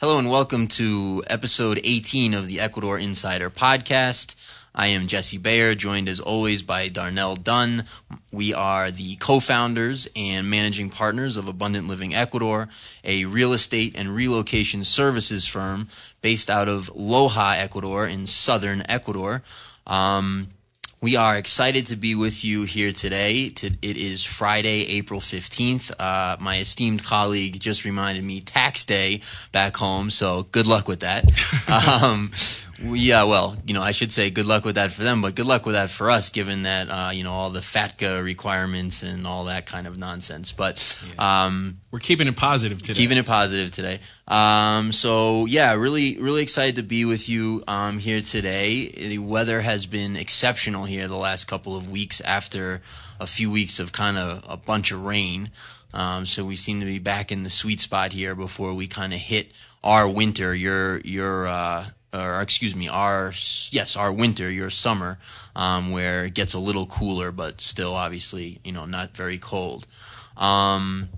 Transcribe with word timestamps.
Hello 0.00 0.16
and 0.16 0.30
welcome 0.30 0.66
to 0.66 1.22
episode 1.26 1.78
18 1.84 2.32
of 2.32 2.46
the 2.46 2.58
Ecuador 2.58 2.98
Insider 2.98 3.50
podcast. 3.50 4.34
I 4.74 4.86
am 4.86 5.06
Jesse 5.06 5.36
Bayer, 5.36 5.74
joined 5.74 6.08
as 6.08 6.20
always 6.20 6.62
by 6.62 6.88
Darnell 6.88 7.36
Dunn. 7.36 7.84
We 8.32 8.54
are 8.54 8.90
the 8.90 9.16
co 9.16 9.40
founders 9.40 10.08
and 10.16 10.48
managing 10.48 10.88
partners 10.88 11.36
of 11.36 11.48
Abundant 11.48 11.86
Living 11.86 12.14
Ecuador, 12.14 12.70
a 13.04 13.26
real 13.26 13.52
estate 13.52 13.94
and 13.94 14.16
relocation 14.16 14.84
services 14.84 15.44
firm 15.44 15.88
based 16.22 16.48
out 16.48 16.66
of 16.66 16.90
Loja, 16.96 17.58
Ecuador, 17.58 18.06
in 18.06 18.26
southern 18.26 18.82
Ecuador. 18.88 19.42
Um, 19.86 20.48
we 21.02 21.16
are 21.16 21.36
excited 21.36 21.86
to 21.86 21.96
be 21.96 22.14
with 22.14 22.44
you 22.44 22.64
here 22.64 22.92
today. 22.92 23.46
it 23.46 23.96
is 23.96 24.22
Friday, 24.22 24.86
April 24.98 25.18
15th. 25.18 25.90
Uh, 25.98 26.36
my 26.40 26.58
esteemed 26.58 27.02
colleague 27.02 27.58
just 27.58 27.86
reminded 27.86 28.22
me 28.22 28.40
tax 28.40 28.84
day 28.84 29.22
back 29.50 29.76
home, 29.78 30.10
so 30.10 30.42
good 30.52 30.66
luck 30.66 30.86
with 30.88 31.00
that. 31.00 31.24
um, 32.02 32.30
yeah, 32.82 33.24
well, 33.24 33.56
you 33.66 33.74
know, 33.74 33.82
I 33.82 33.92
should 33.92 34.10
say 34.10 34.30
good 34.30 34.46
luck 34.46 34.64
with 34.64 34.76
that 34.76 34.90
for 34.90 35.02
them, 35.02 35.20
but 35.20 35.34
good 35.34 35.44
luck 35.44 35.66
with 35.66 35.74
that 35.74 35.90
for 35.90 36.10
us, 36.10 36.30
given 36.30 36.62
that 36.62 36.88
uh, 36.88 37.10
you 37.12 37.24
know 37.24 37.32
all 37.32 37.50
the 37.50 37.60
FATCA 37.60 38.24
requirements 38.24 39.02
and 39.02 39.26
all 39.26 39.44
that 39.44 39.66
kind 39.66 39.86
of 39.86 39.98
nonsense. 39.98 40.52
But 40.52 41.02
yeah. 41.16 41.46
um, 41.46 41.78
we're 41.90 41.98
keeping 41.98 42.26
it 42.26 42.36
positive 42.36 42.80
today. 42.80 42.98
Keeping 42.98 43.18
it 43.18 43.26
positive 43.26 43.70
today. 43.70 44.00
Um, 44.26 44.92
so 44.92 45.44
yeah, 45.44 45.74
really, 45.74 46.18
really 46.20 46.42
excited 46.42 46.76
to 46.76 46.82
be 46.82 47.04
with 47.04 47.28
you 47.28 47.62
um, 47.68 47.98
here 47.98 48.22
today. 48.22 48.88
The 48.88 49.18
weather 49.18 49.60
has 49.60 49.84
been 49.84 50.16
exceptional 50.16 50.86
here 50.86 51.06
the 51.06 51.16
last 51.16 51.44
couple 51.44 51.76
of 51.76 51.90
weeks 51.90 52.20
after 52.22 52.80
a 53.20 53.26
few 53.26 53.50
weeks 53.50 53.78
of 53.78 53.92
kind 53.92 54.16
of 54.16 54.42
a 54.48 54.56
bunch 54.56 54.90
of 54.90 55.04
rain. 55.04 55.50
Um, 55.92 56.24
so 56.24 56.44
we 56.44 56.56
seem 56.56 56.80
to 56.80 56.86
be 56.86 56.98
back 56.98 57.30
in 57.30 57.42
the 57.42 57.50
sweet 57.50 57.80
spot 57.80 58.12
here 58.12 58.34
before 58.34 58.72
we 58.72 58.86
kind 58.86 59.12
of 59.12 59.18
hit 59.18 59.52
our 59.84 60.08
winter. 60.08 60.54
Your 60.54 61.00
your 61.00 61.46
uh, 61.46 61.86
or 62.12 62.40
excuse 62.40 62.74
me, 62.74 62.88
our 62.88 63.32
yes, 63.70 63.96
our 63.96 64.12
winter, 64.12 64.50
your 64.50 64.70
summer, 64.70 65.18
um, 65.54 65.90
where 65.90 66.24
it 66.26 66.34
gets 66.34 66.54
a 66.54 66.58
little 66.58 66.86
cooler, 66.86 67.30
but 67.32 67.60
still 67.60 67.94
obviously, 67.94 68.58
you 68.64 68.72
know, 68.72 68.84
not 68.84 69.16
very 69.16 69.38
cold. 69.38 69.86
Um, 70.36 71.08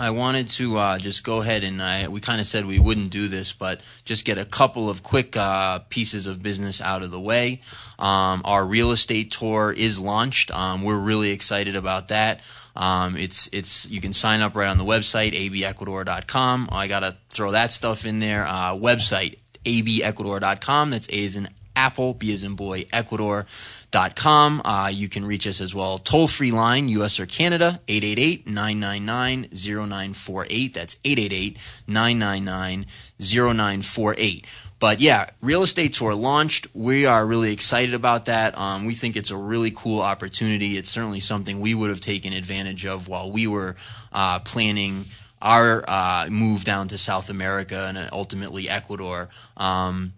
I 0.00 0.10
wanted 0.10 0.48
to 0.48 0.78
uh, 0.78 0.98
just 0.98 1.24
go 1.24 1.42
ahead 1.42 1.62
and 1.62 1.82
I, 1.82 2.08
we 2.08 2.20
kind 2.20 2.40
of 2.40 2.46
said 2.46 2.64
we 2.64 2.78
wouldn't 2.78 3.10
do 3.10 3.28
this, 3.28 3.52
but 3.52 3.82
just 4.06 4.24
get 4.24 4.38
a 4.38 4.46
couple 4.46 4.88
of 4.88 5.02
quick 5.02 5.36
uh, 5.36 5.80
pieces 5.90 6.26
of 6.26 6.42
business 6.42 6.80
out 6.80 7.02
of 7.02 7.10
the 7.10 7.20
way. 7.20 7.60
Um, 7.98 8.40
our 8.46 8.64
real 8.64 8.92
estate 8.92 9.30
tour 9.30 9.74
is 9.76 10.00
launched. 10.00 10.50
Um, 10.52 10.82
we're 10.84 10.98
really 10.98 11.32
excited 11.32 11.76
about 11.76 12.08
that. 12.08 12.40
Um, 12.74 13.16
it's 13.16 13.48
it's 13.48 13.90
you 13.90 14.00
can 14.00 14.12
sign 14.14 14.40
up 14.40 14.54
right 14.54 14.68
on 14.68 14.78
the 14.78 14.84
website 14.84 15.32
abecuador.com. 15.32 16.68
I 16.72 16.88
gotta 16.88 17.16
throw 17.28 17.50
that 17.50 17.70
stuff 17.70 18.06
in 18.06 18.20
there. 18.20 18.46
Uh, 18.46 18.74
website 18.76 19.38
abecuador.com. 19.64 20.90
That's 20.90 21.08
A 21.10 21.24
as 21.24 21.36
in 21.36 21.48
Apple, 21.76 22.14
B 22.14 22.32
as 22.32 22.42
in 22.42 22.56
boy, 22.56 22.84
Ecuador.com. 22.92 24.62
Uh, 24.64 24.90
you 24.92 25.08
can 25.08 25.24
reach 25.24 25.46
us 25.46 25.60
as 25.60 25.74
well. 25.74 25.98
Toll 25.98 26.28
free 26.28 26.50
line, 26.50 26.88
US 26.88 27.18
or 27.18 27.26
Canada, 27.26 27.80
888 27.88 28.46
999 28.46 29.48
0948. 29.52 30.74
That's 30.74 30.96
888 31.04 31.58
999 31.86 32.86
0948. 33.18 34.46
But 34.78 35.00
yeah, 35.00 35.28
real 35.42 35.62
estate 35.62 35.94
tour 35.94 36.14
launched. 36.14 36.66
We 36.74 37.04
are 37.04 37.24
really 37.26 37.52
excited 37.52 37.94
about 37.94 38.24
that. 38.24 38.56
Um, 38.56 38.86
we 38.86 38.94
think 38.94 39.14
it's 39.14 39.30
a 39.30 39.36
really 39.36 39.70
cool 39.70 40.00
opportunity. 40.00 40.78
It's 40.78 40.88
certainly 40.88 41.20
something 41.20 41.60
we 41.60 41.74
would 41.74 41.90
have 41.90 42.00
taken 42.00 42.32
advantage 42.32 42.86
of 42.86 43.06
while 43.06 43.30
we 43.30 43.46
were 43.46 43.76
uh, 44.10 44.40
planning 44.40 45.04
our 45.42 45.84
uh, 45.88 46.26
move 46.30 46.64
down 46.64 46.88
to 46.88 46.98
South 46.98 47.30
America 47.30 47.86
and 47.88 48.08
ultimately 48.12 48.68
Ecuador. 48.68 49.28
Um, 49.56 50.12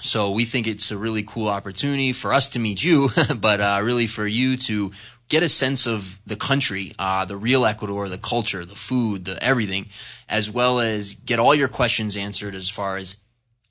so 0.00 0.30
we 0.30 0.44
think 0.44 0.66
it's 0.66 0.90
a 0.90 0.96
really 0.96 1.22
cool 1.22 1.48
opportunity 1.48 2.12
for 2.12 2.32
us 2.32 2.48
to 2.50 2.58
meet 2.58 2.82
you, 2.82 3.10
but 3.36 3.60
uh, 3.60 3.80
really 3.82 4.06
for 4.06 4.26
you 4.26 4.56
to 4.56 4.92
get 5.28 5.42
a 5.42 5.48
sense 5.48 5.86
of 5.86 6.20
the 6.26 6.36
country, 6.36 6.92
uh, 6.98 7.24
the 7.24 7.36
real 7.36 7.64
Ecuador, 7.64 8.08
the 8.08 8.18
culture, 8.18 8.64
the 8.64 8.74
food, 8.74 9.24
the 9.24 9.42
everything, 9.42 9.88
as 10.28 10.50
well 10.50 10.80
as 10.80 11.14
get 11.14 11.38
all 11.38 11.54
your 11.54 11.68
questions 11.68 12.16
answered 12.16 12.54
as 12.54 12.68
far 12.68 12.96
as 12.96 13.22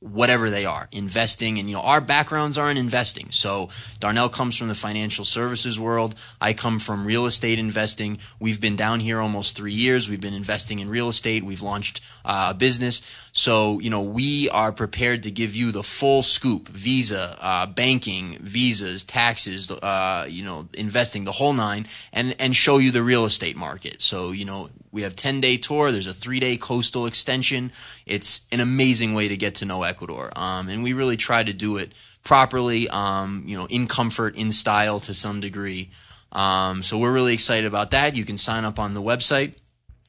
whatever 0.02 0.50
they 0.50 0.66
are, 0.66 0.88
investing. 0.92 1.60
And, 1.60 1.70
you 1.70 1.76
know, 1.76 1.82
our 1.82 2.00
backgrounds 2.00 2.58
are 2.58 2.72
in 2.72 2.78
investing. 2.78 3.32
So 3.32 3.70
Darnell 4.00 4.30
comes 4.30 4.56
from 4.56 4.70
the 4.70 4.76
financial 4.76 5.26
services 5.26 5.78
world. 5.78 6.16
I 6.40 6.54
come 6.54 6.80
from 6.80 7.06
real 7.06 7.26
estate 7.26 7.60
investing. 7.60 8.20
We've 8.40 8.62
been 8.62 8.78
down 8.78 9.02
here 9.02 9.20
almost 9.20 9.58
three 9.58 9.74
years. 9.74 10.10
We've 10.10 10.22
been 10.22 10.34
investing 10.34 10.80
in 10.80 10.90
real 10.90 11.10
estate. 11.10 11.44
We've 11.44 11.62
launched 11.62 12.00
uh, 12.24 12.52
a 12.52 12.54
business. 12.54 13.02
So, 13.34 13.80
you 13.80 13.90
know, 13.90 14.02
we 14.02 14.50
are 14.50 14.72
prepared 14.72 15.24
to 15.24 15.32
give 15.32 15.54
you 15.54 15.72
the 15.72 15.84
full 15.84 16.24
scoop 16.24 16.70
visa, 16.70 17.38
uh, 17.42 17.66
banking, 17.66 18.38
visas, 18.40 19.04
taxes, 19.04 19.70
uh, 19.70 20.26
you 20.30 20.44
know, 20.44 20.70
investing, 20.74 21.26
the 21.26 21.34
whole 21.34 21.54
nine, 21.54 21.88
and, 22.14 22.36
and 22.40 22.56
show 22.56 22.78
you 22.78 22.92
the 22.92 23.04
real 23.04 23.26
estate 23.26 23.58
market. 23.58 24.02
So, 24.02 24.32
you 24.32 24.46
know, 24.46 24.70
we 24.92 25.04
have 25.04 25.16
10 25.16 25.42
day 25.42 25.58
tour. 25.58 25.92
There's 25.92 26.08
a 26.08 26.14
three 26.14 26.40
day 26.40 26.58
coastal 26.58 27.06
extension. 27.06 27.72
It's 28.06 28.48
an 28.52 28.60
amazing 28.60 29.14
way 29.14 29.28
to 29.28 29.38
get 29.38 29.56
to 29.56 29.66
know 29.66 29.84
Ecuador. 29.84 30.32
Um, 30.36 30.70
and 30.70 30.84
we 30.84 30.94
really 30.94 31.18
try 31.18 31.44
to 31.44 31.54
do 31.54 31.78
it 31.78 31.94
properly, 32.24 32.90
um, 32.90 33.44
you 33.46 33.58
know, 33.58 33.66
in 33.66 33.88
comfort, 33.88 34.36
in 34.36 34.52
style 34.52 35.00
to 35.02 35.14
some 35.14 35.40
degree. 35.40 35.90
Um, 36.32 36.84
so 36.84 36.98
we're 36.98 37.14
really 37.14 37.34
excited 37.34 37.66
about 37.66 37.92
that. 37.92 38.16
You 38.16 38.26
can 38.26 38.38
sign 38.38 38.66
up 38.66 38.80
on 38.80 38.94
the 38.94 39.02
website. 39.02 39.58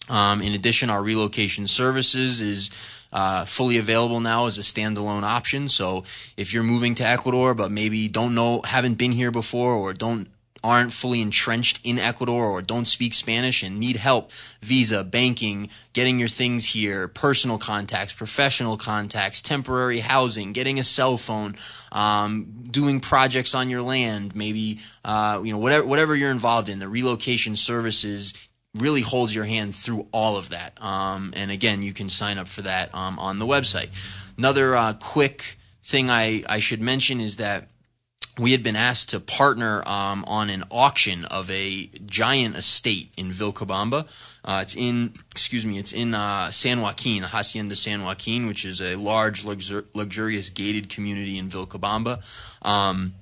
Um, 0.08 0.42
in 0.42 0.54
addition, 0.54 0.90
our 0.90 1.02
relocation 1.02 1.66
services 1.66 2.40
is 2.40 2.70
uh, 3.12 3.44
fully 3.44 3.78
available 3.78 4.20
now 4.20 4.46
as 4.46 4.58
a 4.58 4.62
standalone 4.62 5.22
option. 5.22 5.68
So 5.68 6.04
if 6.36 6.52
you're 6.52 6.62
moving 6.62 6.94
to 6.96 7.06
Ecuador 7.06 7.54
but 7.54 7.70
maybe 7.70 8.08
don't 8.08 8.34
know, 8.34 8.62
haven't 8.62 8.94
been 8.94 9.12
here 9.12 9.30
before, 9.30 9.74
or 9.74 9.92
don't 9.92 10.28
aren't 10.62 10.92
fully 10.92 11.20
entrenched 11.20 11.80
in 11.84 11.98
Ecuador 11.98 12.46
or 12.46 12.62
don't 12.62 12.86
speak 12.86 13.14
Spanish 13.14 13.62
and 13.62 13.78
need 13.78 13.96
help, 13.96 14.30
visa, 14.62 15.02
banking, 15.02 15.70
getting 15.92 16.18
your 16.18 16.28
things 16.28 16.66
here, 16.66 17.08
personal 17.08 17.58
contacts, 17.58 18.12
professional 18.12 18.76
contacts, 18.76 19.40
temporary 19.40 20.00
housing, 20.00 20.52
getting 20.52 20.78
a 20.78 20.84
cell 20.84 21.16
phone, 21.16 21.56
um, 21.92 22.64
doing 22.70 23.00
projects 23.00 23.54
on 23.54 23.70
your 23.70 23.82
land, 23.82 24.34
maybe 24.36 24.80
uh, 25.04 25.40
you 25.42 25.52
know 25.52 25.58
whatever 25.58 25.86
whatever 25.86 26.14
you're 26.14 26.30
involved 26.30 26.68
in, 26.68 26.78
the 26.78 26.88
relocation 26.88 27.56
services 27.56 28.34
really 28.74 29.00
holds 29.00 29.34
your 29.34 29.44
hand 29.44 29.74
through 29.74 30.06
all 30.12 30.36
of 30.36 30.50
that. 30.50 30.80
Um, 30.82 31.32
and 31.36 31.50
again, 31.50 31.82
you 31.82 31.92
can 31.92 32.08
sign 32.08 32.38
up 32.38 32.46
for 32.46 32.62
that 32.62 32.94
um, 32.94 33.18
on 33.18 33.38
the 33.38 33.46
website. 33.46 33.88
Another 34.38 34.76
uh, 34.76 34.92
quick 34.94 35.58
thing 35.82 36.08
I, 36.08 36.44
I 36.48 36.60
should 36.60 36.80
mention 36.80 37.20
is 37.20 37.38
that 37.38 37.68
we 38.40 38.52
had 38.52 38.62
been 38.62 38.76
asked 38.76 39.10
to 39.10 39.20
partner 39.20 39.82
um, 39.86 40.24
on 40.26 40.48
an 40.48 40.64
auction 40.70 41.26
of 41.26 41.50
a 41.50 41.90
giant 42.06 42.56
estate 42.56 43.12
in 43.18 43.30
Vilcabamba. 43.30 44.08
Uh, 44.42 44.60
it's 44.62 44.74
in, 44.74 45.12
excuse 45.30 45.66
me, 45.66 45.78
it's 45.78 45.92
in 45.92 46.14
uh, 46.14 46.50
San 46.50 46.80
Joaquin, 46.80 47.20
the 47.20 47.28
Hacienda 47.28 47.76
San 47.76 48.02
Joaquin, 48.02 48.46
which 48.46 48.64
is 48.64 48.80
a 48.80 48.96
large, 48.96 49.44
luxur- 49.44 49.84
luxurious 49.94 50.48
gated 50.48 50.88
community 50.88 51.36
in 51.36 51.50
Vilcabamba. 51.50 52.22
Um, 52.62 53.14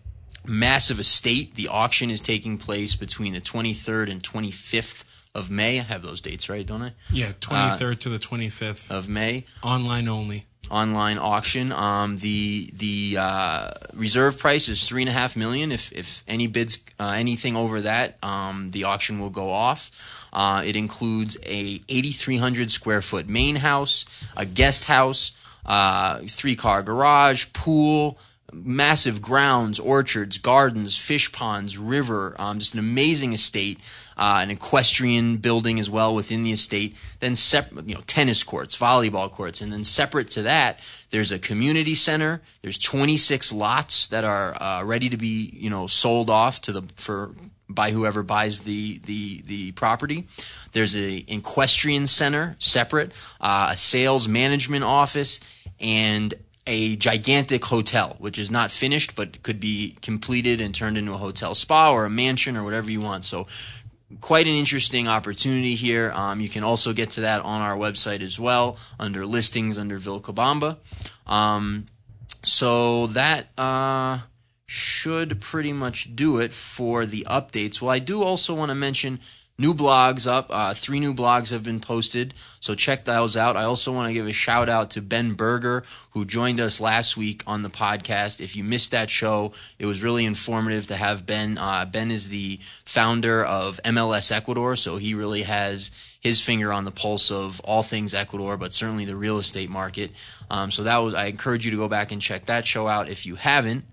massive 0.46 1.00
estate. 1.00 1.56
The 1.56 1.66
auction 1.66 2.10
is 2.10 2.20
taking 2.20 2.56
place 2.56 2.94
between 2.94 3.32
the 3.32 3.40
23rd 3.40 4.10
and 4.10 4.22
25th 4.22 5.17
of 5.34 5.50
May. 5.50 5.80
I 5.80 5.82
have 5.82 6.02
those 6.02 6.20
dates 6.20 6.48
right, 6.48 6.66
don't 6.66 6.82
I? 6.82 6.92
Yeah, 7.12 7.32
23rd 7.40 7.92
uh, 7.92 7.94
to 7.96 8.08
the 8.08 8.18
25th 8.18 8.90
of 8.90 9.08
May. 9.08 9.44
Online 9.62 10.08
only 10.08 10.46
online 10.70 11.18
auction. 11.18 11.72
Um, 11.72 12.18
the 12.18 12.70
the 12.74 13.16
uh, 13.18 13.70
reserve 13.94 14.38
price 14.38 14.68
is 14.68 14.86
three 14.88 15.02
and 15.02 15.08
a 15.08 15.12
half 15.12 15.36
million. 15.36 15.72
If 15.72 15.92
if 15.92 16.24
any 16.28 16.46
bids 16.46 16.84
uh, 16.98 17.14
anything 17.16 17.56
over 17.56 17.80
that, 17.82 18.22
um, 18.22 18.70
the 18.72 18.84
auction 18.84 19.18
will 19.18 19.30
go 19.30 19.50
off. 19.50 20.28
Uh, 20.32 20.62
it 20.64 20.76
includes 20.76 21.38
a 21.46 21.80
8,300 21.88 22.70
square 22.70 23.00
foot 23.00 23.28
main 23.28 23.56
house, 23.56 24.04
a 24.36 24.44
guest 24.44 24.84
house, 24.84 25.32
uh, 25.64 26.20
three 26.28 26.54
car 26.54 26.82
garage, 26.82 27.46
pool, 27.54 28.18
massive 28.52 29.22
grounds, 29.22 29.78
orchards, 29.78 30.36
gardens, 30.36 30.96
fish 30.96 31.32
ponds, 31.32 31.78
river. 31.78 32.36
Um, 32.38 32.58
just 32.58 32.74
an 32.74 32.80
amazing 32.80 33.32
estate 33.32 33.80
uh, 34.18 34.40
an 34.42 34.50
equestrian 34.50 35.36
building 35.36 35.78
as 35.78 35.88
well 35.88 36.14
within 36.14 36.42
the 36.42 36.52
estate. 36.52 36.96
Then 37.20 37.36
separate, 37.36 37.88
you 37.88 37.94
know, 37.94 38.02
tennis 38.06 38.42
courts, 38.42 38.76
volleyball 38.76 39.30
courts, 39.30 39.60
and 39.60 39.72
then 39.72 39.84
separate 39.84 40.28
to 40.30 40.42
that, 40.42 40.80
there's 41.10 41.32
a 41.32 41.38
community 41.38 41.94
center. 41.94 42.42
There's 42.60 42.78
26 42.78 43.52
lots 43.52 44.08
that 44.08 44.24
are 44.24 44.60
uh, 44.60 44.82
ready 44.84 45.08
to 45.08 45.16
be, 45.16 45.50
you 45.54 45.70
know, 45.70 45.86
sold 45.86 46.28
off 46.28 46.60
to 46.62 46.72
the 46.72 46.82
for 46.96 47.30
by 47.68 47.90
whoever 47.90 48.22
buys 48.22 48.60
the 48.60 48.98
the 49.04 49.42
the 49.42 49.72
property. 49.72 50.26
There's 50.72 50.96
a 50.96 51.24
equestrian 51.28 52.06
center 52.06 52.56
separate, 52.58 53.12
uh, 53.40 53.70
a 53.72 53.76
sales 53.76 54.26
management 54.26 54.84
office, 54.84 55.40
and 55.78 56.34
a 56.68 56.96
gigantic 56.96 57.64
hotel, 57.64 58.14
which 58.18 58.38
is 58.38 58.50
not 58.50 58.70
finished 58.70 59.16
but 59.16 59.42
could 59.42 59.58
be 59.58 59.96
completed 60.02 60.60
and 60.60 60.74
turned 60.74 60.98
into 60.98 61.12
a 61.14 61.16
hotel 61.16 61.54
spa 61.54 61.90
or 61.92 62.04
a 62.04 62.10
mansion 62.10 62.56
or 62.56 62.62
whatever 62.62 62.90
you 62.90 63.00
want. 63.00 63.24
So 63.24 63.46
quite 64.20 64.46
an 64.46 64.54
interesting 64.54 65.06
opportunity 65.08 65.74
here. 65.74 66.12
Um, 66.14 66.40
you 66.40 66.48
can 66.48 66.64
also 66.64 66.92
get 66.92 67.10
to 67.10 67.22
that 67.22 67.42
on 67.42 67.60
our 67.60 67.76
website 67.76 68.20
as 68.20 68.40
well 68.40 68.78
under 68.98 69.26
listings 69.26 69.78
under 69.78 69.98
Vilcabamba. 69.98 70.78
Um, 71.26 71.86
so 72.42 73.08
that 73.08 73.48
uh, 73.58 74.20
should 74.66 75.40
pretty 75.40 75.72
much 75.72 76.14
do 76.16 76.38
it 76.38 76.52
for 76.52 77.04
the 77.04 77.26
updates. 77.28 77.82
Well, 77.82 77.90
I 77.90 77.98
do 77.98 78.22
also 78.22 78.54
want 78.54 78.70
to 78.70 78.74
mention 78.74 79.20
new 79.58 79.74
blogs 79.74 80.26
up. 80.30 80.46
Uh, 80.50 80.72
three 80.72 81.00
new 81.00 81.12
blogs 81.12 81.50
have 81.50 81.62
been 81.62 81.80
posted, 81.80 82.32
so 82.60 82.74
check 82.74 83.04
those 83.04 83.36
out. 83.36 83.56
I 83.56 83.64
also 83.64 83.92
want 83.92 84.08
to 84.08 84.14
give 84.14 84.26
a 84.26 84.32
shout 84.32 84.68
out 84.68 84.90
to 84.92 85.02
Ben 85.02 85.34
Berger, 85.34 85.82
who 86.12 86.24
joined 86.24 86.60
us 86.60 86.80
last 86.80 87.16
week 87.16 87.42
on 87.46 87.62
the 87.62 87.70
podcast. 87.70 88.40
If 88.40 88.56
you 88.56 88.62
missed 88.64 88.92
that 88.92 89.10
show, 89.10 89.52
it 89.78 89.86
was 89.86 90.02
really 90.02 90.24
informative 90.24 90.86
to 90.86 90.96
have 90.96 91.26
Ben. 91.26 91.58
Uh, 91.58 91.84
ben 91.84 92.10
is 92.10 92.28
the 92.28 92.60
founder 92.84 93.44
of 93.44 93.80
MLS 93.84 94.30
Ecuador, 94.30 94.76
so 94.76 94.96
he 94.96 95.14
really 95.14 95.42
has 95.42 95.90
his 96.20 96.44
finger 96.44 96.72
on 96.72 96.84
the 96.84 96.90
pulse 96.90 97.30
of 97.30 97.60
all 97.60 97.82
things 97.82 98.14
Ecuador, 98.14 98.56
but 98.56 98.74
certainly 98.74 99.04
the 99.04 99.16
real 99.16 99.38
estate 99.38 99.70
market. 99.70 100.10
Um, 100.50 100.70
so 100.70 100.82
that 100.84 100.98
was 100.98 101.14
I 101.14 101.26
encourage 101.26 101.64
you 101.64 101.70
to 101.72 101.76
go 101.76 101.88
back 101.88 102.12
and 102.12 102.20
check 102.20 102.46
that 102.46 102.66
show 102.66 102.88
out 102.88 103.08
if 103.08 103.26
you 103.26 103.36
haven't. 103.36 103.84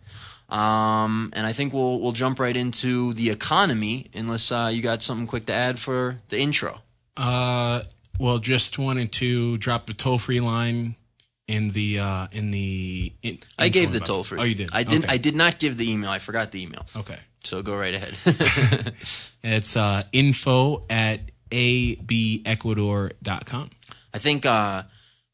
Um, 0.55 1.31
and 1.33 1.45
I 1.45 1.51
think 1.51 1.73
we'll 1.73 1.99
we'll 1.99 2.13
jump 2.13 2.39
right 2.39 2.55
into 2.55 3.13
the 3.13 3.29
economy, 3.29 4.09
unless 4.13 4.53
uh, 4.53 4.71
you 4.73 4.81
got 4.81 5.01
something 5.01 5.27
quick 5.27 5.47
to 5.47 5.53
add 5.53 5.79
for 5.79 6.21
the 6.29 6.39
intro. 6.39 6.79
Uh, 7.17 7.81
well, 8.19 8.39
just 8.39 8.79
wanted 8.79 9.11
to 9.13 9.57
drop 9.57 9.85
the 9.85 9.93
toll 9.93 10.17
free 10.17 10.39
line 10.39 10.95
in 11.49 11.71
the 11.71 11.99
uh, 11.99 12.27
in 12.31 12.51
the. 12.51 13.11
In, 13.21 13.39
I 13.59 13.67
gave 13.67 13.91
the 13.91 13.99
toll 13.99 14.23
free. 14.23 14.39
Oh, 14.39 14.43
you 14.43 14.55
did. 14.55 14.69
I 14.71 14.83
didn't. 14.83 15.03
Okay. 15.05 15.15
I 15.15 15.17
did 15.17 15.35
not 15.35 15.59
give 15.59 15.75
the 15.75 15.91
email. 15.91 16.09
I 16.09 16.19
forgot 16.19 16.51
the 16.51 16.63
email. 16.63 16.85
Okay. 16.95 17.19
So 17.43 17.61
go 17.61 17.77
right 17.77 17.93
ahead. 17.93 18.17
it's 19.43 19.75
uh, 19.75 20.03
info 20.13 20.83
at 20.89 21.19
abecuador.com. 21.51 23.69
I 24.13 24.19
think 24.19 24.45
uh, 24.45 24.83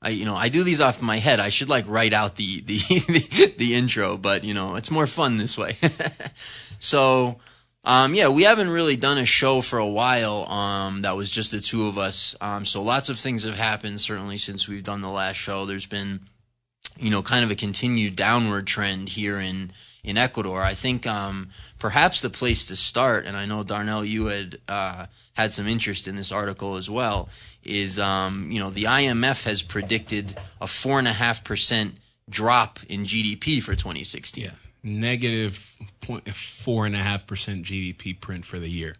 I 0.02 0.10
you 0.10 0.26
know 0.26 0.36
I 0.36 0.50
do 0.50 0.64
these 0.64 0.82
off 0.82 1.02
my 1.02 1.18
head. 1.18 1.40
I 1.40 1.50
should 1.50 1.70
like 1.70 1.86
write 1.88 2.14
out 2.14 2.36
the 2.36 2.62
the 2.62 2.78
the, 2.80 3.54
the 3.58 3.76
intro, 3.76 4.18
but 4.18 4.44
you 4.44 4.54
know 4.54 4.76
it's 4.76 4.92
more 4.92 5.08
fun 5.08 5.38
this 5.38 5.58
way. 5.58 5.78
so 6.80 7.38
um, 7.84 8.14
yeah, 8.14 8.28
we 8.28 8.44
haven't 8.44 8.70
really 8.70 8.96
done 8.96 9.18
a 9.18 9.26
show 9.26 9.62
for 9.62 9.80
a 9.80 9.88
while. 9.88 10.46
Um, 10.48 11.02
that 11.02 11.16
was 11.16 11.32
just 11.32 11.52
the 11.52 11.60
two 11.60 11.88
of 11.88 11.98
us. 11.98 12.36
Um, 12.40 12.64
so 12.64 12.84
lots 12.84 13.10
of 13.10 13.18
things 13.18 13.44
have 13.44 13.56
happened 13.56 14.00
certainly 14.02 14.38
since 14.38 14.68
we've 14.68 14.84
done 14.84 15.02
the 15.02 15.10
last 15.10 15.38
show. 15.38 15.66
There's 15.66 15.88
been 15.88 16.22
you 17.00 17.10
know 17.10 17.22
kind 17.22 17.44
of 17.44 17.52
a 17.52 17.56
continued 17.56 18.16
downward 18.16 18.68
trend 18.68 19.10
here 19.10 19.40
in 19.40 19.72
in 20.04 20.18
Ecuador. 20.18 20.62
I 20.64 20.74
think 20.74 21.06
um, 21.06 21.50
perhaps 21.80 22.22
the 22.22 22.30
place 22.30 22.66
to 22.66 22.76
start, 22.76 23.26
and 23.26 23.38
I 23.38 23.46
know 23.46 23.64
Darnell, 23.64 24.04
you 24.04 24.26
had 24.26 24.60
uh, 24.68 25.06
had 25.34 25.52
some 25.52 25.68
interest 25.68 26.08
in 26.08 26.16
this 26.16 26.32
article 26.32 26.76
as 26.76 26.90
well, 26.90 27.30
is 27.64 28.00
um, 28.00 28.52
you 28.52 28.60
know 28.60 28.70
the 28.70 28.84
IMF 28.84 29.46
has 29.46 29.62
predicted 29.62 30.38
a 30.60 30.68
four 30.68 31.00
and 31.00 31.08
a 31.08 31.14
half 31.14 31.44
percent 31.44 31.96
drop 32.30 32.80
in 32.88 33.04
GDP 33.04 33.62
for 33.62 33.76
2016. 33.76 34.46
Yeah, 34.46 34.52
negative 34.84 35.76
point 36.02 36.32
four 36.32 36.86
and 36.86 36.96
a 36.96 37.00
half 37.00 37.28
percent 37.28 37.66
GDP 37.66 38.20
print 38.20 38.46
for 38.46 38.60
the 38.60 38.70
year. 38.70 38.96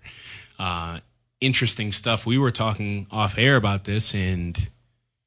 Uh, 0.60 1.00
interesting 1.40 1.92
stuff. 1.92 2.26
We 2.26 2.38
were 2.38 2.52
talking 2.52 3.08
off 3.12 3.38
air 3.38 3.56
about 3.56 3.86
this, 3.86 4.14
and 4.14 4.70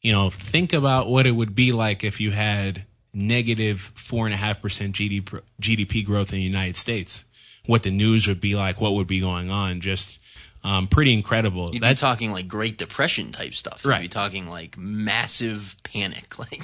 you 0.00 0.12
know, 0.12 0.30
think 0.30 0.72
about 0.72 1.08
what 1.08 1.26
it 1.26 1.32
would 1.32 1.54
be 1.54 1.72
like 1.72 2.04
if 2.04 2.20
you 2.20 2.30
had 2.30 2.86
negative 3.12 3.80
four 3.80 4.26
and 4.26 4.34
a 4.34 4.38
half 4.38 4.60
percent 4.60 4.94
GDP 4.94 5.40
GDP 5.60 6.04
growth 6.04 6.32
in 6.32 6.38
the 6.38 6.44
United 6.44 6.76
States. 6.76 7.24
What 7.66 7.82
the 7.82 7.90
news 7.90 8.28
would 8.28 8.42
be 8.42 8.54
like, 8.54 8.80
what 8.80 8.92
would 8.92 9.06
be 9.06 9.20
going 9.20 9.50
on, 9.50 9.80
just 9.80 10.23
um, 10.64 10.86
pretty 10.88 11.12
incredible. 11.12 11.70
You'd 11.72 11.82
That's 11.82 12.00
be 12.00 12.06
talking 12.06 12.32
like 12.32 12.48
Great 12.48 12.78
Depression 12.78 13.32
type 13.32 13.54
stuff. 13.54 13.82
You'd 13.84 13.90
Right. 13.90 14.02
be 14.02 14.08
talking 14.08 14.48
like 14.48 14.76
massive 14.78 15.76
panic, 15.84 16.38
like 16.38 16.62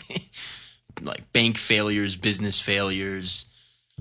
like 1.03 1.33
bank 1.33 1.57
failures, 1.59 2.17
business 2.17 2.61
failures. 2.61 3.47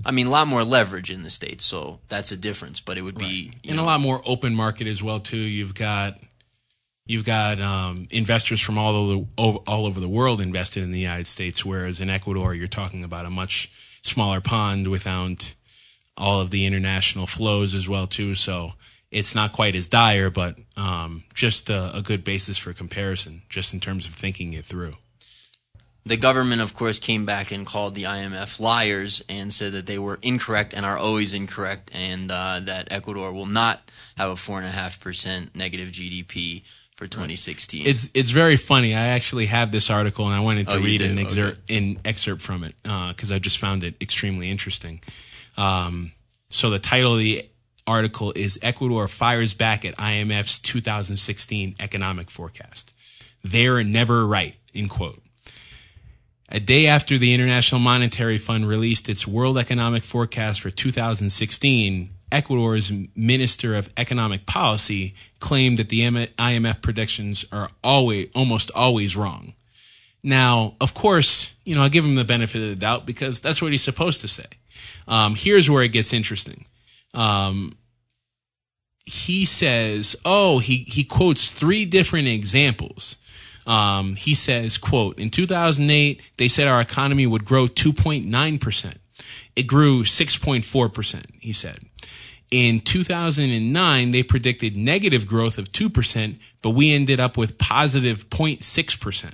I 0.04 0.12
mean, 0.12 0.26
a 0.26 0.30
lot 0.30 0.46
more 0.48 0.64
leverage 0.64 1.10
in 1.10 1.22
the 1.22 1.30
states, 1.30 1.64
so 1.64 2.00
that's 2.08 2.32
a 2.32 2.36
difference. 2.36 2.80
But 2.80 2.96
it 2.96 3.02
would 3.02 3.18
be 3.18 3.52
you 3.62 3.68
and 3.70 3.76
know, 3.76 3.84
a 3.84 3.86
lot 3.86 4.00
more 4.00 4.22
open 4.24 4.54
market 4.54 4.86
as 4.86 5.02
well 5.02 5.20
too. 5.20 5.36
You've 5.36 5.74
got 5.74 6.18
you've 7.06 7.24
got 7.26 7.60
um, 7.60 8.06
investors 8.10 8.60
from 8.60 8.78
all 8.78 8.94
over 8.94 9.26
the, 9.36 9.58
all 9.66 9.84
over 9.86 10.00
the 10.00 10.08
world 10.08 10.40
invested 10.40 10.82
in 10.82 10.92
the 10.92 10.98
United 11.00 11.26
States, 11.26 11.64
whereas 11.64 12.00
in 12.00 12.08
Ecuador 12.08 12.54
you're 12.54 12.68
talking 12.68 13.04
about 13.04 13.26
a 13.26 13.30
much 13.30 13.70
smaller 14.02 14.40
pond 14.40 14.88
without 14.88 15.54
all 16.16 16.40
of 16.40 16.50
the 16.50 16.64
international 16.64 17.26
flows 17.26 17.74
as 17.74 17.86
well 17.88 18.06
too. 18.06 18.34
So 18.34 18.72
it's 19.10 19.34
not 19.34 19.52
quite 19.52 19.74
as 19.74 19.88
dire, 19.88 20.30
but 20.30 20.56
um, 20.76 21.24
just 21.34 21.68
a, 21.70 21.96
a 21.96 22.02
good 22.02 22.22
basis 22.24 22.58
for 22.58 22.72
comparison, 22.72 23.42
just 23.48 23.74
in 23.74 23.80
terms 23.80 24.06
of 24.06 24.14
thinking 24.14 24.52
it 24.52 24.64
through. 24.64 24.92
the 26.06 26.16
government, 26.16 26.62
of 26.62 26.74
course, 26.74 26.98
came 26.98 27.26
back 27.26 27.52
and 27.52 27.66
called 27.66 27.94
the 27.94 28.04
IMF 28.04 28.58
liars 28.60 29.22
and 29.28 29.52
said 29.52 29.72
that 29.72 29.86
they 29.86 29.98
were 29.98 30.18
incorrect 30.22 30.72
and 30.74 30.86
are 30.86 30.96
always 30.96 31.34
incorrect, 31.34 31.90
and 31.94 32.30
uh, 32.30 32.60
that 32.64 32.90
Ecuador 32.90 33.32
will 33.32 33.46
not 33.46 33.80
have 34.16 34.30
a 34.30 34.36
four 34.36 34.58
and 34.58 34.66
a 34.66 34.70
half 34.70 35.00
percent 35.00 35.54
negative 35.54 35.88
GDP 35.90 36.62
for 36.96 37.06
2016. 37.06 37.86
It's 37.86 38.10
it's 38.14 38.30
very 38.30 38.56
funny. 38.56 38.94
I 38.94 39.08
actually 39.08 39.46
have 39.46 39.70
this 39.72 39.90
article, 39.90 40.26
and 40.26 40.34
I 40.34 40.40
wanted 40.40 40.68
to 40.68 40.74
Oh, 40.76 40.80
read 40.80 41.00
an 41.02 41.18
excerpt 41.18 41.58
Okay. 41.68 41.76
an 41.78 41.98
excerpt 42.04 42.42
from 42.42 42.64
it 42.64 42.74
because 42.82 43.30
I 43.32 43.38
just 43.38 43.58
found 43.58 43.82
it 43.84 43.94
extremely 44.00 44.50
interesting. 44.50 45.00
Um, 45.56 46.12
so 46.48 46.70
the 46.70 46.78
title 46.78 47.14
of 47.14 47.18
the 47.20 47.46
article 47.86 48.32
is 48.34 48.58
Ecuador 48.62 49.08
fires 49.08 49.54
back 49.54 49.84
at 49.84 49.96
IMF's 49.96 50.58
2016 50.58 51.76
economic 51.80 52.30
forecast. 52.30 52.94
They're 53.42 53.82
never 53.84 54.26
right. 54.26 54.56
In 54.72 54.88
quote. 54.88 55.20
A 56.52 56.58
day 56.58 56.86
after 56.86 57.16
the 57.16 57.32
International 57.32 57.80
Monetary 57.80 58.36
Fund 58.36 58.68
released 58.68 59.08
its 59.08 59.26
World 59.26 59.56
Economic 59.56 60.02
Forecast 60.02 60.60
for 60.60 60.70
2016, 60.70 62.10
Ecuador's 62.32 62.92
Minister 63.14 63.76
of 63.76 63.88
Economic 63.96 64.46
Policy 64.46 65.14
claimed 65.38 65.78
that 65.78 65.90
the 65.90 66.00
IMF 66.00 66.82
predictions 66.82 67.44
are 67.52 67.70
always, 67.84 68.30
almost 68.34 68.70
always 68.74 69.16
wrong. 69.16 69.54
Now, 70.22 70.74
of 70.80 70.92
course, 70.92 71.54
you 71.64 71.74
know, 71.74 71.82
I'll 71.82 71.88
give 71.88 72.04
him 72.04 72.16
the 72.16 72.24
benefit 72.24 72.62
of 72.62 72.68
the 72.68 72.74
doubt 72.74 73.06
because 73.06 73.40
that's 73.40 73.62
what 73.62 73.70
he's 73.70 73.82
supposed 73.82 74.20
to 74.20 74.28
say. 74.28 74.46
Um, 75.08 75.34
here's 75.36 75.70
where 75.70 75.82
it 75.82 75.92
gets 75.92 76.12
interesting. 76.12 76.66
Um, 77.14 77.76
he 79.06 79.44
says, 79.44 80.16
oh, 80.24 80.58
he, 80.58 80.84
he 80.88 81.04
quotes 81.04 81.50
three 81.50 81.84
different 81.84 82.28
examples. 82.28 83.16
Um, 83.66 84.16
he 84.16 84.34
says, 84.34 84.78
quote, 84.78 85.18
in 85.18 85.30
2008, 85.30 86.32
they 86.36 86.48
said 86.48 86.68
our 86.68 86.80
economy 86.80 87.26
would 87.26 87.44
grow 87.44 87.66
2.9%. 87.66 88.94
It 89.56 89.64
grew 89.64 90.02
6.4%, 90.04 91.24
he 91.40 91.52
said. 91.52 91.78
In 92.50 92.80
2009, 92.80 94.10
they 94.10 94.22
predicted 94.22 94.76
negative 94.76 95.26
growth 95.26 95.58
of 95.58 95.70
2%, 95.70 96.40
but 96.62 96.70
we 96.70 96.92
ended 96.92 97.20
up 97.20 97.36
with 97.36 97.58
positive 97.58 98.28
0.6%. 98.28 99.32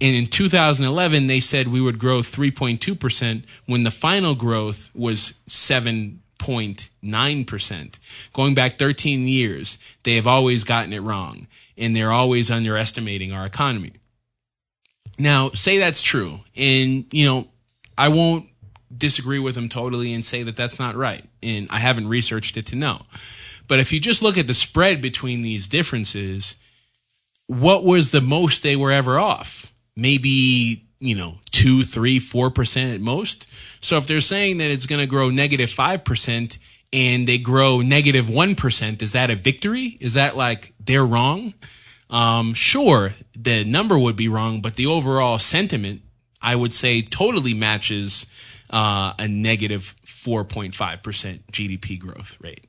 And 0.00 0.16
in 0.16 0.26
2011, 0.26 1.28
they 1.28 1.38
said 1.38 1.68
we 1.68 1.80
would 1.80 1.98
grow 1.98 2.18
3.2% 2.18 3.44
when 3.66 3.84
the 3.84 3.90
final 3.92 4.34
growth 4.34 4.90
was 4.94 5.40
7.9%. 6.42 8.32
Going 8.32 8.54
back 8.54 8.78
13 8.78 9.26
years, 9.28 9.78
they 10.02 10.16
have 10.16 10.26
always 10.26 10.64
gotten 10.64 10.92
it 10.92 11.00
wrong, 11.00 11.46
and 11.76 11.94
they're 11.94 12.12
always 12.12 12.50
underestimating 12.50 13.32
our 13.32 13.46
economy. 13.46 13.92
Now, 15.18 15.50
say 15.50 15.78
that's 15.78 16.02
true, 16.02 16.40
and, 16.56 17.06
you 17.12 17.24
know, 17.26 17.48
I 17.96 18.08
won't 18.08 18.46
disagree 18.96 19.38
with 19.38 19.54
them 19.54 19.68
totally 19.68 20.12
and 20.12 20.24
say 20.24 20.42
that 20.42 20.56
that's 20.56 20.78
not 20.78 20.96
right. 20.96 21.24
And 21.42 21.68
I 21.70 21.78
haven't 21.78 22.08
researched 22.08 22.56
it 22.56 22.66
to 22.66 22.76
know. 22.76 23.02
But 23.68 23.80
if 23.80 23.92
you 23.92 24.00
just 24.00 24.22
look 24.22 24.36
at 24.36 24.46
the 24.46 24.54
spread 24.54 25.00
between 25.00 25.42
these 25.42 25.66
differences, 25.66 26.56
what 27.46 27.84
was 27.84 28.10
the 28.10 28.20
most 28.20 28.62
they 28.62 28.76
were 28.76 28.92
ever 28.92 29.18
off? 29.18 29.72
Maybe, 29.96 30.86
you 31.02 31.16
know, 31.16 31.34
two, 31.50 31.82
three, 31.82 32.18
four 32.18 32.50
percent 32.50 32.94
at 32.94 33.00
most. 33.00 33.52
So 33.84 33.96
if 33.98 34.06
they're 34.06 34.20
saying 34.20 34.58
that 34.58 34.70
it's 34.70 34.86
going 34.86 35.00
to 35.00 35.06
grow 35.06 35.30
negative 35.30 35.70
five 35.70 36.04
percent 36.04 36.58
and 36.92 37.26
they 37.26 37.38
grow 37.38 37.80
negative 37.80 38.30
one 38.30 38.54
percent, 38.54 39.02
is 39.02 39.12
that 39.12 39.28
a 39.28 39.34
victory? 39.34 39.98
Is 40.00 40.14
that 40.14 40.36
like 40.36 40.72
they're 40.80 41.04
wrong? 41.04 41.54
Um, 42.08 42.54
sure, 42.54 43.10
the 43.34 43.64
number 43.64 43.98
would 43.98 44.16
be 44.16 44.28
wrong, 44.28 44.60
but 44.60 44.76
the 44.76 44.86
overall 44.86 45.38
sentiment, 45.38 46.02
I 46.40 46.54
would 46.54 46.72
say, 46.72 47.02
totally 47.02 47.54
matches 47.54 48.26
uh, 48.70 49.14
a 49.18 49.26
4.5% 49.26 50.72
GDP 51.50 51.98
growth 51.98 52.38
rate. 52.40 52.66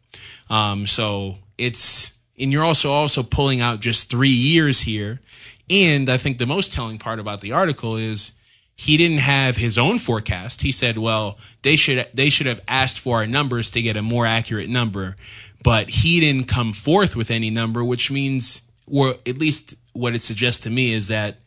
Um, 0.49 0.87
so 0.87 1.37
it's, 1.57 2.17
and 2.39 2.51
you're 2.51 2.63
also 2.63 2.91
also 2.91 3.21
pulling 3.21 3.61
out 3.61 3.79
just 3.79 4.09
three 4.09 4.29
years 4.29 4.81
here. 4.81 5.21
And 5.69 6.09
I 6.09 6.17
think 6.17 6.37
the 6.37 6.45
most 6.45 6.73
telling 6.73 6.97
part 6.99 7.19
about 7.19 7.41
the 7.41 7.53
article 7.53 7.95
is 7.95 8.33
he 8.75 8.97
didn't 8.97 9.19
have 9.19 9.55
his 9.55 9.77
own 9.77 9.99
forecast. 9.99 10.61
He 10.61 10.71
said, 10.71 10.97
well, 10.97 11.37
they 11.61 11.75
should, 11.75 12.07
they 12.13 12.29
should 12.29 12.47
have 12.47 12.61
asked 12.67 12.99
for 12.99 13.17
our 13.17 13.27
numbers 13.27 13.71
to 13.71 13.81
get 13.81 13.95
a 13.97 14.01
more 14.01 14.25
accurate 14.25 14.69
number. 14.69 15.15
but 15.63 15.89
he 15.89 16.19
didn't 16.19 16.47
come 16.47 16.73
forth 16.73 17.15
with 17.15 17.31
any 17.31 17.49
number, 17.49 17.83
which 17.83 18.11
means, 18.11 18.63
or 18.85 19.15
at 19.25 19.37
least 19.37 19.75
what 19.93 20.13
it 20.13 20.21
suggests 20.21 20.63
to 20.63 20.69
me 20.69 20.91
is 20.91 21.07
that 21.07 21.37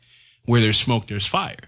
where 0.47 0.61
there's 0.61 0.81
smoke, 0.81 1.07
there's 1.07 1.27
fire. 1.27 1.59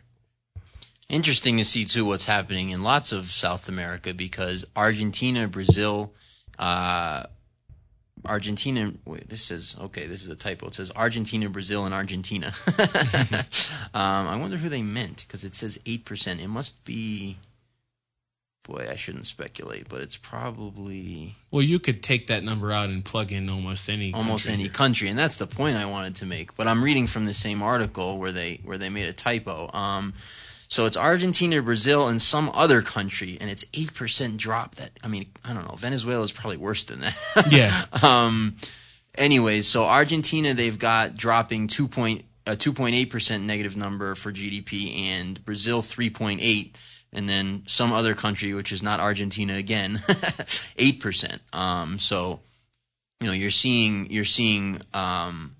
Interesting 1.08 1.56
to 1.58 1.64
see 1.64 1.84
too 1.84 2.04
what's 2.04 2.24
happening 2.24 2.70
in 2.70 2.82
lots 2.82 3.12
of 3.12 3.30
South 3.30 3.68
America 3.68 4.12
because 4.14 4.66
Argentina, 4.76 5.48
Brazil, 5.48 6.12
uh, 6.58 7.24
Argentina. 8.24 8.92
Wait, 9.04 9.28
this 9.28 9.42
says 9.42 9.76
okay. 9.80 10.06
This 10.06 10.22
is 10.22 10.28
a 10.28 10.36
typo. 10.36 10.68
It 10.68 10.74
says 10.74 10.90
Argentina, 10.94 11.48
Brazil, 11.48 11.84
and 11.84 11.94
Argentina. 11.94 12.52
um, 13.94 14.28
I 14.28 14.36
wonder 14.36 14.56
who 14.56 14.68
they 14.68 14.82
meant 14.82 15.24
because 15.26 15.44
it 15.44 15.54
says 15.54 15.78
eight 15.86 16.04
percent. 16.04 16.40
It 16.40 16.48
must 16.48 16.84
be. 16.84 17.38
Boy, 18.66 18.86
I 18.90 18.96
shouldn't 18.96 19.24
speculate, 19.24 19.88
but 19.88 20.02
it's 20.02 20.18
probably 20.18 21.36
Well, 21.50 21.62
you 21.62 21.78
could 21.78 22.02
take 22.02 22.26
that 22.26 22.44
number 22.44 22.70
out 22.70 22.90
and 22.90 23.02
plug 23.02 23.32
in 23.32 23.48
almost 23.48 23.88
any 23.88 24.12
almost 24.12 24.46
country 24.46 24.62
any 24.62 24.68
country, 24.68 25.08
and 25.08 25.18
that's 25.18 25.38
the 25.38 25.46
point 25.46 25.78
I 25.78 25.86
wanted 25.86 26.16
to 26.16 26.26
make. 26.26 26.54
But 26.54 26.68
I'm 26.68 26.84
reading 26.84 27.06
from 27.06 27.24
the 27.24 27.32
same 27.32 27.62
article 27.62 28.18
where 28.18 28.32
they 28.32 28.60
where 28.64 28.76
they 28.76 28.90
made 28.90 29.08
a 29.08 29.14
typo. 29.14 29.70
Um, 29.72 30.12
so 30.70 30.84
it's 30.84 30.98
Argentina, 30.98 31.62
Brazil, 31.62 32.08
and 32.08 32.20
some 32.20 32.50
other 32.52 32.82
country, 32.82 33.38
and 33.40 33.48
it's 33.48 33.64
eight 33.72 33.94
percent 33.94 34.36
drop. 34.36 34.74
That 34.74 34.90
I 35.02 35.08
mean, 35.08 35.30
I 35.42 35.54
don't 35.54 35.66
know. 35.66 35.76
Venezuela 35.76 36.22
is 36.22 36.30
probably 36.30 36.58
worse 36.58 36.84
than 36.84 37.00
that. 37.00 37.16
Yeah. 37.50 37.86
um, 38.02 38.54
anyways, 39.16 39.66
so 39.66 39.84
Argentina 39.84 40.52
they've 40.52 40.78
got 40.78 41.16
dropping 41.16 41.68
two 41.68 41.88
point 41.88 42.26
a 42.46 42.54
two 42.54 42.74
point 42.74 42.94
eight 42.94 43.08
percent 43.10 43.44
negative 43.44 43.78
number 43.78 44.14
for 44.14 44.30
GDP, 44.30 44.94
and 44.94 45.42
Brazil 45.42 45.80
three 45.80 46.10
point 46.10 46.40
eight, 46.42 46.76
and 47.14 47.26
then 47.26 47.62
some 47.66 47.90
other 47.90 48.14
country 48.14 48.52
which 48.52 48.70
is 48.70 48.82
not 48.82 49.00
Argentina 49.00 49.54
again, 49.54 50.00
eight 50.76 51.00
percent. 51.00 51.40
Um, 51.54 51.96
so 51.96 52.40
you 53.20 53.26
know 53.26 53.32
you're 53.32 53.48
seeing 53.50 54.10
you're 54.10 54.26
seeing 54.26 54.82
um, 54.92 55.56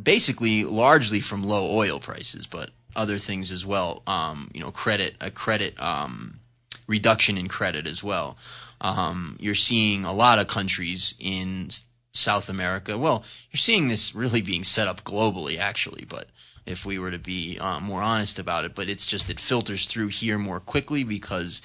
basically 0.00 0.62
largely 0.62 1.18
from 1.18 1.42
low 1.42 1.76
oil 1.76 1.98
prices, 1.98 2.46
but 2.46 2.70
other 2.96 3.18
things 3.18 3.50
as 3.50 3.64
well. 3.64 4.02
Um, 4.06 4.50
you 4.52 4.60
know, 4.60 4.70
credit 4.70 5.16
a 5.20 5.30
credit 5.30 5.80
um, 5.80 6.40
reduction 6.86 7.38
in 7.38 7.48
credit 7.48 7.86
as 7.86 8.02
well. 8.02 8.36
Um, 8.80 9.36
you're 9.40 9.54
seeing 9.54 10.04
a 10.04 10.12
lot 10.12 10.38
of 10.38 10.48
countries 10.48 11.14
in 11.18 11.68
South 12.12 12.48
America. 12.48 12.98
Well, 12.98 13.24
you're 13.50 13.58
seeing 13.58 13.88
this 13.88 14.14
really 14.14 14.40
being 14.40 14.64
set 14.64 14.88
up 14.88 15.04
globally, 15.04 15.58
actually. 15.58 16.04
But 16.08 16.28
if 16.64 16.84
we 16.84 16.98
were 16.98 17.10
to 17.10 17.18
be 17.18 17.58
uh, 17.58 17.80
more 17.80 18.02
honest 18.02 18.38
about 18.38 18.64
it, 18.64 18.74
but 18.74 18.88
it's 18.88 19.06
just 19.06 19.30
it 19.30 19.40
filters 19.40 19.86
through 19.86 20.08
here 20.08 20.38
more 20.38 20.60
quickly 20.60 21.04
because 21.04 21.62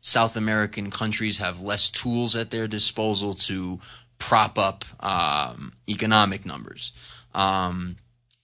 South 0.00 0.36
American 0.36 0.90
countries 0.90 1.38
have 1.38 1.60
less 1.60 1.90
tools 1.90 2.34
at 2.34 2.50
their 2.50 2.66
disposal 2.66 3.34
to 3.34 3.80
prop 4.18 4.58
up 4.58 4.84
um, 5.00 5.72
economic 5.88 6.44
numbers. 6.44 6.92
Um, 7.34 7.96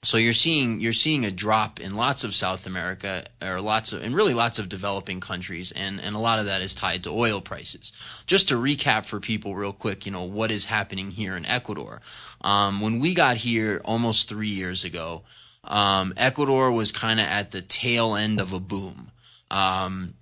so 0.07 0.19
you're 0.19 0.33
seeing 0.33 0.79
you're 0.79 0.93
seeing 0.93 1.25
a 1.25 1.33
drop 1.33 1.81
in 1.81 1.97
lots 1.97 2.23
of 2.23 2.33
South 2.33 2.65
America 2.65 3.25
or 3.45 3.61
lots 3.61 3.93
of 3.93 4.05
and 4.05 4.15
really 4.15 4.35
lots 4.35 4.61
of 4.61 4.69
developing 4.69 5.19
countries 5.19 5.73
and 5.73 6.01
and 6.01 6.15
a 6.15 6.21
lot 6.21 6.39
of 6.39 6.45
that 6.47 6.63
is 6.63 6.75
tied 6.75 7.03
to 7.03 7.11
oil 7.11 7.41
prices. 7.41 7.91
Just 8.25 8.49
to 8.51 8.55
recap 8.55 9.05
for 9.05 9.19
people 9.19 9.57
real 9.57 9.73
quick, 9.73 10.07
you 10.07 10.13
know 10.13 10.23
what 10.23 10.53
is 10.53 10.67
happening 10.67 11.11
here 11.11 11.37
in 11.37 11.45
Ecuador. 11.45 12.01
Um, 12.41 12.81
when 12.81 13.01
we 13.01 13.15
got 13.15 13.39
here 13.39 13.81
almost 13.85 14.29
three 14.29 14.49
years 14.49 14.85
ago, 14.85 15.23
um, 15.65 16.15
Ecuador 16.17 16.71
was 16.71 16.93
kind 16.93 17.19
of 17.19 17.27
at 17.27 17.51
the 17.51 17.61
tail 17.61 18.15
end 18.15 18.41
of 18.41 18.53
a 18.53 18.61
boom. 18.61 19.11
Um, 19.51 20.15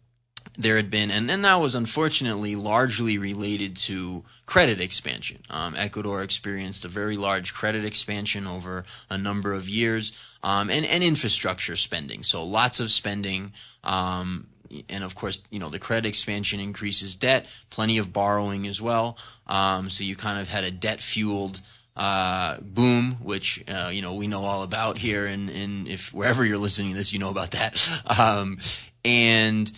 there 0.57 0.77
had 0.77 0.91
been, 0.91 1.11
and, 1.11 1.31
and 1.31 1.45
that 1.45 1.61
was 1.61 1.75
unfortunately 1.75 2.55
largely 2.55 3.19
related 3.19 3.77
to 3.77 4.25
credit 4.47 4.81
expansion. 4.81 5.41
Um, 5.51 5.75
Ecuador 5.77 6.23
experienced 6.23 6.85
a 6.85 6.89
very 6.89 7.17
large 7.17 7.53
credit 7.53 7.85
expansion 7.85 8.47
over 8.47 8.85
a 9.11 9.19
number 9.19 9.53
of 9.53 9.69
years, 9.69 10.37
um, 10.43 10.71
and, 10.71 10.87
and 10.87 11.03
infrastructure 11.03 11.77
spending. 11.77 12.23
So 12.23 12.45
lots 12.45 12.79
of 12.79 12.91
spending, 12.91 13.53
um, 13.83 14.47
and 14.89 15.03
of 15.03 15.15
course, 15.15 15.43
you 15.51 15.59
know, 15.59 15.69
the 15.69 15.79
credit 15.79 16.07
expansion 16.07 16.61
increases 16.61 17.15
debt, 17.17 17.47
plenty 17.71 17.99
of 17.99 18.13
borrowing 18.13 18.67
as 18.67 18.81
well. 18.81 19.19
Um, 19.47 19.91
so 19.91 20.05
you 20.05 20.17
kind 20.17 20.39
of 20.39 20.49
had 20.49 20.65
a 20.65 20.71
debt 20.71 21.03
fueled 21.03 21.61
uh, 21.97 22.59
boom, 22.61 23.13
which 23.23 23.63
uh, 23.69 23.91
you 23.93 24.03
know 24.03 24.15
we 24.15 24.27
know 24.27 24.43
all 24.43 24.63
about 24.63 24.99
here, 24.99 25.27
and 25.27 25.49
in, 25.49 25.87
if 25.87 26.13
wherever 26.13 26.45
you're 26.45 26.59
listening 26.59 26.91
to 26.91 26.97
this, 26.97 27.13
you 27.13 27.19
know 27.19 27.31
about 27.31 27.53
that. 27.53 27.81
Um, 28.19 28.59
and 29.05 29.71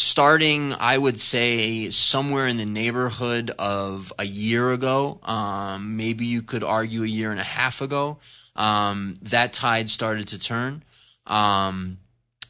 starting, 0.00 0.74
I 0.74 0.96
would 0.96 1.20
say 1.20 1.90
somewhere 1.90 2.48
in 2.48 2.56
the 2.56 2.66
neighborhood 2.66 3.50
of 3.58 4.12
a 4.18 4.24
year 4.24 4.72
ago, 4.72 5.20
um, 5.22 5.96
maybe 5.96 6.26
you 6.26 6.42
could 6.42 6.64
argue 6.64 7.02
a 7.02 7.06
year 7.06 7.30
and 7.30 7.40
a 7.40 7.44
half 7.44 7.80
ago, 7.80 8.18
um, 8.56 9.14
that 9.22 9.52
tide 9.52 9.88
started 9.88 10.28
to 10.28 10.38
turn. 10.38 10.82
Um, 11.26 11.98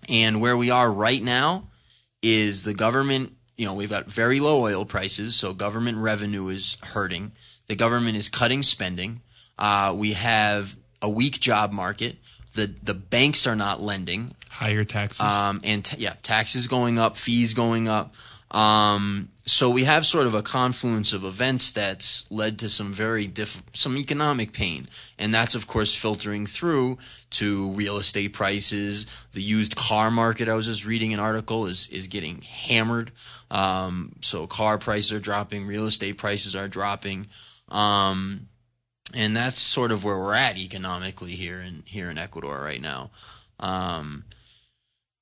and 0.09 0.41
where 0.41 0.57
we 0.57 0.71
are 0.71 0.91
right 0.91 1.23
now 1.23 1.69
is 2.23 2.63
the 2.63 2.75
government, 2.75 3.33
you 3.57 3.67
know, 3.67 3.75
we've 3.75 3.91
got 3.91 4.07
very 4.07 4.41
low 4.41 4.61
oil 4.61 4.85
prices, 4.85 5.35
so 5.35 5.53
government 5.53 5.99
revenue 5.99 6.49
is 6.49 6.77
hurting. 6.83 7.33
The 7.67 7.77
government 7.77 8.17
is 8.17 8.29
cutting 8.29 8.63
spending. 8.63 9.23
Uh, 9.59 9.95
we 9.97 10.15
have 10.15 10.77
a 11.03 11.09
weak 11.09 11.41
job 11.41 11.73
market. 11.73 12.17
The, 12.55 12.75
the 12.83 12.95
banks 12.95 13.47
are 13.47 13.57
not 13.57 13.81
lending 13.81 14.35
Higher 14.51 14.85
taxes. 14.85 15.21
um, 15.21 15.61
and 15.63 15.85
t- 15.85 15.99
yeah, 15.99 16.15
taxes 16.23 16.67
going 16.67 16.99
up, 16.99 17.17
fees 17.17 17.55
going 17.55 17.89
up. 17.89 18.15
Um, 18.51 19.29
so 19.47 19.71
we 19.71 19.85
have 19.85 20.05
sort 20.05 20.27
of 20.27 20.35
a 20.35 20.43
confluence 20.43 21.13
of 21.13 21.25
events 21.25 21.71
that's 21.71 22.25
led 22.31 22.59
to 22.61 22.69
some 22.69 22.93
very 22.93 23.27
diff- 23.27 23.63
some 23.73 23.97
economic 23.97 24.53
pain, 24.53 24.89
and 25.19 25.33
that's 25.33 25.55
of 25.55 25.67
course 25.67 25.95
filtering 25.95 26.47
through 26.47 26.99
to 27.31 27.71
real 27.73 27.97
estate 27.97 28.33
prices. 28.33 29.07
The 29.33 29.43
used 29.43 29.77
car 29.77 30.11
market, 30.11 30.49
I 30.49 30.55
was 30.55 30.67
just 30.67 30.85
reading 30.85 31.15
an 31.15 31.21
article, 31.21 31.67
is 31.67 31.87
is 31.89 32.09
getting 32.09 32.43
hammered. 32.43 33.13
Um, 33.53 34.17
so 34.21 34.47
car 34.47 34.79
prices 34.79 35.13
are 35.13 35.21
dropping, 35.21 35.67
real 35.67 35.87
estate 35.87 36.19
prices 36.19 36.55
are 36.57 36.69
dropping. 36.69 37.29
Um, 37.69 38.49
and 39.15 39.37
that's 39.37 39.59
sort 39.59 39.91
of 39.91 40.05
where 40.05 40.19
we're 40.19 40.35
at 40.35 40.59
economically 40.59 41.33
here 41.33 41.61
in 41.61 41.83
here 41.87 42.11
in 42.11 42.19
Ecuador 42.19 42.61
right 42.61 42.81
now. 42.81 43.11
Um, 43.59 44.25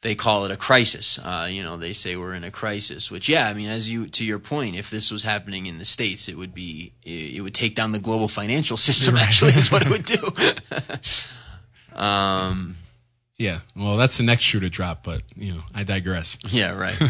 they 0.00 0.14
call 0.14 0.44
it 0.44 0.52
a 0.52 0.56
crisis. 0.56 1.18
Uh, 1.18 1.48
you 1.50 1.62
know, 1.62 1.76
they 1.76 1.92
say 1.92 2.16
we're 2.16 2.34
in 2.34 2.44
a 2.44 2.50
crisis. 2.50 3.10
Which, 3.10 3.28
yeah, 3.28 3.48
I 3.48 3.54
mean, 3.54 3.68
as 3.68 3.90
you 3.90 4.06
to 4.06 4.24
your 4.24 4.38
point, 4.38 4.76
if 4.76 4.90
this 4.90 5.10
was 5.10 5.24
happening 5.24 5.66
in 5.66 5.78
the 5.78 5.84
states, 5.84 6.28
it 6.28 6.36
would 6.36 6.54
be 6.54 6.92
it, 7.04 7.36
it 7.36 7.40
would 7.40 7.54
take 7.54 7.74
down 7.74 7.92
the 7.92 7.98
global 7.98 8.28
financial 8.28 8.76
system. 8.76 9.16
Actually, 9.16 9.52
is 9.52 9.72
what 9.72 9.84
it 9.84 9.90
would 9.90 10.04
do. 10.04 11.96
um, 11.98 12.76
yeah. 13.38 13.60
Well, 13.76 13.96
that's 13.96 14.18
the 14.18 14.24
next 14.24 14.44
shoe 14.44 14.60
to 14.60 14.70
drop, 14.70 15.02
but 15.02 15.22
you 15.36 15.54
know, 15.54 15.62
I 15.74 15.84
digress. 15.84 16.38
yeah, 16.48 16.76
right. 16.76 17.00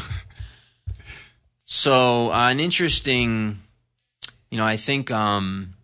so 1.65 2.31
uh, 2.31 2.49
an 2.51 2.61
interesting, 2.61 3.59
you 4.51 4.59
know, 4.59 4.65
I 4.65 4.77
think, 4.77 5.11
um, 5.11 5.75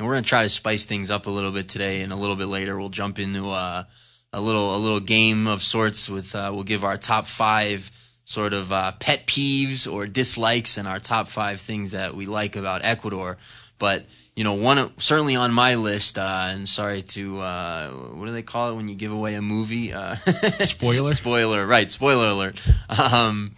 and 0.00 0.08
we're 0.08 0.14
gonna 0.14 0.24
try 0.24 0.42
to 0.42 0.48
spice 0.48 0.86
things 0.86 1.10
up 1.10 1.26
a 1.26 1.30
little 1.30 1.52
bit 1.52 1.68
today, 1.68 2.00
and 2.00 2.10
a 2.10 2.16
little 2.16 2.34
bit 2.36 2.46
later 2.46 2.78
we'll 2.78 2.88
jump 2.88 3.18
into 3.18 3.46
uh, 3.50 3.84
a 4.32 4.40
little 4.40 4.74
a 4.74 4.78
little 4.78 4.98
game 5.00 5.46
of 5.46 5.60
sorts 5.62 6.08
with 6.08 6.34
uh, 6.34 6.50
we'll 6.54 6.64
give 6.64 6.84
our 6.84 6.96
top 6.96 7.26
five 7.26 7.90
sort 8.24 8.54
of 8.54 8.72
uh, 8.72 8.92
pet 8.98 9.26
peeves 9.26 9.92
or 9.92 10.06
dislikes 10.06 10.78
and 10.78 10.88
our 10.88 10.98
top 11.00 11.28
five 11.28 11.60
things 11.60 11.92
that 11.92 12.14
we 12.14 12.24
like 12.24 12.56
about 12.56 12.82
Ecuador. 12.82 13.36
But 13.78 14.06
you 14.34 14.42
know, 14.44 14.54
one 14.54 14.90
certainly 14.98 15.36
on 15.36 15.52
my 15.52 15.74
list. 15.74 16.16
Uh, 16.16 16.46
and 16.50 16.66
sorry 16.66 17.02
to 17.02 17.38
uh, 17.40 17.90
what 17.90 18.24
do 18.24 18.32
they 18.32 18.42
call 18.42 18.70
it 18.70 18.76
when 18.76 18.88
you 18.88 18.94
give 18.94 19.12
away 19.12 19.34
a 19.34 19.42
movie? 19.42 19.92
Uh, 19.92 20.14
Spoiler. 20.60 21.12
spoiler, 21.12 21.66
right? 21.66 21.90
Spoiler 21.90 22.28
alert. 22.28 22.58
Um, 22.88 23.52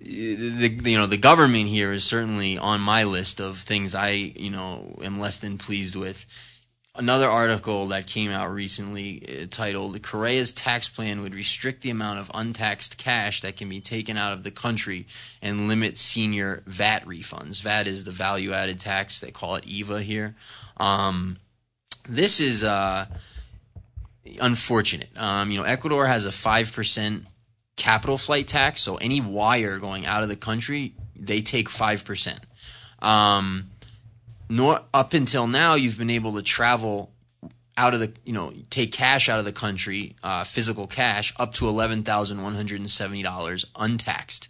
the, 0.00 0.90
you 0.90 0.98
know 0.98 1.06
the 1.06 1.16
government 1.16 1.68
here 1.68 1.92
is 1.92 2.04
certainly 2.04 2.58
on 2.58 2.80
my 2.80 3.04
list 3.04 3.40
of 3.40 3.58
things 3.58 3.94
I 3.94 4.10
you 4.10 4.50
know 4.50 4.98
am 5.02 5.18
less 5.18 5.38
than 5.38 5.58
pleased 5.58 5.96
with. 5.96 6.26
Another 6.94 7.28
article 7.28 7.86
that 7.88 8.08
came 8.08 8.32
out 8.32 8.52
recently 8.52 9.22
uh, 9.22 9.46
titled 9.50 10.02
"Correa's 10.02 10.52
tax 10.52 10.88
plan 10.88 11.22
would 11.22 11.34
restrict 11.34 11.82
the 11.82 11.90
amount 11.90 12.18
of 12.18 12.30
untaxed 12.34 12.98
cash 12.98 13.40
that 13.42 13.56
can 13.56 13.68
be 13.68 13.80
taken 13.80 14.16
out 14.16 14.32
of 14.32 14.42
the 14.42 14.50
country 14.50 15.06
and 15.40 15.68
limit 15.68 15.96
senior 15.96 16.62
VAT 16.66 17.04
refunds." 17.04 17.62
VAT 17.62 17.86
is 17.86 18.04
the 18.04 18.10
value-added 18.10 18.80
tax; 18.80 19.20
they 19.20 19.30
call 19.30 19.54
it 19.56 19.66
IVA 19.66 20.02
here. 20.02 20.34
Um, 20.78 21.38
this 22.08 22.40
is 22.40 22.64
uh, 22.64 23.06
unfortunate. 24.40 25.10
Um, 25.16 25.50
you 25.50 25.58
know, 25.58 25.64
Ecuador 25.64 26.06
has 26.06 26.24
a 26.24 26.32
five 26.32 26.72
percent 26.72 27.26
capital 27.78 28.18
flight 28.18 28.46
tax, 28.46 28.82
so 28.82 28.96
any 28.96 29.22
wire 29.22 29.78
going 29.78 30.04
out 30.04 30.22
of 30.22 30.28
the 30.28 30.36
country, 30.36 30.92
they 31.16 31.40
take 31.40 31.70
five 31.70 32.04
percent. 32.04 32.40
Um, 32.98 33.70
nor 34.50 34.82
up 34.92 35.14
until 35.14 35.46
now, 35.46 35.74
you've 35.74 35.96
been 35.96 36.10
able 36.10 36.34
to 36.34 36.42
travel 36.42 37.12
out 37.76 37.94
of 37.94 38.00
the, 38.00 38.12
you 38.24 38.32
know, 38.32 38.52
take 38.70 38.90
cash 38.92 39.28
out 39.28 39.38
of 39.38 39.44
the 39.44 39.52
country, 39.52 40.16
uh, 40.22 40.44
physical 40.44 40.86
cash, 40.86 41.34
up 41.38 41.52
to 41.54 41.68
eleven 41.68 42.02
thousand 42.02 42.42
one 42.42 42.54
hundred 42.54 42.80
and 42.80 42.90
seventy 42.90 43.22
dollars 43.22 43.66
untaxed. 43.76 44.48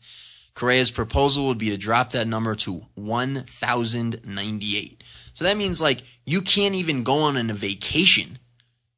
Correa's 0.55 0.91
proposal 0.91 1.47
would 1.47 1.59
be 1.59 1.71
to 1.71 1.77
drop 1.77 2.11
that 2.11 2.27
number 2.27 2.57
to 2.57 2.85
1,098. 2.97 5.05
So 5.33 5.45
that 5.45 5.57
means 5.57 5.81
like 5.81 6.03
you 6.27 6.43
can't 6.43 6.75
even 6.75 7.05
go 7.05 7.21
on 7.21 7.37
a 7.37 7.55
vacation 7.55 8.41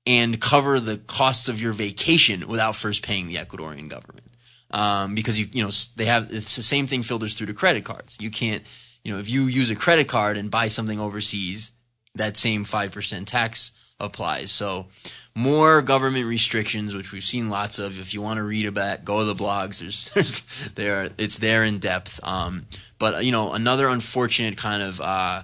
and 0.07 0.41
cover 0.41 0.81
the 0.81 0.99
costs 0.99 1.49
of 1.49 1.61
your 1.61 1.73
vacation 1.73 2.49
without 2.49 2.77
first 2.77 3.03
paying 3.05 3.29
the 3.29 3.37
Ecuadorian 3.37 3.89
government. 3.89 4.27
Um, 4.73 5.17
because 5.17 5.41
you 5.41 5.49
you 5.53 5.65
know 5.65 5.71
they 5.97 6.05
have 6.05 6.33
it's 6.33 6.55
the 6.55 6.63
same 6.63 6.87
thing 6.87 7.03
filters 7.03 7.35
through 7.35 7.49
to 7.49 7.55
credit 7.55 7.85
cards. 7.85 8.17
You 8.21 8.31
can't 8.31 8.63
you 9.05 9.13
know 9.13 9.19
if 9.19 9.29
you 9.29 9.43
use 9.43 9.71
a 9.71 9.77
credit 9.77 10.07
card 10.07 10.37
and 10.37 10.51
buy 10.51 10.69
something 10.69 11.01
overseas, 11.01 11.73
that 12.15 12.37
same 12.37 12.65
five 12.65 12.93
percent 12.93 13.27
tax 13.27 13.73
applies. 13.99 14.51
So 14.51 14.87
more 15.35 15.83
government 15.83 16.27
restrictions, 16.27 16.95
which 16.95 17.13
we've 17.13 17.25
seen 17.25 17.51
lots 17.51 17.79
of. 17.79 18.01
If 18.01 18.15
you 18.15 18.23
want 18.23 18.39
to 18.39 18.43
read 18.43 18.67
about, 18.67 19.05
go 19.05 19.21
to 19.21 19.25
the 19.25 19.35
blogs. 19.35 19.81
There's, 19.81 20.11
there's, 20.15 20.71
there, 20.71 21.11
it's 21.19 21.39
there 21.39 21.65
in 21.65 21.79
depth. 21.79 22.21
Um, 22.25 22.67
but 22.99 23.25
you 23.25 23.33
know, 23.33 23.53
another 23.53 23.89
unfortunate 23.89 24.57
kind 24.57 24.83
of, 24.83 25.01
uh, 25.01 25.43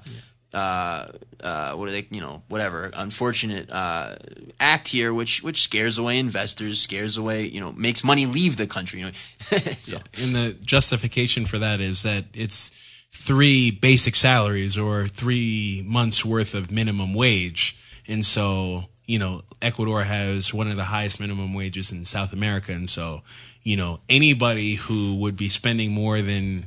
uh, 0.56 1.12
uh, 1.42 1.74
what 1.74 1.88
are 1.88 1.92
they, 1.92 2.06
you 2.10 2.20
know, 2.20 2.42
whatever, 2.48 2.90
unfortunate 2.94 3.70
uh, 3.70 4.16
act 4.58 4.88
here, 4.88 5.12
which 5.12 5.42
which 5.42 5.62
scares 5.62 5.98
away 5.98 6.18
investors, 6.18 6.80
scares 6.80 7.18
away, 7.18 7.46
you 7.46 7.60
know, 7.60 7.72
makes 7.72 8.02
money 8.02 8.24
leave 8.24 8.56
the 8.56 8.66
country. 8.66 9.00
You 9.00 9.06
know? 9.06 9.12
so. 9.76 9.96
yeah. 9.96 10.24
And 10.24 10.34
the 10.34 10.56
justification 10.64 11.44
for 11.44 11.58
that 11.58 11.80
is 11.80 12.02
that 12.04 12.24
it's 12.32 12.70
three 13.10 13.70
basic 13.70 14.16
salaries 14.16 14.78
or 14.78 15.06
three 15.06 15.84
months 15.86 16.24
worth 16.24 16.54
of 16.54 16.70
minimum 16.70 17.12
wage, 17.12 17.76
and 18.08 18.24
so 18.24 18.86
you 19.04 19.20
know, 19.20 19.42
Ecuador 19.62 20.02
has 20.02 20.52
one 20.52 20.68
of 20.68 20.76
the 20.76 20.84
highest 20.84 21.20
minimum 21.20 21.54
wages 21.54 21.92
in 21.92 22.04
South 22.04 22.32
America. 22.32 22.72
And 22.72 22.90
so, 22.90 23.22
you 23.62 23.76
know, 23.76 24.00
anybody 24.08 24.74
who 24.74 25.14
would 25.16 25.36
be 25.36 25.48
spending 25.48 25.92
more 25.92 26.20
than 26.20 26.66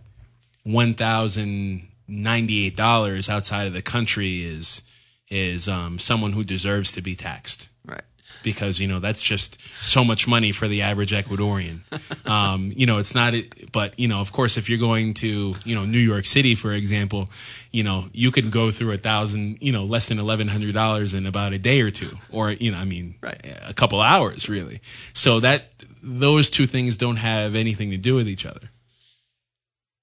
$1,098 2.09 3.29
outside 3.29 3.67
of 3.67 3.73
the 3.73 3.81
country 3.81 4.43
is, 4.43 4.81
is, 5.29 5.67
um, 5.67 5.99
someone 5.99 6.33
who 6.33 6.43
deserves 6.43 6.91
to 6.93 7.01
be 7.01 7.15
taxed. 7.15 7.69
Right 7.85 8.01
because 8.43 8.79
you 8.79 8.87
know 8.87 8.99
that's 8.99 9.21
just 9.21 9.59
so 9.83 10.03
much 10.03 10.27
money 10.27 10.51
for 10.51 10.67
the 10.67 10.81
average 10.81 11.11
Ecuadorian. 11.11 11.79
Um, 12.29 12.71
you 12.75 12.85
know, 12.85 12.99
it's 12.99 13.15
not, 13.15 13.33
but 13.71 13.99
you 13.99 14.07
know, 14.07 14.21
of 14.21 14.31
course, 14.31 14.57
if 14.57 14.69
you're 14.69 14.77
going 14.77 15.15
to 15.15 15.55
you 15.65 15.73
know 15.73 15.85
New 15.85 15.97
York 15.99 16.25
City, 16.25 16.53
for 16.53 16.71
example, 16.73 17.29
you 17.71 17.83
know 17.83 18.05
you 18.13 18.29
can 18.29 18.51
go 18.51 18.69
through 18.69 18.91
a 18.91 18.97
thousand, 18.97 19.57
you 19.61 19.71
know, 19.71 19.83
less 19.83 20.09
than 20.09 20.19
eleven 20.19 20.47
hundred 20.47 20.75
dollars 20.75 21.15
in 21.15 21.25
about 21.25 21.53
a 21.53 21.57
day 21.57 21.81
or 21.81 21.89
two, 21.89 22.15
or 22.29 22.51
you 22.51 22.71
know, 22.71 22.77
I 22.77 22.85
mean, 22.85 23.15
right. 23.21 23.39
a 23.67 23.73
couple 23.73 23.99
hours 23.99 24.47
really. 24.47 24.81
So 25.13 25.39
that 25.39 25.71
those 26.03 26.51
two 26.51 26.67
things 26.67 26.97
don't 26.97 27.17
have 27.17 27.55
anything 27.55 27.89
to 27.91 27.97
do 27.97 28.13
with 28.13 28.27
each 28.27 28.45
other. 28.45 28.69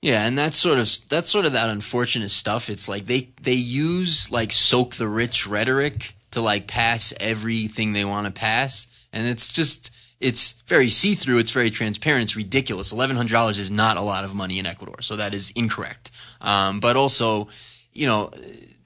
Yeah, 0.06 0.24
and 0.24 0.38
that's 0.38 0.56
sort 0.56 0.78
of 0.78 0.88
that's 1.08 1.28
sort 1.28 1.46
of 1.46 1.52
that 1.54 1.68
unfortunate 1.68 2.28
stuff. 2.28 2.70
It's 2.70 2.88
like 2.88 3.06
they 3.06 3.30
they 3.42 3.54
use 3.54 4.30
like 4.30 4.52
soak 4.52 4.94
the 4.94 5.08
rich 5.08 5.48
rhetoric 5.48 6.14
to 6.30 6.40
like 6.40 6.68
pass 6.68 7.12
everything 7.18 7.92
they 7.92 8.04
want 8.04 8.26
to 8.26 8.30
pass, 8.30 8.86
and 9.12 9.26
it's 9.26 9.52
just 9.52 9.90
it's 10.20 10.62
very 10.68 10.90
see 10.90 11.16
through. 11.16 11.38
It's 11.38 11.50
very 11.50 11.70
transparent. 11.70 12.22
It's 12.22 12.36
ridiculous. 12.36 12.92
Eleven 12.92 13.16
hundred 13.16 13.32
dollars 13.32 13.58
is 13.58 13.72
not 13.72 13.96
a 13.96 14.00
lot 14.00 14.22
of 14.22 14.32
money 14.32 14.60
in 14.60 14.66
Ecuador, 14.66 15.02
so 15.02 15.16
that 15.16 15.34
is 15.34 15.50
incorrect. 15.56 16.12
Um, 16.40 16.78
but 16.78 16.96
also, 16.96 17.48
you 17.92 18.06
know, 18.06 18.30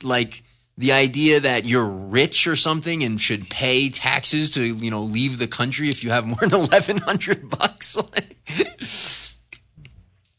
like 0.03 0.43
the 0.79 0.93
idea 0.93 1.41
that 1.41 1.67
you're 1.67 1.85
rich 1.85 2.47
or 2.47 2.57
something 2.57 3.05
and 3.05 3.21
should 3.21 3.51
pay 3.51 3.91
taxes 3.91 4.53
to 4.53 4.63
you 4.65 4.91
know 4.91 5.03
leave 5.03 5.37
the 5.37 5.49
country 5.49 5.91
if 5.91 6.03
you 6.03 6.13
have 6.13 6.27
more 6.27 6.39
than 6.41 6.55
eleven 6.65 6.97
hundred 6.97 7.51
bucks. 7.51 7.99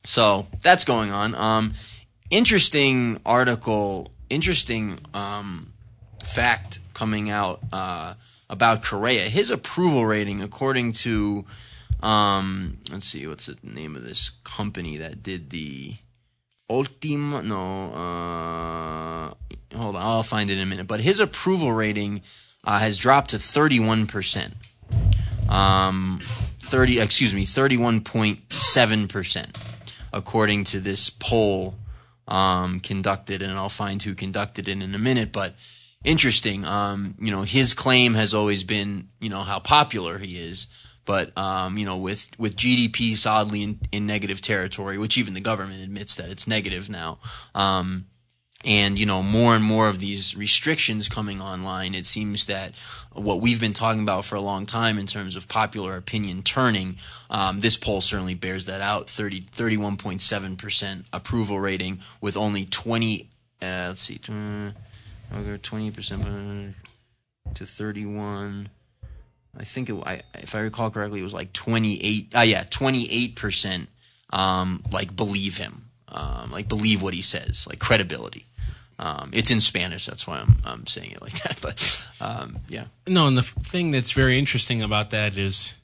So 0.03 0.47
that's 0.61 0.83
going 0.83 1.11
on. 1.11 1.35
Um, 1.35 1.73
interesting 2.29 3.19
article. 3.25 4.11
Interesting 4.29 4.97
um, 5.13 5.73
fact 6.23 6.79
coming 6.93 7.29
out 7.29 7.59
uh, 7.73 8.13
about 8.49 8.81
Correa. 8.81 9.23
His 9.23 9.51
approval 9.51 10.05
rating, 10.05 10.41
according 10.41 10.93
to, 11.03 11.45
um, 12.01 12.77
let's 12.89 13.07
see, 13.07 13.27
what's 13.27 13.47
the 13.47 13.57
name 13.61 13.97
of 13.97 14.03
this 14.03 14.31
company 14.45 14.95
that 14.95 15.21
did 15.21 15.49
the 15.49 15.95
Ultima? 16.69 17.43
No, 17.43 17.91
uh, 17.91 19.33
hold 19.77 19.97
on, 19.97 20.01
I'll 20.01 20.23
find 20.23 20.49
it 20.49 20.53
in 20.53 20.63
a 20.63 20.65
minute. 20.65 20.87
But 20.87 21.01
his 21.01 21.19
approval 21.19 21.73
rating 21.73 22.21
uh, 22.63 22.79
has 22.79 22.97
dropped 22.97 23.31
to 23.31 23.39
thirty-one 23.39 24.07
percent. 24.07 24.53
Um, 25.49 26.21
thirty, 26.59 27.01
excuse 27.01 27.35
me, 27.35 27.43
thirty-one 27.43 27.99
point 27.99 28.53
seven 28.53 29.09
percent, 29.09 29.57
according 30.13 30.63
to 30.65 30.79
this 30.79 31.09
poll 31.09 31.75
um, 32.27 32.79
conducted, 32.79 33.41
and 33.41 33.53
I'll 33.53 33.69
find 33.69 34.01
who 34.01 34.15
conducted 34.15 34.67
it 34.67 34.81
in 34.81 34.95
a 34.95 34.99
minute. 34.99 35.31
But 35.31 35.55
interesting. 36.03 36.65
Um, 36.65 37.15
you 37.19 37.31
know, 37.31 37.43
his 37.43 37.73
claim 37.73 38.13
has 38.15 38.33
always 38.33 38.63
been, 38.63 39.09
you 39.19 39.29
know, 39.29 39.41
how 39.41 39.59
popular 39.59 40.17
he 40.17 40.37
is. 40.37 40.67
But 41.03 41.35
um, 41.37 41.77
you 41.77 41.85
know, 41.85 41.97
with 41.97 42.29
with 42.37 42.55
GDP 42.55 43.15
solidly 43.15 43.63
in, 43.63 43.79
in, 43.91 44.05
negative 44.05 44.39
territory, 44.39 44.97
which 44.97 45.17
even 45.17 45.33
the 45.33 45.41
government 45.41 45.81
admits 45.81 46.15
that 46.15 46.29
it's 46.29 46.47
negative 46.47 46.89
now, 46.89 47.17
um, 47.55 48.05
and 48.63 48.99
you 48.99 49.05
know, 49.05 49.23
more 49.23 49.55
and 49.55 49.63
more 49.63 49.87
of 49.87 49.99
these 49.99 50.35
restrictions 50.35 51.09
coming 51.09 51.41
online, 51.41 51.95
it 51.95 52.05
seems 52.05 52.45
that 52.45 52.75
what 53.13 53.41
we've 53.41 53.59
been 53.59 53.73
talking 53.73 54.01
about 54.01 54.25
for 54.25 54.35
a 54.35 54.41
long 54.41 54.65
time 54.65 54.97
in 54.97 55.05
terms 55.05 55.35
of 55.35 55.47
popular 55.47 55.97
opinion 55.97 56.43
turning, 56.43 56.97
um, 57.29 57.59
this 57.59 57.77
poll 57.77 58.01
certainly 58.01 58.35
bears 58.35 58.65
that 58.67 58.81
out. 58.81 59.09
30, 59.09 59.41
31.7 59.41 60.57
percent 60.57 61.05
approval 61.11 61.59
rating 61.59 61.99
with 62.21 62.37
only 62.37 62.65
20 62.65 63.27
uh, 63.61 63.85
let's 63.89 64.01
see 64.01 64.17
20% 64.17 64.73
to 67.55 67.65
thirty-one. 67.65 68.69
I 69.57 69.63
think 69.63 69.89
it, 69.89 69.95
I, 70.05 70.21
if 70.35 70.55
I 70.55 70.59
recall 70.59 70.89
correctly, 70.89 71.19
it 71.19 71.23
was 71.23 71.33
like 71.33 71.53
twenty-eight. 71.53 72.31
Ah, 72.33 72.39
uh, 72.39 72.43
yeah, 72.43 72.63
twenty-eight 72.69 73.35
percent. 73.35 73.89
Um, 74.31 74.83
like 74.91 75.15
believe 75.15 75.57
him, 75.57 75.89
um, 76.07 76.51
like 76.51 76.69
believe 76.69 77.01
what 77.01 77.13
he 77.13 77.21
says, 77.21 77.67
like 77.67 77.79
credibility. 77.79 78.45
Um, 79.01 79.31
it's 79.33 79.49
in 79.49 79.59
Spanish, 79.59 80.05
that's 80.05 80.27
why 80.27 80.39
I'm 80.39 80.57
I'm 80.63 80.85
saying 80.85 81.11
it 81.11 81.21
like 81.21 81.41
that. 81.43 81.59
But 81.61 82.07
um, 82.21 82.59
yeah. 82.69 82.85
No, 83.07 83.27
and 83.27 83.35
the 83.35 83.41
thing 83.41 83.91
that's 83.91 84.11
very 84.11 84.37
interesting 84.37 84.81
about 84.81 85.09
that 85.09 85.37
is, 85.37 85.81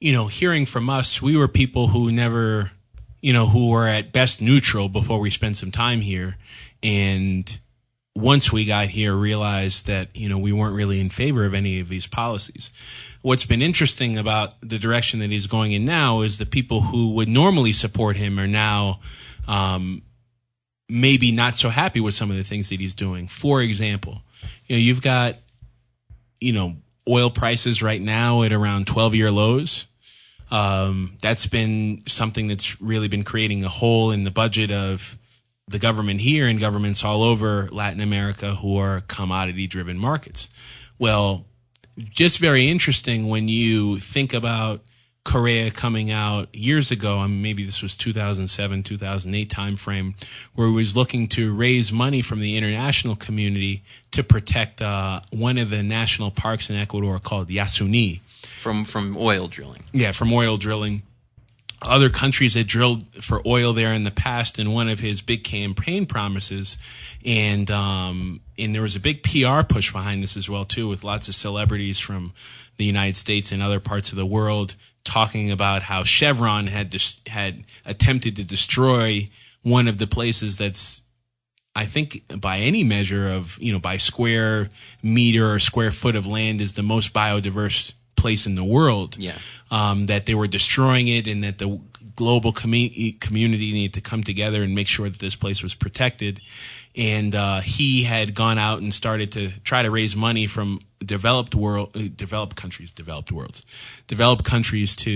you 0.00 0.12
know, 0.12 0.26
hearing 0.26 0.64
from 0.64 0.88
us, 0.88 1.20
we 1.20 1.36
were 1.36 1.48
people 1.48 1.88
who 1.88 2.10
never, 2.10 2.72
you 3.20 3.34
know, 3.34 3.46
who 3.46 3.68
were 3.68 3.86
at 3.86 4.12
best 4.12 4.40
neutral 4.40 4.88
before 4.88 5.20
we 5.20 5.28
spent 5.28 5.58
some 5.58 5.70
time 5.70 6.00
here, 6.00 6.38
and 6.82 7.58
once 8.16 8.52
we 8.52 8.64
got 8.64 8.88
here 8.88 9.14
realized 9.14 9.86
that 9.86 10.08
you 10.16 10.28
know 10.28 10.38
we 10.38 10.52
weren't 10.52 10.74
really 10.74 10.98
in 10.98 11.08
favor 11.08 11.44
of 11.44 11.54
any 11.54 11.78
of 11.78 11.88
these 11.88 12.08
policies 12.08 12.72
what's 13.22 13.44
been 13.44 13.62
interesting 13.62 14.16
about 14.16 14.54
the 14.60 14.78
direction 14.78 15.20
that 15.20 15.30
he's 15.30 15.46
going 15.46 15.72
in 15.72 15.84
now 15.84 16.22
is 16.22 16.38
the 16.38 16.46
people 16.46 16.80
who 16.80 17.10
would 17.12 17.28
normally 17.28 17.72
support 17.72 18.16
him 18.16 18.38
are 18.40 18.48
now 18.48 18.98
um, 19.46 20.02
maybe 20.88 21.30
not 21.30 21.54
so 21.54 21.68
happy 21.68 22.00
with 22.00 22.14
some 22.14 22.30
of 22.30 22.36
the 22.36 22.44
things 22.44 22.70
that 22.70 22.80
he's 22.80 22.94
doing 22.94 23.28
for 23.28 23.60
example 23.60 24.22
you 24.66 24.76
know 24.76 24.80
you've 24.80 25.02
got 25.02 25.36
you 26.40 26.52
know 26.52 26.76
oil 27.08 27.30
prices 27.30 27.82
right 27.82 28.02
now 28.02 28.42
at 28.42 28.52
around 28.52 28.86
12 28.86 29.14
year 29.14 29.30
lows 29.30 29.86
um, 30.50 31.16
that's 31.20 31.46
been 31.46 32.02
something 32.06 32.46
that's 32.46 32.80
really 32.80 33.08
been 33.08 33.22
creating 33.22 33.64
a 33.64 33.68
hole 33.68 34.10
in 34.10 34.24
the 34.24 34.30
budget 34.30 34.70
of 34.70 35.18
the 35.68 35.78
government 35.78 36.20
here 36.20 36.46
and 36.46 36.58
governments 36.58 37.04
all 37.04 37.22
over 37.22 37.68
Latin 37.70 38.00
America 38.00 38.54
who 38.54 38.78
are 38.78 39.02
commodity 39.02 39.66
driven 39.66 39.98
markets. 39.98 40.48
Well, 40.98 41.44
just 41.98 42.38
very 42.38 42.70
interesting 42.70 43.28
when 43.28 43.48
you 43.48 43.98
think 43.98 44.32
about 44.32 44.80
Correa 45.28 45.70
coming 45.70 46.10
out 46.10 46.54
years 46.54 46.90
ago, 46.90 47.18
I 47.18 47.26
mean, 47.26 47.42
maybe 47.42 47.62
this 47.62 47.82
was 47.82 47.98
2007, 47.98 48.82
2008 48.82 49.50
timeframe, 49.50 50.14
where 50.54 50.68
he 50.68 50.72
was 50.72 50.96
looking 50.96 51.26
to 51.28 51.54
raise 51.54 51.92
money 51.92 52.22
from 52.22 52.40
the 52.40 52.56
international 52.56 53.14
community 53.14 53.82
to 54.12 54.24
protect 54.24 54.80
uh, 54.80 55.20
one 55.30 55.58
of 55.58 55.68
the 55.68 55.82
national 55.82 56.30
parks 56.30 56.70
in 56.70 56.76
Ecuador 56.76 57.18
called 57.18 57.48
Yasuni. 57.48 58.20
From, 58.20 58.84
from 58.84 59.18
oil 59.18 59.48
drilling. 59.48 59.84
Yeah, 59.92 60.12
from 60.12 60.32
oil 60.32 60.56
drilling 60.56 61.02
other 61.82 62.08
countries 62.08 62.54
had 62.54 62.66
drilled 62.66 63.06
for 63.22 63.40
oil 63.46 63.72
there 63.72 63.92
in 63.92 64.02
the 64.02 64.10
past 64.10 64.58
and 64.58 64.74
one 64.74 64.88
of 64.88 64.98
his 64.98 65.22
big 65.22 65.44
campaign 65.44 66.06
promises 66.06 66.76
and 67.24 67.70
um, 67.70 68.40
and 68.58 68.74
there 68.74 68.82
was 68.82 68.96
a 68.96 69.00
big 69.00 69.22
PR 69.22 69.62
push 69.62 69.92
behind 69.92 70.20
this 70.20 70.36
as 70.36 70.50
well 70.50 70.64
too 70.64 70.88
with 70.88 71.04
lots 71.04 71.28
of 71.28 71.36
celebrities 71.36 72.00
from 72.00 72.32
the 72.78 72.84
United 72.84 73.16
States 73.16 73.52
and 73.52 73.62
other 73.62 73.78
parts 73.78 74.10
of 74.10 74.16
the 74.16 74.26
world 74.26 74.74
talking 75.08 75.50
about 75.50 75.82
how 75.82 76.04
Chevron 76.04 76.66
had 76.66 76.90
dis- 76.90 77.20
had 77.26 77.64
attempted 77.84 78.36
to 78.36 78.44
destroy 78.44 79.26
one 79.62 79.88
of 79.88 79.98
the 79.98 80.06
places 80.06 80.58
that's 80.58 81.02
I 81.74 81.84
think 81.84 82.22
by 82.40 82.58
any 82.58 82.84
measure 82.84 83.28
of 83.28 83.58
you 83.60 83.72
know 83.72 83.78
by 83.78 83.96
square 83.96 84.68
meter 85.02 85.52
or 85.52 85.58
square 85.58 85.90
foot 85.90 86.16
of 86.16 86.26
land 86.26 86.60
is 86.60 86.74
the 86.74 86.82
most 86.82 87.14
biodiverse 87.14 87.94
place 88.16 88.46
in 88.46 88.54
the 88.54 88.64
world. 88.64 89.16
Yeah. 89.18 89.38
Um, 89.70 90.06
that 90.06 90.26
they 90.26 90.34
were 90.34 90.48
destroying 90.48 91.08
it 91.08 91.26
and 91.26 91.44
that 91.44 91.58
the 91.58 91.80
global 92.16 92.52
commu- 92.52 93.20
community 93.20 93.72
needed 93.72 93.94
to 93.94 94.00
come 94.00 94.22
together 94.24 94.62
and 94.62 94.74
make 94.74 94.88
sure 94.88 95.08
that 95.08 95.20
this 95.20 95.36
place 95.36 95.62
was 95.62 95.74
protected. 95.74 96.40
And 96.96 97.34
uh, 97.34 97.60
he 97.60 98.02
had 98.02 98.34
gone 98.34 98.58
out 98.58 98.80
and 98.80 98.92
started 98.92 99.32
to 99.32 99.50
try 99.60 99.82
to 99.82 99.90
raise 99.90 100.16
money 100.16 100.46
from 100.46 100.80
developed 101.04 101.54
world, 101.54 101.96
uh, 101.96 102.02
developed 102.14 102.56
countries, 102.56 102.92
developed 102.92 103.32
worlds, 103.32 103.64
developed 104.06 104.44
countries 104.44 104.96
to 104.96 105.10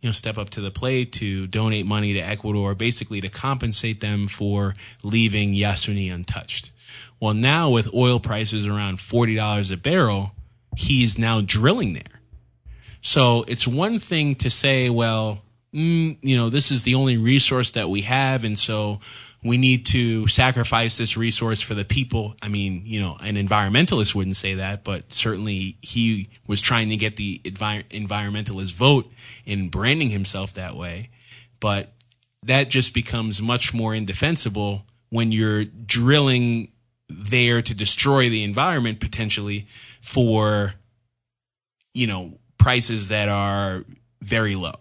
you 0.00 0.08
know 0.08 0.12
step 0.12 0.38
up 0.38 0.50
to 0.50 0.60
the 0.60 0.70
plate 0.70 1.12
to 1.12 1.46
donate 1.46 1.86
money 1.86 2.12
to 2.14 2.20
Ecuador, 2.20 2.74
basically 2.74 3.20
to 3.20 3.28
compensate 3.28 4.00
them 4.00 4.28
for 4.28 4.74
leaving 5.02 5.54
Yasuni 5.54 6.12
untouched. 6.12 6.72
Well, 7.20 7.34
now 7.34 7.70
with 7.70 7.92
oil 7.94 8.20
prices 8.20 8.66
around 8.66 9.00
forty 9.00 9.34
dollars 9.34 9.70
a 9.70 9.76
barrel, 9.76 10.32
he's 10.76 11.18
now 11.18 11.40
drilling 11.40 11.94
there. 11.94 12.20
So 13.00 13.44
it's 13.48 13.66
one 13.66 13.98
thing 13.98 14.34
to 14.36 14.50
say, 14.50 14.90
well, 14.90 15.38
mm, 15.72 16.16
you 16.20 16.36
know, 16.36 16.50
this 16.50 16.70
is 16.70 16.84
the 16.84 16.94
only 16.94 17.16
resource 17.16 17.72
that 17.72 17.88
we 17.88 18.02
have, 18.02 18.44
and 18.44 18.58
so 18.58 19.00
we 19.42 19.56
need 19.56 19.86
to 19.86 20.26
sacrifice 20.26 20.98
this 20.98 21.16
resource 21.16 21.60
for 21.60 21.74
the 21.74 21.84
people. 21.84 22.34
I 22.42 22.48
mean, 22.48 22.82
you 22.84 23.00
know, 23.00 23.16
an 23.20 23.36
environmentalist 23.36 24.14
wouldn't 24.14 24.36
say 24.36 24.54
that, 24.54 24.82
but 24.82 25.12
certainly 25.12 25.76
he 25.80 26.28
was 26.46 26.60
trying 26.60 26.88
to 26.88 26.96
get 26.96 27.16
the 27.16 27.40
envi- 27.44 27.84
environmentalist 27.88 28.72
vote 28.74 29.10
in 29.46 29.68
branding 29.68 30.10
himself 30.10 30.54
that 30.54 30.76
way. 30.76 31.10
But 31.60 31.92
that 32.42 32.68
just 32.68 32.94
becomes 32.94 33.40
much 33.40 33.72
more 33.72 33.94
indefensible 33.94 34.84
when 35.10 35.30
you're 35.30 35.64
drilling 35.64 36.72
there 37.08 37.62
to 37.62 37.74
destroy 37.74 38.28
the 38.28 38.42
environment 38.42 39.00
potentially 39.00 39.66
for, 40.00 40.74
you 41.94 42.06
know, 42.06 42.38
prices 42.58 43.08
that 43.08 43.28
are 43.28 43.84
very 44.20 44.56
low. 44.56 44.74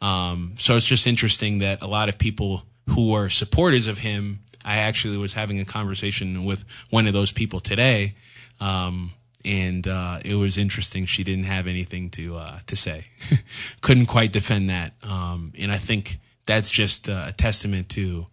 Um, 0.00 0.54
so 0.58 0.76
it's 0.76 0.86
just 0.86 1.06
interesting 1.06 1.58
that 1.58 1.82
a 1.82 1.86
lot 1.86 2.08
of 2.08 2.18
people 2.18 2.64
who 2.90 3.14
are 3.14 3.28
supporters 3.28 3.86
of 3.86 3.98
him, 3.98 4.40
I 4.64 4.78
actually 4.78 5.18
was 5.18 5.34
having 5.34 5.60
a 5.60 5.64
conversation 5.64 6.44
with 6.44 6.64
one 6.90 7.06
of 7.06 7.12
those 7.12 7.32
people 7.32 7.60
today. 7.60 8.14
Um, 8.60 9.12
and 9.44 9.86
uh, 9.88 10.20
it 10.24 10.36
was 10.36 10.56
interesting. 10.56 11.06
She 11.06 11.24
didn't 11.24 11.46
have 11.46 11.66
anything 11.66 12.10
to 12.10 12.36
uh, 12.36 12.58
to 12.66 12.76
say, 12.76 13.06
couldn't 13.80 14.06
quite 14.06 14.32
defend 14.32 14.68
that. 14.68 14.94
Um, 15.02 15.52
and 15.58 15.72
I 15.72 15.78
think 15.78 16.18
that's 16.46 16.70
just 16.70 17.08
uh, 17.08 17.24
a 17.28 17.32
testament 17.32 17.88
to 17.90 18.26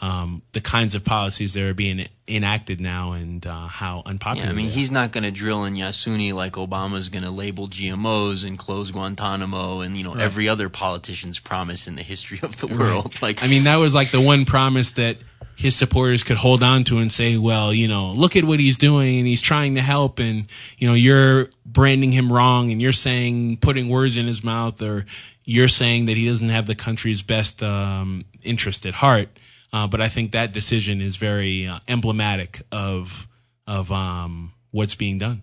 um, 0.00 0.42
the 0.52 0.60
kinds 0.60 0.94
of 0.94 1.04
policies 1.04 1.54
that 1.54 1.62
are 1.62 1.74
being 1.74 2.06
enacted 2.26 2.80
now 2.80 3.12
and 3.12 3.46
uh, 3.46 3.68
how 3.68 4.02
unpopular. 4.04 4.46
Yeah, 4.46 4.52
I 4.52 4.54
mean, 4.54 4.70
he's 4.70 4.90
not 4.90 5.12
going 5.12 5.24
to 5.24 5.30
drill 5.30 5.64
in 5.64 5.74
Yasuni 5.74 6.32
like 6.32 6.54
Obama's 6.54 7.08
going 7.08 7.22
to 7.24 7.30
label 7.30 7.68
GMOs 7.68 8.46
and 8.46 8.58
close 8.58 8.90
Guantanamo 8.90 9.80
and 9.80 9.96
you 9.96 10.04
know 10.04 10.14
every 10.14 10.48
other 10.48 10.68
politician's 10.68 11.38
promise 11.38 11.86
in 11.86 11.96
the 11.96 12.02
history 12.02 12.40
of 12.42 12.58
the 12.58 12.66
world. 12.66 13.14
Like, 13.24 13.42
I 13.42 13.46
mean, 13.46 13.64
that 13.64 13.76
was 13.76 13.94
like 13.94 14.10
the 14.10 14.20
one 14.20 14.44
promise 14.44 14.90
that 14.92 15.16
his 15.56 15.76
supporters 15.76 16.24
could 16.24 16.36
hold 16.36 16.62
on 16.62 16.84
to 16.84 16.98
and 16.98 17.10
say, 17.10 17.36
well, 17.36 17.72
you 17.72 17.88
know, 17.88 18.10
look 18.10 18.36
at 18.36 18.44
what 18.44 18.60
he's 18.60 18.76
doing 18.76 19.18
and 19.18 19.26
he's 19.26 19.40
trying 19.40 19.76
to 19.76 19.80
help 19.80 20.18
and, 20.18 20.46
you 20.78 20.88
know, 20.88 20.94
you're 20.94 21.48
branding 21.64 22.12
him 22.12 22.32
wrong 22.32 22.70
and 22.70 22.82
you're 22.82 22.92
saying, 22.92 23.56
putting 23.58 23.88
words 23.88 24.16
in 24.16 24.26
his 24.26 24.42
mouth 24.42 24.82
or 24.82 25.06
you're 25.44 25.68
saying 25.68 26.06
that 26.06 26.16
he 26.16 26.26
doesn't 26.26 26.48
have 26.48 26.66
the 26.66 26.74
country's 26.74 27.22
best 27.22 27.62
um, 27.62 28.24
interest 28.42 28.84
at 28.84 28.94
heart. 28.94 29.28
Uh, 29.74 29.88
but 29.88 30.00
I 30.00 30.08
think 30.08 30.30
that 30.32 30.52
decision 30.52 31.00
is 31.00 31.16
very 31.16 31.66
uh, 31.66 31.80
emblematic 31.88 32.62
of, 32.70 33.26
of 33.66 33.90
um, 33.90 34.52
what's 34.70 34.94
being 34.94 35.18
done 35.18 35.42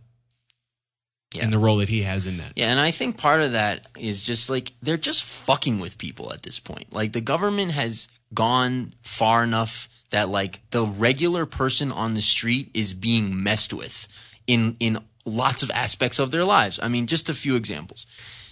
Yeah. 1.36 1.44
and 1.44 1.52
the 1.52 1.58
role 1.60 1.78
that 1.80 1.90
he 1.90 2.04
has 2.04 2.26
in 2.26 2.38
that. 2.38 2.54
Yeah, 2.56 2.72
and 2.72 2.80
I 2.80 2.92
think 2.92 3.18
part 3.18 3.42
of 3.42 3.52
that 3.52 3.88
is 4.00 4.24
just 4.24 4.50
like 4.50 4.72
they're 4.82 4.96
just 5.10 5.24
fucking 5.24 5.80
with 5.80 5.98
people 5.98 6.32
at 6.32 6.44
this 6.44 6.60
point. 6.60 6.94
Like 6.94 7.12
the 7.12 7.20
government 7.34 7.72
has 7.74 8.08
gone 8.34 8.94
far 9.04 9.44
enough 9.44 9.90
that 10.12 10.30
like 10.30 10.62
the 10.72 10.86
regular 10.86 11.46
person 11.46 11.92
on 11.92 12.14
the 12.14 12.22
street 12.22 12.72
is 12.74 12.94
being 12.94 13.44
messed 13.44 13.74
with 13.74 14.08
in 14.48 14.78
in 14.80 14.98
lots 15.26 15.62
of 15.62 15.70
aspects 15.72 16.20
of 16.20 16.32
their 16.32 16.46
lives. 16.46 16.80
I 16.82 16.88
mean, 16.88 17.06
just 17.06 17.28
a 17.30 17.34
few 17.34 17.58
examples. 17.58 18.06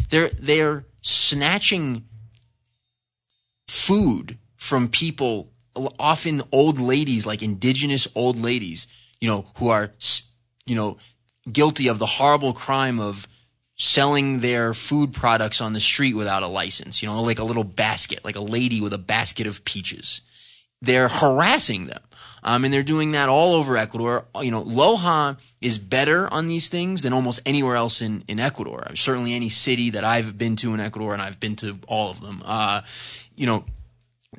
They're 0.10 0.30
they're 0.30 0.84
snatching 1.02 2.04
food 3.68 4.38
from 4.58 4.90
people 4.90 5.52
often 6.00 6.42
old 6.52 6.80
ladies 6.80 7.26
like 7.26 7.42
indigenous 7.42 8.08
old 8.16 8.40
ladies 8.40 8.88
you 9.22 9.28
know 9.28 9.46
who 9.58 9.70
are 9.70 9.92
you 10.66 10.76
know 10.76 10.98
guilty 11.52 11.88
of 11.88 12.00
the 12.00 12.06
horrible 12.06 12.54
crime 12.54 13.00
of 13.00 13.28
selling 13.76 14.42
their 14.42 14.74
food 14.74 15.14
products 15.14 15.62
on 15.62 15.74
the 15.74 15.80
street 15.80 16.14
without 16.14 16.44
a 16.44 16.48
license 16.48 17.02
you 17.02 17.08
know 17.08 17.22
like 17.22 17.40
a 17.40 17.44
little 17.44 17.64
basket 17.64 18.24
like 18.24 18.36
a 18.36 18.42
lady 18.42 18.82
with 18.82 18.94
a 18.94 18.98
basket 18.98 19.48
of 19.48 19.64
peaches 19.66 20.22
they're 20.82 21.10
harassing 21.10 21.88
them 21.88 22.02
um, 22.44 22.64
and 22.64 22.74
they're 22.74 22.84
doing 22.84 23.12
that 23.12 23.30
all 23.30 23.54
over 23.54 23.78
Ecuador. 23.78 24.26
You 24.42 24.52
know, 24.52 24.64
Loja 24.64 25.38
is 25.62 25.78
better 25.78 26.32
on 26.32 26.48
these 26.48 26.70
things 26.70 27.02
than 27.02 27.14
almost 27.14 27.42
anywhere 27.46 27.76
else 27.76 28.02
in, 28.02 28.24
in 28.28 28.40
Ecuador. 28.40 28.88
Certainly, 28.96 29.34
any 29.34 29.50
city 29.50 29.90
that 29.92 30.04
I've 30.04 30.38
been 30.38 30.56
to 30.58 30.74
in 30.74 30.80
Ecuador, 30.80 31.14
and 31.14 31.22
I've 31.22 31.40
been 31.40 31.56
to 31.58 31.80
all 31.88 32.12
of 32.12 32.22
them. 32.22 32.42
Uh, 32.46 32.82
you 33.36 33.46
know, 33.46 33.66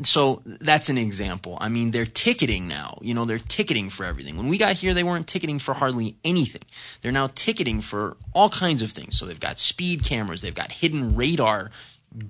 so 0.02 0.42
that's 0.44 0.88
an 0.88 0.98
example. 0.98 1.58
I 1.60 1.68
mean, 1.68 1.90
they're 1.90 2.06
ticketing 2.06 2.68
now. 2.68 2.98
You 3.02 3.14
know, 3.14 3.24
they're 3.24 3.38
ticketing 3.38 3.90
for 3.90 4.04
everything. 4.04 4.36
When 4.36 4.48
we 4.48 4.58
got 4.58 4.76
here, 4.76 4.94
they 4.94 5.02
weren't 5.02 5.26
ticketing 5.26 5.58
for 5.58 5.74
hardly 5.74 6.16
anything. 6.24 6.62
They're 7.02 7.12
now 7.12 7.28
ticketing 7.34 7.80
for 7.80 8.16
all 8.32 8.48
kinds 8.48 8.82
of 8.82 8.92
things. 8.92 9.18
So 9.18 9.26
they've 9.26 9.38
got 9.38 9.58
speed 9.58 10.04
cameras, 10.04 10.42
they've 10.42 10.54
got 10.54 10.72
hidden 10.72 11.16
radar 11.16 11.70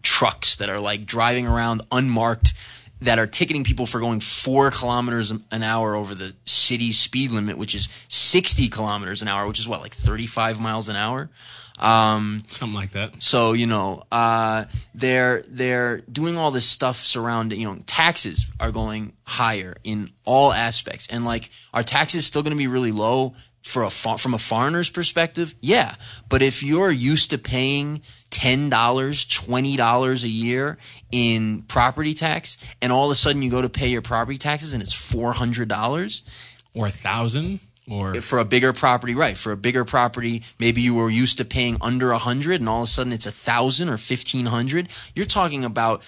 trucks 0.03 0.57
that 0.57 0.69
are 0.69 0.81
like 0.81 1.07
driving 1.07 1.47
around 1.47 1.83
unmarked 1.91 2.53
that 3.01 3.19
are 3.19 3.27
ticketing 3.27 3.65
people 3.65 3.87
for 3.87 3.99
going 3.99 4.21
four 4.21 4.71
kilometers 4.71 5.31
an 5.31 5.63
hour 5.63 5.95
over 5.95 6.15
the 6.15 6.35
city 6.45 6.93
speed 6.93 7.31
limit, 7.31 7.57
which 7.57 7.75
is 7.75 7.89
60 8.09 8.69
kilometers 8.69 9.23
an 9.23 9.29
hour, 9.29 9.47
which 9.47 9.59
is 9.59 9.67
what, 9.67 9.81
like 9.81 9.95
35 9.95 10.61
miles 10.61 10.89
an 10.89 10.97
hour? 10.97 11.31
Um, 11.81 12.43
Something 12.49 12.79
like 12.79 12.91
that. 12.91 13.23
so 13.23 13.53
you 13.53 13.67
know, 13.67 14.05
uh, 14.13 14.67
they're 14.95 15.43
they're 15.49 15.99
doing 16.13 16.37
all 16.37 16.51
this 16.51 16.67
stuff 16.67 16.97
surrounding. 16.97 17.61
You 17.61 17.69
know, 17.73 17.79
taxes 17.87 18.47
are 18.61 18.71
going 18.71 19.15
higher 19.25 19.77
in 19.83 20.11
all 20.25 20.53
aspects, 20.53 21.07
and 21.09 21.25
like, 21.25 21.51
are 21.73 21.83
taxes 21.83 22.27
still 22.27 22.43
going 22.43 22.53
to 22.53 22.59
be 22.59 22.67
really 22.69 22.93
low 22.93 23.35
for 23.63 23.83
a 23.83 23.91
from 23.91 24.35
a 24.35 24.39
foreigner's 24.39 24.91
perspective? 24.91 25.55
Yeah, 25.61 25.95
but 26.29 26.43
if 26.43 26.63
you're 26.63 26.91
used 26.91 27.31
to 27.31 27.39
paying 27.39 28.03
ten 28.29 28.69
dollars, 28.69 29.25
twenty 29.25 29.77
dollars 29.77 30.23
a 30.25 30.29
year 30.29 30.77
in 31.11 31.63
property 31.63 32.15
tax, 32.15 32.59
and 32.83 32.93
all 32.93 33.07
of 33.07 33.11
a 33.11 33.15
sudden 33.17 33.43
you 33.43 33.51
go 33.51 33.63
to 33.63 33.69
pay 33.71 33.89
your 33.89 34.03
property 34.03 34.39
taxes 34.39 34.75
and 34.75 34.83
it's 34.83 34.95
four 34.95 35.33
hundred 35.33 35.69
dollars, 35.69 36.23
Or 36.75 36.87
a 36.87 36.91
thousand 36.91 37.61
or 37.91 38.21
for 38.21 38.39
a 38.39 38.45
bigger 38.45 38.73
property, 38.73 39.15
right? 39.15 39.37
For 39.37 39.53
a 39.53 39.57
bigger 39.57 39.85
property, 39.85 40.45
maybe 40.59 40.81
you 40.81 40.95
were 40.95 41.11
used 41.11 41.39
to 41.39 41.45
paying 41.45 41.77
under 41.81 42.13
a 42.13 42.19
hundred, 42.19 42.61
and 42.61 42.69
all 42.69 42.83
of 42.83 42.85
a 42.85 42.87
sudden 42.87 43.13
it's 43.13 43.27
a 43.27 43.33
thousand 43.33 43.89
or 43.89 43.97
fifteen 43.97 44.47
hundred. 44.47 44.89
You're 45.15 45.27
talking 45.27 45.65
about 45.65 46.03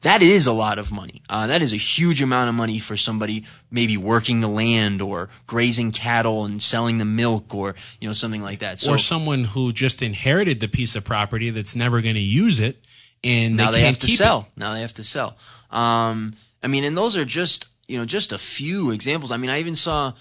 that 0.00 0.22
is 0.22 0.46
a 0.46 0.52
lot 0.52 0.78
of 0.78 0.90
money. 0.90 1.22
Uh, 1.28 1.46
that 1.48 1.60
is 1.60 1.72
a 1.72 1.76
huge 1.76 2.22
amount 2.22 2.48
of 2.48 2.54
money 2.54 2.78
for 2.78 2.96
somebody 2.96 3.44
maybe 3.70 3.96
working 3.96 4.40
the 4.40 4.48
land 4.48 5.02
or 5.02 5.28
grazing 5.46 5.92
cattle 5.92 6.46
and 6.46 6.62
selling 6.62 6.96
the 6.96 7.04
milk 7.04 7.54
or 7.54 7.74
you 8.00 8.08
know 8.08 8.14
something 8.14 8.42
like 8.42 8.60
that. 8.60 8.80
So 8.80 8.94
or 8.94 8.98
someone 8.98 9.44
who 9.44 9.72
just 9.72 10.02
inherited 10.02 10.60
the 10.60 10.68
piece 10.68 10.96
of 10.96 11.04
property 11.04 11.50
that's 11.50 11.76
never 11.76 12.00
going 12.00 12.14
to 12.14 12.20
use 12.20 12.60
it, 12.60 12.86
and 13.22 13.56
now 13.56 13.70
they, 13.70 13.80
they, 13.80 13.86
have 13.86 13.98
to 13.98 14.08
sell. 14.08 14.48
Now 14.56 14.72
they 14.72 14.80
have 14.80 14.94
to 14.94 15.04
sell. 15.04 15.36
Um, 15.70 16.34
I 16.62 16.68
mean, 16.68 16.84
and 16.84 16.96
those 16.96 17.16
are 17.16 17.26
just 17.26 17.66
you 17.86 17.98
know 17.98 18.06
just 18.06 18.32
a 18.32 18.38
few 18.38 18.92
examples. 18.92 19.30
I 19.30 19.36
mean, 19.36 19.50
I 19.50 19.60
even 19.60 19.74
saw 19.76 20.14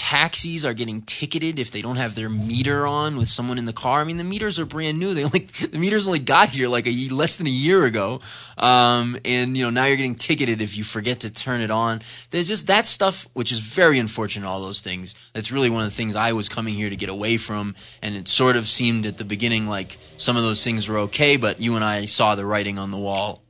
taxis 0.00 0.64
are 0.64 0.72
getting 0.72 1.02
ticketed 1.02 1.58
if 1.58 1.70
they 1.70 1.82
don't 1.82 1.96
have 1.96 2.14
their 2.14 2.30
meter 2.30 2.86
on 2.86 3.18
with 3.18 3.28
someone 3.28 3.58
in 3.58 3.66
the 3.66 3.72
car. 3.72 4.00
I 4.00 4.04
mean, 4.04 4.16
the 4.16 4.24
meters 4.24 4.58
are 4.58 4.64
brand 4.64 4.98
new. 4.98 5.10
They 5.20 5.24
the 5.24 5.78
meters 5.78 6.06
only 6.06 6.20
got 6.20 6.48
here 6.48 6.68
like 6.68 6.86
a 6.86 7.08
less 7.10 7.36
than 7.36 7.46
a 7.46 7.50
year 7.50 7.84
ago, 7.84 8.20
um, 8.56 9.18
and 9.26 9.56
you 9.56 9.64
know 9.64 9.68
now 9.68 9.84
you're 9.84 9.96
getting 9.96 10.14
ticketed 10.14 10.62
if 10.62 10.78
you 10.78 10.84
forget 10.84 11.20
to 11.20 11.30
turn 11.30 11.60
it 11.60 11.70
on. 11.70 12.00
There's 12.30 12.48
just 12.48 12.68
that 12.68 12.86
stuff, 12.86 13.28
which 13.34 13.52
is 13.52 13.58
very 13.58 13.98
unfortunate. 13.98 14.48
All 14.48 14.62
those 14.62 14.80
things. 14.80 15.14
That's 15.34 15.52
really 15.52 15.68
one 15.68 15.82
of 15.82 15.90
the 15.90 15.94
things 15.94 16.16
I 16.16 16.32
was 16.32 16.48
coming 16.48 16.74
here 16.74 16.88
to 16.88 16.96
get 16.96 17.10
away 17.10 17.36
from, 17.36 17.74
and 18.00 18.16
it 18.16 18.28
sort 18.28 18.56
of 18.56 18.66
seemed 18.66 19.04
at 19.04 19.18
the 19.18 19.24
beginning 19.24 19.66
like 19.66 19.98
some 20.16 20.38
of 20.38 20.42
those 20.42 20.64
things 20.64 20.88
were 20.88 20.98
okay, 21.00 21.36
but 21.36 21.60
you 21.60 21.74
and 21.74 21.84
I 21.84 22.06
saw 22.06 22.34
the 22.34 22.46
writing 22.46 22.78
on 22.78 22.90
the 22.90 22.98
wall 22.98 23.42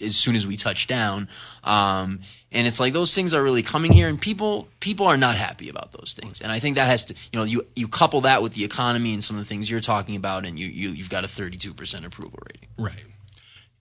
as 0.00 0.16
soon 0.16 0.36
as 0.36 0.46
we 0.46 0.56
touch 0.56 0.86
down. 0.86 1.28
Um, 1.64 2.20
and 2.50 2.66
it's 2.66 2.80
like 2.80 2.92
those 2.92 3.14
things 3.14 3.34
are 3.34 3.42
really 3.42 3.62
coming 3.62 3.92
here, 3.92 4.08
and 4.08 4.20
people 4.20 4.68
people 4.80 5.06
are 5.06 5.16
not 5.16 5.36
happy 5.36 5.68
about 5.68 5.92
those 5.92 6.14
things. 6.18 6.40
And 6.40 6.50
I 6.50 6.58
think 6.58 6.76
that 6.76 6.86
has 6.86 7.04
to, 7.06 7.14
you 7.32 7.38
know, 7.38 7.44
you 7.44 7.66
you 7.76 7.88
couple 7.88 8.22
that 8.22 8.42
with 8.42 8.54
the 8.54 8.64
economy 8.64 9.12
and 9.12 9.22
some 9.22 9.36
of 9.36 9.42
the 9.42 9.48
things 9.48 9.70
you're 9.70 9.80
talking 9.80 10.16
about, 10.16 10.46
and 10.46 10.58
you, 10.58 10.66
you 10.66 10.90
you've 10.90 11.10
got 11.10 11.24
a 11.24 11.28
32 11.28 11.74
percent 11.74 12.06
approval 12.06 12.38
rating. 12.50 12.68
Right. 12.78 13.04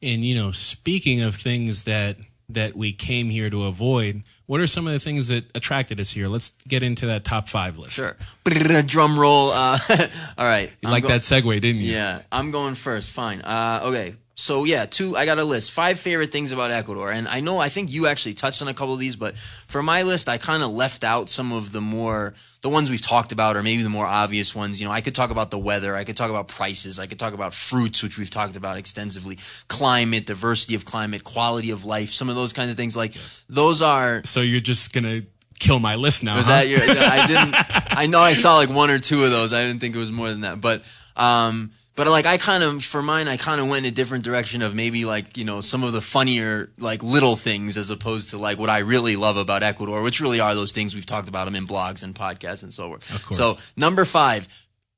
And 0.01 0.23
you 0.23 0.35
know, 0.35 0.51
speaking 0.51 1.21
of 1.21 1.35
things 1.35 1.85
that 1.85 2.17
that 2.49 2.75
we 2.75 2.93
came 2.93 3.29
here 3.29 3.49
to 3.49 3.63
avoid, 3.65 4.23
what 4.45 4.61
are 4.61 4.67
some 4.67 4.87
of 4.87 4.93
the 4.93 4.99
things 4.99 5.27
that 5.27 5.45
attracted 5.55 5.99
us 5.99 6.11
here? 6.11 6.27
Let's 6.27 6.51
get 6.67 6.83
into 6.83 7.07
that 7.07 7.23
top 7.23 7.49
five 7.49 7.77
list. 7.77 7.95
Sure. 7.95 8.15
Drum 8.45 9.19
roll. 9.19 9.51
Uh, 9.51 9.77
all 10.37 10.45
right. 10.45 10.73
You 10.81 10.89
like 10.89 11.03
go- 11.03 11.09
that 11.09 11.21
segue, 11.21 11.59
didn't 11.61 11.81
you? 11.81 11.91
Yeah, 11.91 12.21
I'm 12.31 12.51
going 12.51 12.75
first. 12.75 13.11
Fine. 13.11 13.41
Uh, 13.41 13.81
okay. 13.83 14.15
So 14.39 14.65
yeah, 14.65 14.85
two. 14.85 15.17
I 15.17 15.25
got 15.25 15.39
a 15.39 15.43
list. 15.43 15.71
Five 15.71 15.99
favorite 15.99 16.31
things 16.31 16.51
about 16.51 16.69
Ecuador, 16.69 17.11
and 17.11 17.27
I 17.27 17.39
know 17.39 17.57
I 17.57 17.69
think 17.69 17.89
you 17.89 18.05
actually 18.05 18.35
touched 18.35 18.61
on 18.61 18.67
a 18.67 18.73
couple 18.75 18.93
of 18.93 18.99
these, 18.99 19.15
but 19.15 19.35
for 19.35 19.81
my 19.81 20.03
list, 20.03 20.29
I 20.29 20.37
kind 20.37 20.61
of 20.61 20.69
left 20.69 21.03
out 21.03 21.27
some 21.27 21.51
of 21.51 21.71
the 21.71 21.81
more 21.81 22.35
the 22.61 22.69
ones 22.69 22.91
we've 22.91 23.01
talked 23.01 23.31
about, 23.31 23.57
or 23.57 23.63
maybe 23.63 23.81
the 23.81 23.89
more 23.89 24.05
obvious 24.05 24.53
ones. 24.53 24.79
You 24.79 24.85
know, 24.85 24.93
I 24.93 25.01
could 25.01 25.15
talk 25.15 25.31
about 25.31 25.49
the 25.49 25.57
weather, 25.57 25.95
I 25.95 26.03
could 26.03 26.15
talk 26.15 26.29
about 26.29 26.49
prices, 26.49 26.99
I 26.99 27.07
could 27.07 27.17
talk 27.17 27.33
about 27.33 27.55
fruits, 27.55 28.03
which 28.03 28.19
we've 28.19 28.29
talked 28.29 28.55
about 28.55 28.77
extensively, 28.77 29.39
climate, 29.69 30.27
diversity 30.27 30.75
of 30.75 30.85
climate, 30.85 31.23
quality 31.23 31.71
of 31.71 31.83
life, 31.83 32.11
some 32.11 32.29
of 32.29 32.35
those 32.35 32.53
kinds 32.53 32.69
of 32.69 32.77
things. 32.77 32.95
Like 32.95 33.15
those 33.49 33.81
are. 33.81 34.21
So 34.23 34.41
you're 34.41 34.61
just 34.61 34.93
gonna 34.93 35.23
kill 35.57 35.79
my 35.79 35.95
list 35.95 36.23
now? 36.23 36.37
Was 36.37 36.45
huh? 36.45 36.51
that 36.51 36.67
your? 36.67 36.79
I 36.79 37.25
didn't. 37.25 37.55
I 37.97 38.05
know 38.05 38.19
I 38.19 38.33
saw 38.33 38.57
like 38.57 38.69
one 38.69 38.91
or 38.91 38.99
two 38.99 39.23
of 39.23 39.31
those. 39.31 39.51
I 39.51 39.63
didn't 39.65 39.81
think 39.81 39.95
it 39.95 39.99
was 39.99 40.11
more 40.11 40.29
than 40.29 40.41
that, 40.41 40.61
but. 40.61 40.83
um 41.15 41.71
but 41.97 42.07
like 42.07 42.25
I 42.25 42.37
kind 42.37 42.63
of 42.63 42.85
for 42.85 43.01
mine 43.01 43.27
I 43.27 43.35
kind 43.35 43.59
of 43.59 43.67
went 43.67 43.85
in 43.85 43.91
a 43.91 43.95
different 43.95 44.23
direction 44.23 44.61
of 44.61 44.73
maybe 44.73 45.03
like 45.03 45.35
you 45.35 45.43
know 45.43 45.59
some 45.59 45.83
of 45.83 45.91
the 45.91 45.99
funnier 45.99 46.69
like 46.77 47.03
little 47.03 47.35
things 47.35 47.75
as 47.75 47.89
opposed 47.89 48.29
to 48.29 48.37
like 48.37 48.57
what 48.57 48.69
I 48.69 48.79
really 48.79 49.17
love 49.17 49.35
about 49.35 49.63
Ecuador 49.63 50.01
which 50.01 50.21
really 50.21 50.39
are 50.39 50.55
those 50.55 50.71
things 50.71 50.95
we've 50.95 51.05
talked 51.05 51.27
about 51.27 51.45
them 51.45 51.55
in 51.55 51.67
blogs 51.67 52.03
and 52.03 52.15
podcasts 52.15 52.63
and 52.63 52.73
so 52.73 52.87
forth. 52.87 53.33
So 53.33 53.57
number 53.75 54.05
5 54.05 54.47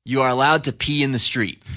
you 0.04 0.22
are 0.22 0.28
allowed 0.28 0.64
to 0.64 0.72
pee 0.72 1.02
in 1.02 1.10
the 1.10 1.18
street. 1.18 1.60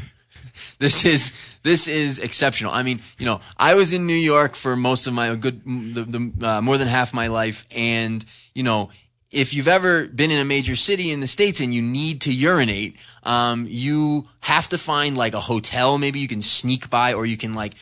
This 0.78 1.04
is 1.06 1.60
this 1.64 1.88
is 1.88 2.20
exceptional. 2.20 2.72
I 2.74 2.84
mean, 2.84 3.00
you 3.18 3.26
know, 3.26 3.42
I 3.58 3.74
was 3.74 3.92
in 3.92 4.06
New 4.06 4.14
York 4.14 4.54
for 4.54 4.76
most 4.76 5.08
of 5.08 5.14
my 5.14 5.34
good 5.36 5.64
the, 5.66 6.04
the 6.04 6.48
uh, 6.48 6.62
more 6.62 6.78
than 6.78 6.88
half 6.88 7.12
my 7.12 7.28
life 7.28 7.66
and 7.72 8.24
you 8.54 8.62
know, 8.62 8.92
if 9.34 9.54
you've 9.54 9.68
ever 9.68 10.08
been 10.08 10.32
in 10.32 10.40
a 10.40 10.46
major 10.46 10.76
city 10.76 11.12
in 11.12 11.20
the 11.20 11.28
states 11.28 11.60
and 11.60 11.74
you 11.74 11.82
need 11.82 12.22
to 12.22 12.34
urinate, 12.34 12.96
um, 13.24 13.66
you 13.70 14.30
have 14.42 14.70
to 14.70 14.78
find 14.78 15.18
like 15.18 15.34
a 15.34 15.40
hotel. 15.40 15.98
Maybe 15.98 16.20
you 16.20 16.28
can 16.28 16.42
sneak 16.42 16.90
by, 16.90 17.14
or 17.14 17.26
you 17.26 17.36
can 17.36 17.54
like 17.54 17.74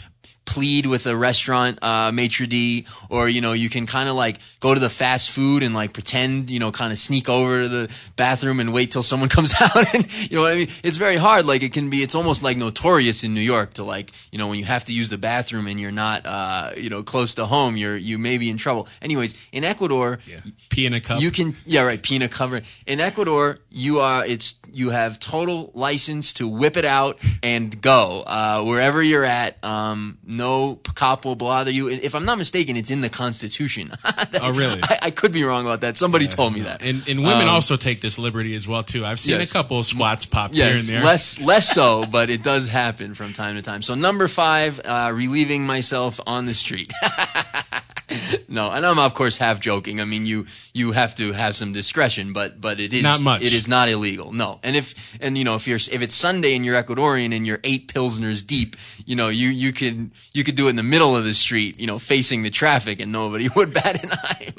plead 0.52 0.86
with 0.86 1.08
a 1.08 1.16
restaurant 1.16 1.80
uh, 1.82 2.12
maitre 2.12 2.46
d, 2.48 2.86
or 3.10 3.30
you 3.30 3.42
know 3.42 3.54
you 3.54 3.70
can 3.70 3.86
kind 3.86 4.10
of 4.10 4.16
like 4.16 4.38
go 4.60 4.74
to 4.74 4.80
the 4.80 4.90
fast 4.90 5.30
food 5.32 5.64
and 5.64 5.74
like 5.74 5.94
pretend 5.94 6.50
you 6.50 6.60
know 6.60 6.72
kind 6.72 6.92
of 6.92 6.98
sneak 6.98 7.30
over 7.30 7.64
to 7.64 7.70
the 7.70 7.86
bathroom 8.16 8.60
and 8.60 8.74
wait 8.74 8.92
till 8.92 9.04
someone 9.04 9.30
comes 9.38 9.54
out. 9.62 9.94
and 9.96 10.04
you 10.30 10.36
know 10.38 10.44
what 10.44 10.52
I 10.52 10.56
mean? 10.56 10.68
It's 10.84 10.98
very 10.98 11.18
hard. 11.18 11.46
Like 11.46 11.64
it 11.64 11.72
can 11.74 11.90
be. 11.90 12.04
It's 12.04 12.16
almost 12.16 12.44
like 12.44 12.58
notorious 12.58 13.24
in 13.24 13.34
New 13.34 13.48
York 13.56 13.74
to 13.74 13.84
like 13.84 14.12
you 14.32 14.38
know 14.38 14.48
when 14.50 14.60
you 14.60 14.66
have 14.66 14.84
to 14.86 14.94
use 14.94 15.10
the 15.10 15.18
bathroom 15.18 15.68
and 15.68 15.80
you're 15.80 15.92
not 16.06 16.22
uh, 16.26 16.72
you 16.76 16.90
know 16.90 17.02
close 17.04 17.36
to 17.36 17.46
home, 17.46 17.78
you're 17.78 17.98
you 17.98 18.18
may 18.18 18.38
be 18.38 18.50
in 18.50 18.58
trouble. 18.58 18.88
Anyways, 19.02 19.34
in 19.52 19.64
Ecuador, 19.64 20.20
Yeah. 20.28 20.42
Pee 20.70 20.86
in 20.86 20.94
a 20.94 21.02
cup. 21.02 21.22
you 21.22 21.32
can, 21.32 21.56
yeah, 21.66 21.84
right. 21.84 22.02
Peanut 22.02 22.32
cover 22.32 22.62
in 22.86 23.00
Ecuador. 23.00 23.58
You 23.70 24.00
are, 24.00 24.26
it's 24.26 24.56
you 24.74 24.90
have 24.92 25.20
total 25.20 25.72
license 25.74 26.34
to 26.34 26.48
whip 26.48 26.78
it 26.78 26.86
out 26.86 27.20
and 27.44 27.82
go 27.82 28.24
uh, 28.26 28.64
wherever 28.64 29.02
you're 29.04 29.24
at. 29.26 29.64
Um, 29.64 30.18
no 30.26 30.76
cop 30.96 31.26
will 31.26 31.36
bother 31.36 31.72
you. 31.72 31.90
If 31.90 32.16
I'm 32.16 32.26
not 32.26 32.38
mistaken, 32.38 32.76
it's 32.78 32.90
in 32.92 33.02
the 33.02 33.10
Constitution. 33.10 33.92
Oh, 34.44 34.52
really? 34.54 34.80
I, 34.84 35.00
I 35.04 35.12
could 35.12 35.32
be 35.34 35.44
wrong 35.44 35.66
about 35.66 35.82
that. 35.82 35.98
Somebody 35.98 36.26
told 36.26 36.54
me 36.54 36.62
that. 36.62 36.82
and, 36.82 37.04
and 37.08 37.20
women 37.20 37.44
Um, 37.44 37.50
also 37.50 37.76
take 37.78 38.02
this 38.02 38.18
liberty 38.18 38.56
as 38.56 38.68
well 38.68 38.82
too. 38.82 39.06
I've 39.06 39.20
seen 39.20 39.38
yes. 39.38 39.52
a 39.52 39.54
couple 39.54 39.78
of 39.78 39.86
squats 39.86 40.26
pop 40.26 40.52
Yes, 40.54 40.68
here 40.68 40.96
and 40.96 41.04
there. 41.04 41.06
less 41.06 41.40
less 41.44 41.70
so, 41.72 42.06
but 42.10 42.30
it 42.32 42.42
does 42.42 42.70
happen 42.70 43.14
from 43.14 43.34
time 43.34 43.56
to 43.56 43.62
time. 43.62 43.82
So 43.84 43.94
number 43.94 44.28
five, 44.28 44.80
uh, 44.84 45.12
relieving 45.14 45.68
myself 45.68 46.20
on 46.26 46.46
the 46.48 46.54
street. 46.56 46.92
no, 48.48 48.72
and 48.72 48.86
I'm 48.86 49.00
of 49.00 49.14
course 49.14 49.38
half 49.38 49.60
joking. 49.60 50.02
I 50.02 50.06
mean, 50.06 50.26
you 50.26 50.46
you 50.74 50.92
have 50.92 51.16
to 51.16 51.32
have 51.32 51.56
some 51.56 51.74
discretion, 51.74 52.34
but 52.34 52.60
but 52.60 52.80
it 52.80 52.94
is 52.94 53.04
Not 53.04 53.22
much. 53.22 53.42
It 53.42 53.54
is 53.54 53.68
not 53.68 53.90
illegal. 53.90 54.32
No, 54.32 54.60
and 54.64 54.76
if 54.76 55.18
and 55.22 55.38
you 55.38 55.44
know 55.44 55.56
if 55.56 55.68
you're 55.68 55.78
if 55.78 56.02
it's 56.02 56.16
Sunday 56.16 56.56
and 56.56 56.66
you're 56.66 56.82
Ecuadorian 56.82 57.36
and 57.36 57.46
you're 57.46 57.60
eight 57.64 57.94
pilsners 57.94 58.46
deep, 58.46 58.76
you 59.06 59.16
know 59.16 59.30
you 59.30 59.50
you 59.50 59.72
can 59.72 60.12
you 60.34 60.44
could 60.44 60.56
do 60.56 60.68
it 60.68 60.72
in 60.72 60.76
the 60.76 60.84
middle 60.84 61.16
of 61.16 61.24
the 61.24 61.34
street, 61.34 61.80
you 61.80 61.88
know, 61.88 62.00
facing 62.00 62.44
the 62.44 62.50
traffic, 62.50 63.00
and 63.00 63.12
nobody 63.12 63.50
would 63.56 63.74
bat 63.74 64.04
an 64.04 64.12
eye. 64.12 64.54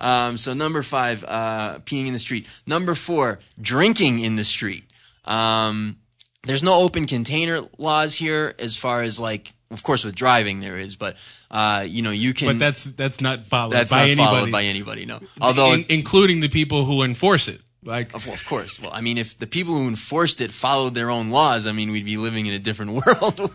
Um, 0.00 0.36
so 0.36 0.52
number 0.52 0.82
five, 0.82 1.24
uh, 1.24 1.78
peeing 1.80 2.06
in 2.06 2.12
the 2.12 2.18
street. 2.18 2.46
Number 2.66 2.94
four, 2.94 3.38
drinking 3.60 4.20
in 4.20 4.36
the 4.36 4.44
street. 4.44 4.84
Um, 5.24 5.96
there's 6.44 6.62
no 6.62 6.74
open 6.74 7.06
container 7.06 7.60
laws 7.78 8.14
here 8.14 8.54
as 8.58 8.76
far 8.76 9.02
as 9.02 9.20
like, 9.20 9.52
of 9.72 9.82
course, 9.82 10.04
with 10.04 10.14
driving 10.14 10.60
there 10.60 10.76
is, 10.78 10.96
but 10.96 11.16
uh, 11.50 11.84
you 11.88 12.02
know 12.02 12.10
you 12.10 12.34
can. 12.34 12.48
but 12.48 12.58
that's 12.58 12.84
that's 12.84 13.20
not 13.20 13.46
followed 13.46 13.72
that's 13.72 13.90
by 13.90 13.98
not 13.98 14.06
anybody, 14.08 14.26
followed 14.36 14.52
by 14.52 14.62
anybody. 14.64 15.06
No, 15.06 15.18
although 15.40 15.72
in- 15.74 15.86
including 15.88 16.40
the 16.40 16.48
people 16.48 16.84
who 16.84 17.02
enforce 17.02 17.48
it. 17.48 17.60
Like 17.84 18.14
Of, 18.14 18.28
of 18.28 18.46
course. 18.46 18.80
Well, 18.80 18.92
I 18.94 19.00
mean, 19.00 19.18
if 19.18 19.36
the 19.38 19.46
people 19.48 19.74
who 19.74 19.88
enforced 19.88 20.40
it 20.40 20.52
followed 20.52 20.94
their 20.94 21.10
own 21.10 21.30
laws, 21.30 21.66
I 21.66 21.72
mean, 21.72 21.90
we'd 21.90 22.04
be 22.04 22.16
living 22.16 22.46
in 22.46 22.54
a 22.54 22.58
different 22.60 22.92
world. 23.06 23.50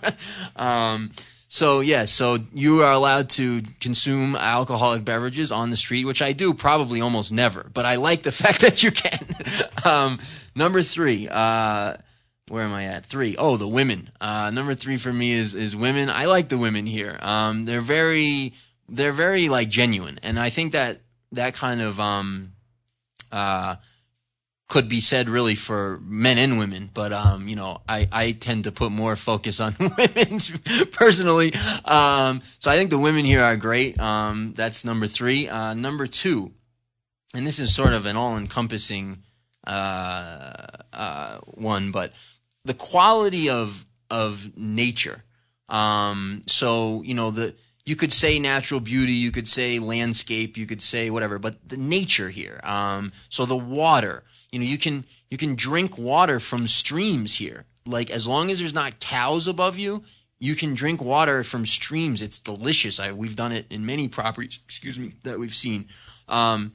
um, 0.57 1.11
so 1.47 1.79
yeah, 1.79 2.03
so 2.03 2.39
you 2.53 2.81
are 2.83 2.91
allowed 2.91 3.29
to 3.31 3.61
consume 3.79 4.35
alcoholic 4.35 5.05
beverages 5.05 5.49
on 5.53 5.69
the 5.69 5.77
street, 5.77 6.03
which 6.05 6.21
I 6.21 6.33
do 6.33 6.53
probably 6.53 6.99
almost 6.99 7.31
never, 7.31 7.69
but 7.73 7.85
I 7.85 7.95
like 7.95 8.23
the 8.23 8.31
fact 8.43 8.59
that 8.61 8.83
you 8.83 8.91
can. 8.91 9.17
um, 9.85 10.19
number 10.55 10.81
three, 10.81 11.29
uh, 11.31 11.95
where 12.49 12.63
am 12.63 12.73
I 12.73 12.85
at? 12.85 13.05
Three. 13.05 13.35
Oh, 13.37 13.57
the 13.57 13.67
women. 13.67 14.09
Uh, 14.21 14.51
number 14.51 14.73
three 14.73 14.97
for 14.97 15.11
me 15.11 15.31
is 15.31 15.53
is 15.53 15.75
women. 15.75 16.09
I 16.09 16.25
like 16.25 16.49
the 16.49 16.57
women 16.57 16.85
here. 16.85 17.17
Um, 17.21 17.65
they're 17.65 17.81
very 17.81 18.53
they're 18.87 19.11
very 19.11 19.49
like 19.49 19.69
genuine, 19.69 20.19
and 20.23 20.39
I 20.39 20.49
think 20.49 20.71
that 20.71 21.01
that 21.33 21.55
kind 21.55 21.81
of 21.81 21.99
um, 21.99 22.53
uh, 23.31 23.75
could 24.67 24.89
be 24.89 24.99
said 24.99 25.29
really 25.29 25.55
for 25.55 25.99
men 26.03 26.37
and 26.37 26.59
women, 26.59 26.89
but 26.93 27.13
um, 27.13 27.47
you 27.47 27.55
know, 27.55 27.81
I, 27.87 28.07
I 28.11 28.31
tend 28.31 28.65
to 28.65 28.71
put 28.71 28.91
more 28.91 29.15
focus 29.15 29.59
on 29.59 29.75
women's 29.97 30.51
personally. 30.91 31.53
Um, 31.85 32.41
so 32.59 32.69
I 32.69 32.77
think 32.77 32.89
the 32.89 32.99
women 32.99 33.23
here 33.23 33.41
are 33.41 33.55
great. 33.55 33.99
Um, 33.99 34.53
that's 34.53 34.83
number 34.83 35.07
three. 35.07 35.47
Uh, 35.47 35.73
number 35.73 36.05
two, 36.05 36.51
and 37.33 37.47
this 37.47 37.59
is 37.59 37.73
sort 37.73 37.93
of 37.93 38.05
an 38.05 38.17
all-encompassing 38.17 39.23
uh, 39.65 40.67
uh, 40.91 41.39
one, 41.55 41.91
but 41.91 42.13
the 42.67 42.73
quality 42.73 43.49
of 43.49 43.85
of 44.11 44.55
nature. 44.57 45.23
Um, 45.69 46.43
so 46.47 47.01
you 47.03 47.13
know 47.13 47.31
the 47.31 47.55
you 47.85 47.95
could 47.95 48.11
say 48.11 48.37
natural 48.37 48.81
beauty, 48.81 49.13
you 49.13 49.31
could 49.31 49.47
say 49.47 49.79
landscape, 49.79 50.57
you 50.57 50.65
could 50.65 50.81
say 50.81 51.09
whatever, 51.09 51.39
but 51.39 51.55
the 51.67 51.77
nature 51.77 52.29
here. 52.29 52.59
Um, 52.63 53.13
so 53.29 53.45
the 53.45 53.55
water, 53.55 54.23
you 54.51 54.59
know, 54.59 54.65
you 54.65 54.77
can 54.77 55.05
you 55.29 55.37
can 55.37 55.55
drink 55.55 55.97
water 55.97 56.39
from 56.39 56.67
streams 56.67 57.35
here. 57.35 57.65
Like 57.85 58.11
as 58.11 58.27
long 58.27 58.51
as 58.51 58.59
there's 58.59 58.73
not 58.73 58.99
cows 58.99 59.47
above 59.47 59.77
you, 59.77 60.03
you 60.37 60.55
can 60.55 60.73
drink 60.73 61.01
water 61.01 61.43
from 61.43 61.65
streams. 61.65 62.21
It's 62.21 62.39
delicious. 62.39 62.99
I, 62.99 63.13
we've 63.13 63.37
done 63.37 63.53
it 63.53 63.65
in 63.69 63.85
many 63.85 64.09
properties. 64.09 64.59
Excuse 64.65 64.99
me 64.99 65.13
that 65.23 65.39
we've 65.39 65.53
seen. 65.53 65.87
Um, 66.27 66.73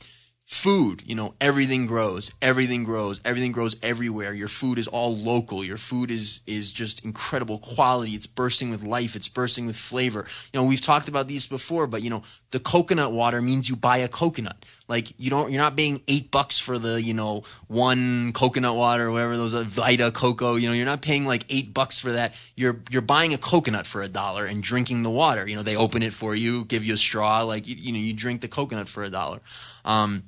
food 0.54 1.02
you 1.06 1.14
know 1.14 1.34
everything 1.40 1.86
grows 1.86 2.30
everything 2.40 2.84
grows 2.84 3.20
everything 3.24 3.52
grows 3.52 3.76
everywhere. 3.82 4.34
Your 4.34 4.48
food 4.48 4.78
is 4.78 4.88
all 4.88 5.16
local. 5.16 5.64
Your 5.64 5.76
food 5.76 6.10
is 6.10 6.40
is 6.46 6.72
just 6.72 7.04
incredible 7.04 7.58
quality. 7.58 8.12
It's 8.12 8.26
bursting 8.26 8.70
with 8.70 8.82
life. 8.82 9.16
It's 9.16 9.28
bursting 9.28 9.66
with 9.66 9.76
flavor. 9.76 10.26
You 10.52 10.60
know 10.60 10.66
we've 10.66 10.80
talked 10.80 11.08
about 11.08 11.28
these 11.28 11.46
before 11.46 11.86
but 11.86 12.02
you 12.02 12.10
know 12.10 12.22
the 12.50 12.60
coconut 12.60 13.12
water 13.12 13.40
means 13.40 13.68
you 13.68 13.76
buy 13.76 13.98
a 13.98 14.08
coconut. 14.08 14.56
Like 14.88 15.18
you 15.18 15.30
don't 15.30 15.50
you're 15.50 15.62
not 15.62 15.76
paying 15.76 16.02
eight 16.08 16.30
bucks 16.30 16.58
for 16.58 16.78
the 16.78 17.00
you 17.00 17.14
know 17.14 17.44
one 17.68 18.32
coconut 18.32 18.76
water 18.76 19.06
or 19.06 19.12
whatever 19.12 19.36
those 19.36 19.54
are 19.54 19.64
Vita 19.64 20.10
Coco 20.10 20.56
you 20.56 20.68
know 20.68 20.74
you're 20.74 20.86
not 20.86 21.02
paying 21.02 21.26
like 21.26 21.44
eight 21.48 21.72
bucks 21.72 21.98
for 21.98 22.12
that. 22.12 22.34
You're 22.54 22.80
you're 22.90 23.02
buying 23.02 23.34
a 23.34 23.38
coconut 23.38 23.86
for 23.86 24.02
a 24.02 24.08
dollar 24.08 24.46
and 24.46 24.62
drinking 24.62 25.02
the 25.02 25.10
water. 25.10 25.46
You 25.48 25.56
know 25.56 25.62
they 25.62 25.76
open 25.76 26.02
it 26.02 26.12
for 26.12 26.34
you 26.34 26.64
give 26.64 26.84
you 26.84 26.94
a 26.94 26.98
straw 26.98 27.42
like 27.42 27.66
you, 27.66 27.76
you 27.76 27.92
know 27.92 27.98
you 27.98 28.12
drink 28.12 28.40
the 28.40 28.48
coconut 28.48 28.88
for 28.88 29.02
a 29.02 29.10
dollar. 29.10 29.40
Um 29.84 30.24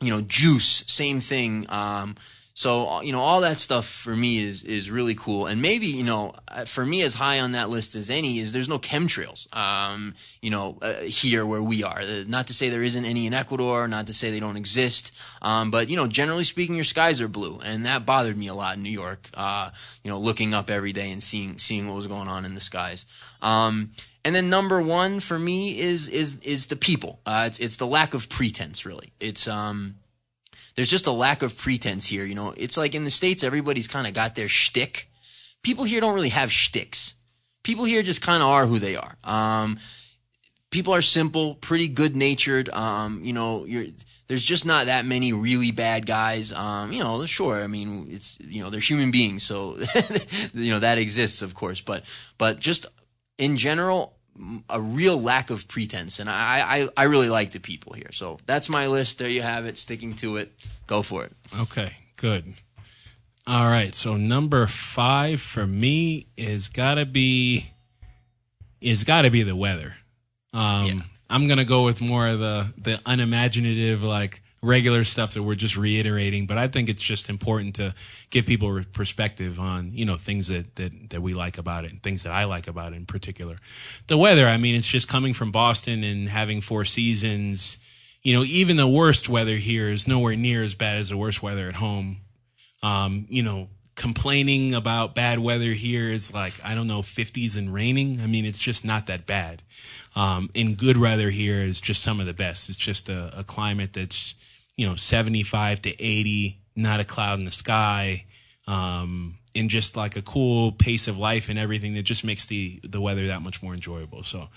you 0.00 0.10
know, 0.10 0.20
juice, 0.20 0.84
same 0.86 1.20
thing. 1.20 1.66
Um, 1.68 2.16
so 2.58 3.02
you 3.02 3.12
know, 3.12 3.20
all 3.20 3.42
that 3.42 3.56
stuff 3.56 3.86
for 3.86 4.16
me 4.16 4.38
is 4.38 4.64
is 4.64 4.90
really 4.90 5.14
cool. 5.14 5.46
And 5.46 5.62
maybe 5.62 5.86
you 5.86 6.02
know, 6.02 6.34
uh, 6.48 6.64
for 6.64 6.84
me, 6.84 7.02
as 7.02 7.14
high 7.14 7.38
on 7.38 7.52
that 7.52 7.68
list 7.68 7.94
as 7.94 8.10
any 8.10 8.40
is 8.40 8.50
there's 8.50 8.68
no 8.68 8.80
chemtrails. 8.80 9.46
Um, 9.56 10.16
you 10.42 10.50
know, 10.50 10.76
uh, 10.82 10.94
here 11.02 11.46
where 11.46 11.62
we 11.62 11.84
are. 11.84 12.00
Uh, 12.00 12.24
Not 12.26 12.48
to 12.48 12.54
say 12.54 12.68
there 12.68 12.82
isn't 12.82 13.04
any 13.04 13.28
in 13.28 13.32
Ecuador. 13.32 13.86
Not 13.86 14.08
to 14.08 14.12
say 14.12 14.32
they 14.32 14.40
don't 14.40 14.56
exist. 14.56 15.12
Um, 15.40 15.70
but 15.70 15.88
you 15.88 15.96
know, 15.96 16.08
generally 16.08 16.42
speaking, 16.42 16.74
your 16.74 16.82
skies 16.82 17.20
are 17.20 17.28
blue, 17.28 17.60
and 17.64 17.86
that 17.86 18.04
bothered 18.04 18.36
me 18.36 18.48
a 18.48 18.54
lot 18.54 18.76
in 18.76 18.82
New 18.82 18.90
York. 18.90 19.30
Uh, 19.34 19.70
you 20.02 20.10
know, 20.10 20.18
looking 20.18 20.52
up 20.52 20.68
every 20.68 20.92
day 20.92 21.12
and 21.12 21.22
seeing 21.22 21.58
seeing 21.58 21.86
what 21.86 21.94
was 21.94 22.08
going 22.08 22.26
on 22.26 22.44
in 22.44 22.54
the 22.54 22.60
skies. 22.60 23.06
Um, 23.40 23.92
and 24.28 24.36
then 24.36 24.50
number 24.50 24.82
one 24.82 25.20
for 25.20 25.38
me 25.38 25.78
is 25.78 26.06
is 26.06 26.38
is 26.40 26.66
the 26.66 26.76
people. 26.76 27.18
Uh, 27.24 27.44
it's 27.46 27.58
it's 27.60 27.76
the 27.76 27.86
lack 27.86 28.12
of 28.12 28.28
pretense. 28.28 28.84
Really, 28.84 29.14
it's 29.20 29.48
um, 29.48 29.94
there's 30.76 30.90
just 30.90 31.06
a 31.06 31.12
lack 31.12 31.40
of 31.40 31.56
pretense 31.56 32.04
here. 32.04 32.26
You 32.26 32.34
know, 32.34 32.52
it's 32.54 32.76
like 32.76 32.94
in 32.94 33.04
the 33.04 33.10
states, 33.10 33.42
everybody's 33.42 33.88
kind 33.88 34.06
of 34.06 34.12
got 34.12 34.34
their 34.34 34.46
shtick. 34.46 35.08
People 35.62 35.84
here 35.84 36.02
don't 36.02 36.14
really 36.14 36.28
have 36.28 36.52
shticks. 36.52 37.14
People 37.62 37.86
here 37.86 38.02
just 38.02 38.20
kind 38.20 38.42
of 38.42 38.50
are 38.50 38.66
who 38.66 38.78
they 38.78 38.96
are. 38.96 39.16
Um, 39.24 39.78
people 40.68 40.94
are 40.94 41.00
simple, 41.00 41.54
pretty 41.54 41.88
good 41.88 42.14
natured. 42.14 42.68
Um, 42.68 43.24
you 43.24 43.32
know, 43.32 43.66
there's 44.26 44.44
just 44.44 44.66
not 44.66 44.86
that 44.86 45.06
many 45.06 45.32
really 45.32 45.70
bad 45.70 46.04
guys. 46.04 46.52
Um, 46.52 46.92
you 46.92 47.02
know, 47.02 47.24
sure. 47.24 47.64
I 47.64 47.66
mean, 47.66 48.08
it's 48.10 48.38
you 48.42 48.62
know 48.62 48.68
they're 48.68 48.78
human 48.78 49.10
beings, 49.10 49.42
so 49.42 49.78
you 50.52 50.70
know 50.70 50.80
that 50.80 50.98
exists, 50.98 51.40
of 51.40 51.54
course. 51.54 51.80
But 51.80 52.04
but 52.36 52.60
just 52.60 52.84
in 53.38 53.56
general, 53.56 54.17
a 54.68 54.80
real 54.80 55.20
lack 55.20 55.50
of 55.50 55.66
pretense, 55.68 56.18
and 56.20 56.28
I, 56.30 56.86
I 56.86 56.88
I 56.96 57.02
really 57.04 57.28
like 57.28 57.50
the 57.52 57.60
people 57.60 57.92
here. 57.94 58.12
So 58.12 58.38
that's 58.46 58.68
my 58.68 58.86
list. 58.86 59.18
There 59.18 59.28
you 59.28 59.42
have 59.42 59.66
it. 59.66 59.76
Sticking 59.76 60.14
to 60.16 60.36
it. 60.36 60.52
Go 60.86 61.02
for 61.02 61.24
it. 61.24 61.32
Okay, 61.60 61.92
good. 62.16 62.54
All 63.46 63.64
right, 63.64 63.94
so 63.94 64.16
number 64.16 64.66
five 64.66 65.40
for 65.40 65.66
me 65.66 66.26
is 66.36 66.68
gotta 66.68 67.06
be 67.06 67.72
is 68.80 69.04
gotta 69.04 69.30
be 69.30 69.42
the 69.42 69.56
weather. 69.56 69.94
Um, 70.52 70.86
Yeah. 70.86 71.00
I'm 71.30 71.46
gonna 71.48 71.64
go 71.64 71.84
with 71.84 72.00
more 72.00 72.26
of 72.26 72.38
the 72.38 72.72
the 72.76 73.00
unimaginative, 73.06 74.02
like 74.02 74.42
regular 74.60 75.04
stuff 75.04 75.34
that 75.34 75.42
we're 75.42 75.54
just 75.54 75.76
reiterating. 75.76 76.46
But 76.46 76.58
I 76.58 76.68
think 76.68 76.88
it's 76.88 77.02
just 77.02 77.28
important 77.28 77.76
to 77.76 77.94
give 78.30 78.46
people 78.46 78.80
perspective 78.92 79.58
on 79.60 79.92
you 79.92 80.04
know 80.04 80.16
things 80.16 80.48
that 80.48 80.76
that 80.76 81.10
that 81.10 81.22
we 81.22 81.34
like 81.34 81.58
about 81.58 81.84
it 81.84 81.92
and 81.92 82.02
things 82.02 82.22
that 82.24 82.32
I 82.32 82.44
like 82.44 82.68
about 82.68 82.92
it 82.92 82.96
in 82.96 83.06
particular. 83.06 83.56
The 84.06 84.18
weather, 84.18 84.46
I 84.46 84.56
mean, 84.56 84.74
it's 84.74 84.88
just 84.88 85.08
coming 85.08 85.34
from 85.34 85.52
Boston 85.52 86.04
and 86.04 86.28
having 86.28 86.60
four 86.60 86.84
seasons. 86.84 87.78
You 88.22 88.34
know, 88.34 88.42
even 88.44 88.76
the 88.76 88.88
worst 88.88 89.28
weather 89.28 89.56
here 89.56 89.88
is 89.88 90.08
nowhere 90.08 90.36
near 90.36 90.62
as 90.62 90.74
bad 90.74 90.98
as 90.98 91.08
the 91.10 91.16
worst 91.16 91.42
weather 91.42 91.68
at 91.68 91.76
home 91.76 92.18
um, 92.82 93.26
you 93.28 93.42
know, 93.42 93.68
complaining 93.94 94.74
about 94.74 95.14
bad 95.14 95.38
weather 95.40 95.72
here 95.72 96.08
is 96.08 96.32
like, 96.32 96.52
I 96.64 96.74
don't 96.74 96.86
know, 96.86 97.00
50s 97.00 97.56
and 97.56 97.72
raining. 97.74 98.20
I 98.20 98.26
mean, 98.26 98.44
it's 98.44 98.58
just 98.58 98.84
not 98.84 99.06
that 99.06 99.26
bad. 99.26 99.62
Um, 100.14 100.50
and 100.54 100.76
good 100.76 100.96
weather 100.96 101.30
here 101.30 101.60
is 101.60 101.80
just 101.80 102.02
some 102.02 102.20
of 102.20 102.26
the 102.26 102.34
best. 102.34 102.68
It's 102.68 102.78
just 102.78 103.08
a, 103.08 103.40
a 103.40 103.44
climate 103.44 103.92
that's, 103.92 104.34
you 104.78 104.86
know, 104.86 104.94
75 104.94 105.82
to 105.82 105.90
80, 106.02 106.58
not 106.74 107.00
a 107.00 107.04
cloud 107.04 107.38
in 107.38 107.44
the 107.44 107.50
sky. 107.50 108.24
Um, 108.66 109.36
and 109.54 109.68
just 109.68 109.96
like 109.96 110.16
a 110.16 110.22
cool 110.22 110.72
pace 110.72 111.08
of 111.08 111.18
life 111.18 111.50
and 111.50 111.58
everything 111.58 111.94
that 111.94 112.04
just 112.04 112.24
makes 112.24 112.46
the, 112.46 112.80
the 112.82 113.00
weather 113.00 113.26
that 113.26 113.42
much 113.42 113.62
more 113.62 113.74
enjoyable. 113.74 114.22
So, 114.22 114.48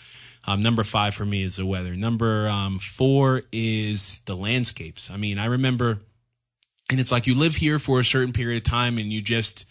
um, 0.45 0.63
number 0.63 0.84
five 0.84 1.13
for 1.13 1.25
me 1.25 1.43
is 1.43 1.57
the 1.57 1.65
weather. 1.65 1.95
Number 1.95 2.47
um, 2.47 2.79
four 2.79 3.41
is 3.51 4.19
the 4.25 4.36
landscapes. 4.36 5.12
I 5.12 5.17
mean, 5.17 5.38
I 5.38 5.45
remember 5.45 5.99
and 6.91 6.99
it's 6.99 7.12
like 7.12 7.25
you 7.25 7.36
live 7.36 7.55
here 7.55 7.79
for 7.79 7.99
a 7.99 8.03
certain 8.03 8.34
period 8.34 8.57
of 8.57 8.63
time 8.63 8.97
and 8.97 9.12
you 9.12 9.21
just 9.21 9.65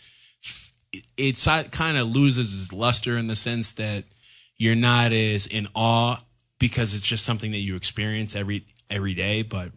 it 1.16 1.38
kind 1.70 1.96
of 1.96 2.10
loses 2.10 2.62
its 2.62 2.72
luster 2.72 3.16
in 3.16 3.28
the 3.28 3.36
sense 3.36 3.72
that 3.72 4.04
you're 4.56 4.74
not 4.74 5.12
as 5.12 5.46
in 5.46 5.68
awe 5.74 6.16
because 6.58 6.94
it's 6.94 7.04
just 7.04 7.24
something 7.24 7.52
that 7.52 7.58
you 7.58 7.76
experience 7.76 8.34
every 8.34 8.64
every 8.88 9.14
day 9.14 9.42
but 9.42 9.70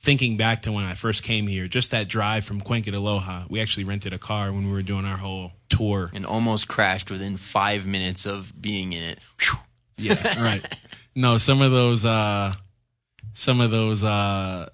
thinking 0.00 0.36
back 0.36 0.62
to 0.62 0.72
when 0.72 0.84
I 0.84 0.94
first 0.94 1.22
came 1.22 1.46
here 1.46 1.68
just 1.68 1.90
that 1.90 2.08
drive 2.08 2.44
from 2.44 2.60
Cuenca 2.60 2.90
to 2.90 2.98
Loja 2.98 3.48
we 3.50 3.60
actually 3.60 3.84
rented 3.84 4.12
a 4.12 4.18
car 4.18 4.52
when 4.52 4.66
we 4.66 4.72
were 4.72 4.82
doing 4.82 5.04
our 5.04 5.18
whole 5.18 5.52
tour 5.68 6.10
And 6.14 6.26
almost 6.26 6.68
crashed 6.68 7.10
within 7.10 7.36
five 7.36 7.86
minutes 7.86 8.26
of 8.26 8.52
being 8.60 8.92
in 8.92 9.02
it. 9.02 9.18
Yeah, 9.96 10.42
right. 10.42 10.64
No, 11.16 11.38
some 11.38 11.60
of 11.60 11.72
those, 11.72 12.04
uh, 12.04 12.54
some 13.34 13.60
of 13.60 13.72
those, 13.72 14.04
uh, 14.04 14.68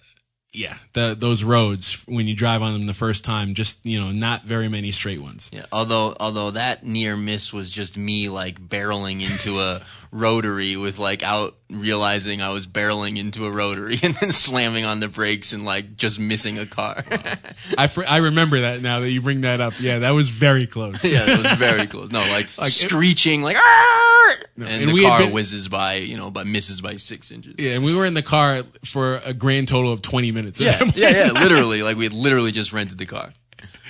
yeah, 0.56 0.76
the, 0.94 1.14
those 1.18 1.44
roads 1.44 2.02
when 2.08 2.26
you 2.26 2.34
drive 2.34 2.62
on 2.62 2.72
them 2.72 2.86
the 2.86 2.94
first 2.94 3.24
time, 3.24 3.54
just 3.54 3.84
you 3.84 4.00
know, 4.00 4.10
not 4.10 4.44
very 4.44 4.68
many 4.68 4.90
straight 4.90 5.20
ones. 5.20 5.50
Yeah, 5.52 5.66
although 5.70 6.16
although 6.18 6.50
that 6.52 6.84
near 6.84 7.16
miss 7.16 7.52
was 7.52 7.70
just 7.70 7.96
me 7.96 8.28
like 8.28 8.58
barreling 8.60 9.20
into 9.22 9.60
a 9.60 9.82
rotary 10.12 10.76
with 10.76 10.98
like 10.98 11.22
out 11.22 11.54
realizing 11.68 12.40
I 12.40 12.50
was 12.50 12.66
barreling 12.66 13.18
into 13.18 13.44
a 13.44 13.50
rotary 13.50 13.98
and 14.02 14.14
then 14.14 14.30
slamming 14.32 14.84
on 14.84 15.00
the 15.00 15.08
brakes 15.08 15.52
and 15.52 15.64
like 15.64 15.96
just 15.96 16.18
missing 16.18 16.58
a 16.58 16.64
car. 16.66 17.04
I 17.78 17.86
fr- 17.88 18.04
I 18.08 18.18
remember 18.18 18.60
that 18.60 18.80
now 18.82 19.00
that 19.00 19.10
you 19.10 19.20
bring 19.20 19.42
that 19.42 19.60
up. 19.60 19.74
Yeah, 19.80 19.98
that 20.00 20.12
was 20.12 20.30
very 20.30 20.66
close. 20.66 21.04
yeah, 21.04 21.18
it 21.22 21.38
was 21.38 21.56
very 21.58 21.86
close. 21.86 22.10
No, 22.12 22.20
like, 22.20 22.56
Like, 22.56 22.68
it- 22.68 22.72
screeching 22.72 23.42
like 23.42 23.56
"Arr!" 23.56 24.36
and, 24.56 24.64
and 24.68 24.88
the 24.90 25.02
car 25.02 25.20
been- 25.20 25.32
whizzes 25.32 25.68
by, 25.68 25.96
you 25.96 26.16
know, 26.16 26.30
but 26.30 26.46
misses 26.46 26.80
by 26.80 26.96
six 26.96 27.30
inches. 27.30 27.54
Yeah, 27.58 27.72
and 27.72 27.84
we 27.84 27.94
were 27.96 28.06
in 28.06 28.14
the 28.14 28.22
car 28.22 28.62
for 28.84 29.16
a 29.24 29.34
grand 29.34 29.68
total 29.68 29.92
of 29.92 30.00
twenty 30.02 30.30
minutes. 30.32 30.45
Yeah, 30.54 30.78
yeah, 30.94 31.10
yeah. 31.26 31.32
Literally, 31.40 31.82
like 31.82 31.96
we 31.96 32.04
had 32.04 32.12
literally 32.12 32.52
just 32.52 32.72
rented 32.72 32.98
the 32.98 33.06
car. 33.06 33.32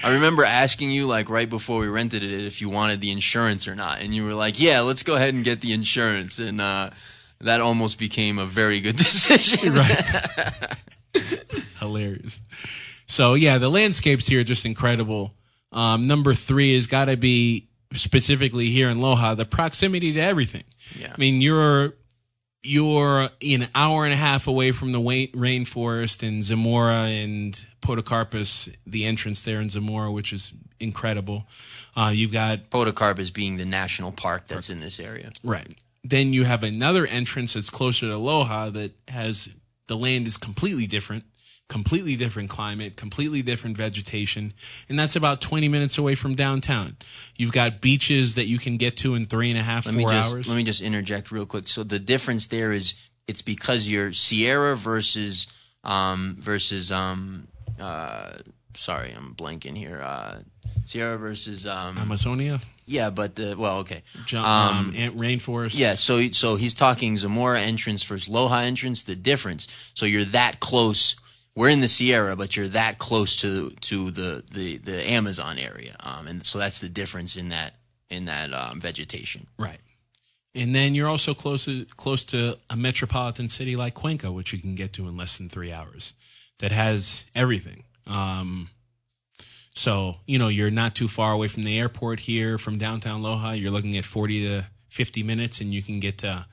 I 0.04 0.14
remember 0.14 0.44
asking 0.44 0.90
you 0.90 1.06
like 1.06 1.30
right 1.30 1.48
before 1.48 1.80
we 1.80 1.86
rented 1.88 2.22
it 2.22 2.30
if 2.46 2.60
you 2.60 2.68
wanted 2.68 3.00
the 3.00 3.10
insurance 3.10 3.66
or 3.66 3.74
not, 3.74 4.00
and 4.02 4.14
you 4.14 4.24
were 4.24 4.34
like, 4.34 4.60
"Yeah, 4.60 4.80
let's 4.80 5.02
go 5.02 5.14
ahead 5.14 5.34
and 5.34 5.42
get 5.44 5.60
the 5.60 5.72
insurance." 5.72 6.38
And 6.38 6.60
uh, 6.60 6.90
that 7.40 7.60
almost 7.60 7.98
became 7.98 8.38
a 8.38 8.46
very 8.46 8.80
good 8.80 8.96
decision. 9.06 9.74
right. 9.74 10.76
Hilarious. 11.80 12.40
So 13.06 13.34
yeah, 13.34 13.58
the 13.58 13.68
landscapes 13.70 14.26
here 14.26 14.40
are 14.40 14.44
just 14.44 14.66
incredible. 14.66 15.32
Um, 15.72 16.06
number 16.06 16.34
three 16.34 16.74
has 16.74 16.86
got 16.86 17.06
to 17.06 17.16
be 17.16 17.68
specifically 17.92 18.68
here 18.68 18.88
in 18.90 18.98
Loja, 18.98 19.36
the 19.36 19.44
proximity 19.44 20.12
to 20.12 20.20
everything. 20.20 20.64
Yeah. 20.98 21.12
I 21.12 21.18
mean, 21.18 21.40
you're 21.40 21.94
you're 22.66 23.28
an 23.42 23.68
hour 23.74 24.04
and 24.04 24.12
a 24.12 24.16
half 24.16 24.46
away 24.46 24.72
from 24.72 24.92
the 24.92 25.00
rainforest 25.00 26.22
in 26.22 26.42
Zamora 26.42 27.04
and 27.04 27.54
Podocarpus, 27.80 28.74
the 28.86 29.06
entrance 29.06 29.44
there 29.44 29.60
in 29.60 29.68
Zamora, 29.68 30.10
which 30.10 30.32
is 30.32 30.52
incredible. 30.80 31.46
Uh, 31.96 32.12
you've 32.14 32.32
got 32.32 32.70
Podocarpus 32.70 33.32
being 33.32 33.56
the 33.56 33.64
national 33.64 34.12
park 34.12 34.46
that's 34.48 34.70
in 34.70 34.80
this 34.80 35.00
area. 35.00 35.30
Right. 35.42 35.76
Then 36.04 36.32
you 36.32 36.44
have 36.44 36.62
another 36.62 37.06
entrance 37.06 37.54
that's 37.54 37.70
closer 37.70 38.08
to 38.08 38.14
Loja 38.14 38.72
that 38.72 38.92
has 39.08 39.48
the 39.86 39.96
land 39.96 40.26
is 40.26 40.36
completely 40.36 40.86
different, 40.86 41.24
completely 41.68 42.14
different 42.16 42.48
climate, 42.48 42.96
completely 42.96 43.42
different 43.42 43.76
vegetation, 43.76 44.52
and 44.88 44.98
that's 44.98 45.16
about 45.16 45.40
20 45.40 45.68
minutes 45.68 45.98
away 45.98 46.14
from 46.14 46.34
downtown. 46.34 46.96
You've 47.36 47.52
got 47.52 47.80
beaches 47.80 48.36
that 48.36 48.46
you 48.46 48.58
can 48.58 48.76
get 48.76 48.96
to 48.98 49.14
in 49.14 49.24
three 49.24 49.50
and 49.50 49.58
a 49.58 49.62
half, 49.62 49.86
Let 49.86 49.94
four 49.96 50.08
me 50.08 50.14
just 50.14 50.34
hours. 50.34 50.48
let 50.48 50.56
me 50.56 50.62
just 50.62 50.80
interject 50.80 51.30
real 51.32 51.46
quick. 51.46 51.66
So 51.68 51.82
the 51.82 51.98
difference 51.98 52.46
there 52.46 52.72
is 52.72 52.94
it's 53.26 53.42
because 53.42 53.88
you're 53.90 54.12
Sierra 54.12 54.76
versus 54.76 55.48
um 55.82 56.36
versus 56.38 56.92
um 56.92 57.48
uh 57.80 58.34
sorry 58.74 59.12
I'm 59.16 59.34
blanking 59.34 59.76
here 59.76 60.00
uh 60.02 60.38
Sierra 60.84 61.16
versus 61.18 61.66
um 61.66 61.98
Amazonia, 61.98 62.60
yeah 62.86 63.10
but 63.10 63.34
the 63.34 63.56
well 63.58 63.78
okay 63.78 64.02
Ju- 64.26 64.38
um, 64.38 64.94
ant- 64.96 65.16
rainforest. 65.18 65.76
Yeah, 65.78 65.96
so 65.96 66.30
so 66.30 66.54
he's 66.54 66.74
talking 66.74 67.16
Zamora 67.16 67.60
entrance 67.60 68.04
versus 68.04 68.32
Loja 68.32 68.62
entrance. 68.62 69.02
The 69.02 69.16
difference. 69.16 69.66
So 69.94 70.06
you're 70.06 70.24
that 70.26 70.60
close. 70.60 71.16
We're 71.56 71.70
in 71.70 71.80
the 71.80 71.88
Sierra, 71.88 72.36
but 72.36 72.56
you're 72.56 72.68
that 72.68 72.98
close 72.98 73.34
to 73.36 73.70
to 73.70 74.10
the 74.12 74.44
the, 74.52 74.76
the 74.76 75.10
Amazon 75.10 75.58
area, 75.58 75.96
um, 76.00 76.28
and 76.28 76.44
so 76.44 76.58
that's 76.58 76.78
the 76.78 76.88
difference 76.88 77.36
in 77.36 77.48
that 77.48 77.74
in 78.08 78.26
that 78.26 78.52
um, 78.52 78.80
vegetation. 78.80 79.46
Right. 79.58 79.78
And 80.54 80.74
then 80.74 80.94
you're 80.94 81.08
also 81.08 81.34
close 81.34 81.66
to, 81.66 81.84
close 81.96 82.24
to 82.24 82.56
a 82.70 82.76
metropolitan 82.76 83.50
city 83.50 83.76
like 83.76 83.92
Cuenca, 83.92 84.32
which 84.32 84.54
you 84.54 84.58
can 84.58 84.74
get 84.74 84.94
to 84.94 85.06
in 85.06 85.14
less 85.14 85.36
than 85.36 85.50
three 85.50 85.70
hours, 85.70 86.14
that 86.60 86.72
has 86.72 87.26
everything. 87.34 87.84
Um, 88.06 88.70
so, 89.74 90.16
you 90.24 90.38
know, 90.38 90.48
you're 90.48 90.70
not 90.70 90.94
too 90.94 91.08
far 91.08 91.32
away 91.32 91.48
from 91.48 91.64
the 91.64 91.78
airport 91.78 92.20
here 92.20 92.56
from 92.56 92.78
downtown 92.78 93.22
Loja. 93.22 93.60
You're 93.60 93.70
looking 93.70 93.98
at 93.98 94.06
40 94.06 94.46
to 94.46 94.62
50 94.88 95.22
minutes, 95.22 95.60
and 95.60 95.74
you 95.74 95.82
can 95.82 96.00
get 96.00 96.18
to 96.18 96.46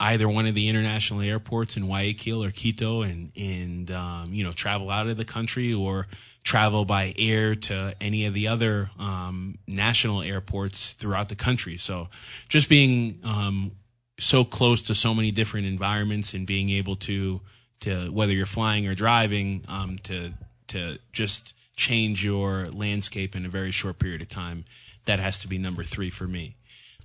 either 0.00 0.28
one 0.28 0.46
of 0.46 0.54
the 0.54 0.68
international 0.68 1.20
airports 1.20 1.76
in 1.76 1.86
Guayaquil 1.86 2.44
or 2.44 2.50
Quito 2.50 3.02
and, 3.02 3.32
and 3.36 3.90
um, 3.90 4.32
you 4.32 4.44
know, 4.44 4.52
travel 4.52 4.90
out 4.90 5.08
of 5.08 5.16
the 5.16 5.24
country 5.24 5.74
or 5.74 6.06
travel 6.44 6.84
by 6.84 7.12
air 7.18 7.54
to 7.54 7.92
any 8.00 8.26
of 8.26 8.34
the 8.34 8.46
other 8.46 8.90
um, 8.98 9.58
national 9.66 10.22
airports 10.22 10.92
throughout 10.92 11.28
the 11.28 11.34
country. 11.34 11.76
So 11.76 12.08
just 12.48 12.68
being 12.68 13.18
um, 13.24 13.72
so 14.18 14.44
close 14.44 14.82
to 14.82 14.94
so 14.94 15.14
many 15.14 15.32
different 15.32 15.66
environments 15.66 16.32
and 16.32 16.46
being 16.46 16.70
able 16.70 16.96
to, 16.96 17.40
to 17.80 18.10
whether 18.12 18.32
you're 18.32 18.46
flying 18.46 18.86
or 18.86 18.94
driving, 18.94 19.64
um, 19.68 19.96
to, 20.04 20.32
to 20.68 20.98
just 21.12 21.54
change 21.76 22.24
your 22.24 22.68
landscape 22.70 23.34
in 23.34 23.44
a 23.44 23.48
very 23.48 23.72
short 23.72 23.98
period 23.98 24.22
of 24.22 24.28
time, 24.28 24.64
that 25.06 25.18
has 25.18 25.40
to 25.40 25.48
be 25.48 25.58
number 25.58 25.82
three 25.82 26.10
for 26.10 26.28
me. 26.28 26.54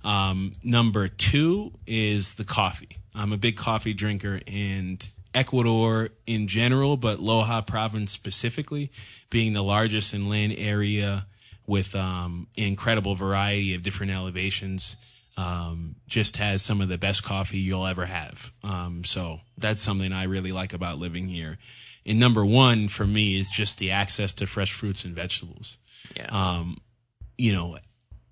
Um, 0.04 0.52
number 0.62 1.08
two 1.08 1.72
is 1.86 2.34
the 2.34 2.44
coffee. 2.44 2.98
I'm 3.14 3.32
a 3.32 3.36
big 3.36 3.56
coffee 3.56 3.94
drinker, 3.94 4.40
and 4.46 5.06
Ecuador 5.34 6.10
in 6.26 6.46
general, 6.46 6.96
but 6.96 7.18
Loja 7.18 7.66
province 7.66 8.12
specifically, 8.12 8.90
being 9.30 9.52
the 9.52 9.62
largest 9.62 10.14
in 10.14 10.28
land 10.28 10.54
area 10.56 11.26
with 11.66 11.96
um, 11.96 12.46
an 12.56 12.64
incredible 12.64 13.14
variety 13.14 13.74
of 13.74 13.82
different 13.82 14.12
elevations, 14.12 14.96
um, 15.36 15.96
just 16.06 16.36
has 16.36 16.62
some 16.62 16.80
of 16.80 16.88
the 16.88 16.98
best 16.98 17.24
coffee 17.24 17.58
you'll 17.58 17.86
ever 17.86 18.06
have. 18.06 18.52
Um, 18.62 19.02
so 19.04 19.40
that's 19.58 19.82
something 19.82 20.12
I 20.12 20.24
really 20.24 20.52
like 20.52 20.72
about 20.72 20.98
living 20.98 21.28
here. 21.28 21.58
And 22.06 22.20
number 22.20 22.44
one 22.44 22.88
for 22.88 23.06
me 23.06 23.40
is 23.40 23.50
just 23.50 23.78
the 23.78 23.90
access 23.90 24.32
to 24.34 24.46
fresh 24.46 24.72
fruits 24.72 25.04
and 25.04 25.16
vegetables 25.16 25.78
Yeah, 26.16 26.26
you 27.38 27.52
know, 27.52 27.78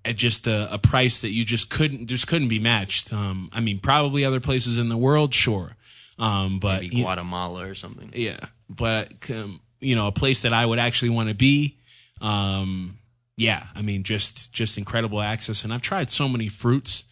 at 0.05 0.15
just 0.17 0.47
a, 0.47 0.73
a 0.73 0.77
price 0.77 1.21
that 1.21 1.29
you 1.29 1.45
just 1.45 1.69
couldn't 1.69 2.07
just 2.07 2.27
couldn't 2.27 2.47
be 2.49 2.59
matched. 2.59 3.13
Um, 3.13 3.49
I 3.53 3.59
mean, 3.61 3.79
probably 3.79 4.25
other 4.25 4.39
places 4.39 4.77
in 4.77 4.89
the 4.89 4.97
world, 4.97 5.33
sure, 5.33 5.75
um, 6.19 6.59
but 6.59 6.81
maybe 6.81 6.97
you- 6.97 7.03
Guatemala 7.03 7.67
or 7.67 7.73
something. 7.73 8.11
yeah, 8.13 8.39
but 8.69 9.13
um, 9.31 9.61
you 9.79 9.95
know, 9.95 10.07
a 10.07 10.11
place 10.11 10.41
that 10.43 10.53
I 10.53 10.65
would 10.65 10.79
actually 10.79 11.09
want 11.09 11.29
to 11.29 11.35
be. 11.35 11.77
Um, 12.21 12.97
yeah, 13.37 13.63
I 13.75 13.81
mean, 13.81 14.03
just 14.03 14.53
just 14.53 14.77
incredible 14.77 15.21
access, 15.21 15.63
and 15.63 15.73
I've 15.73 15.81
tried 15.81 16.09
so 16.09 16.27
many 16.29 16.47
fruits 16.49 17.03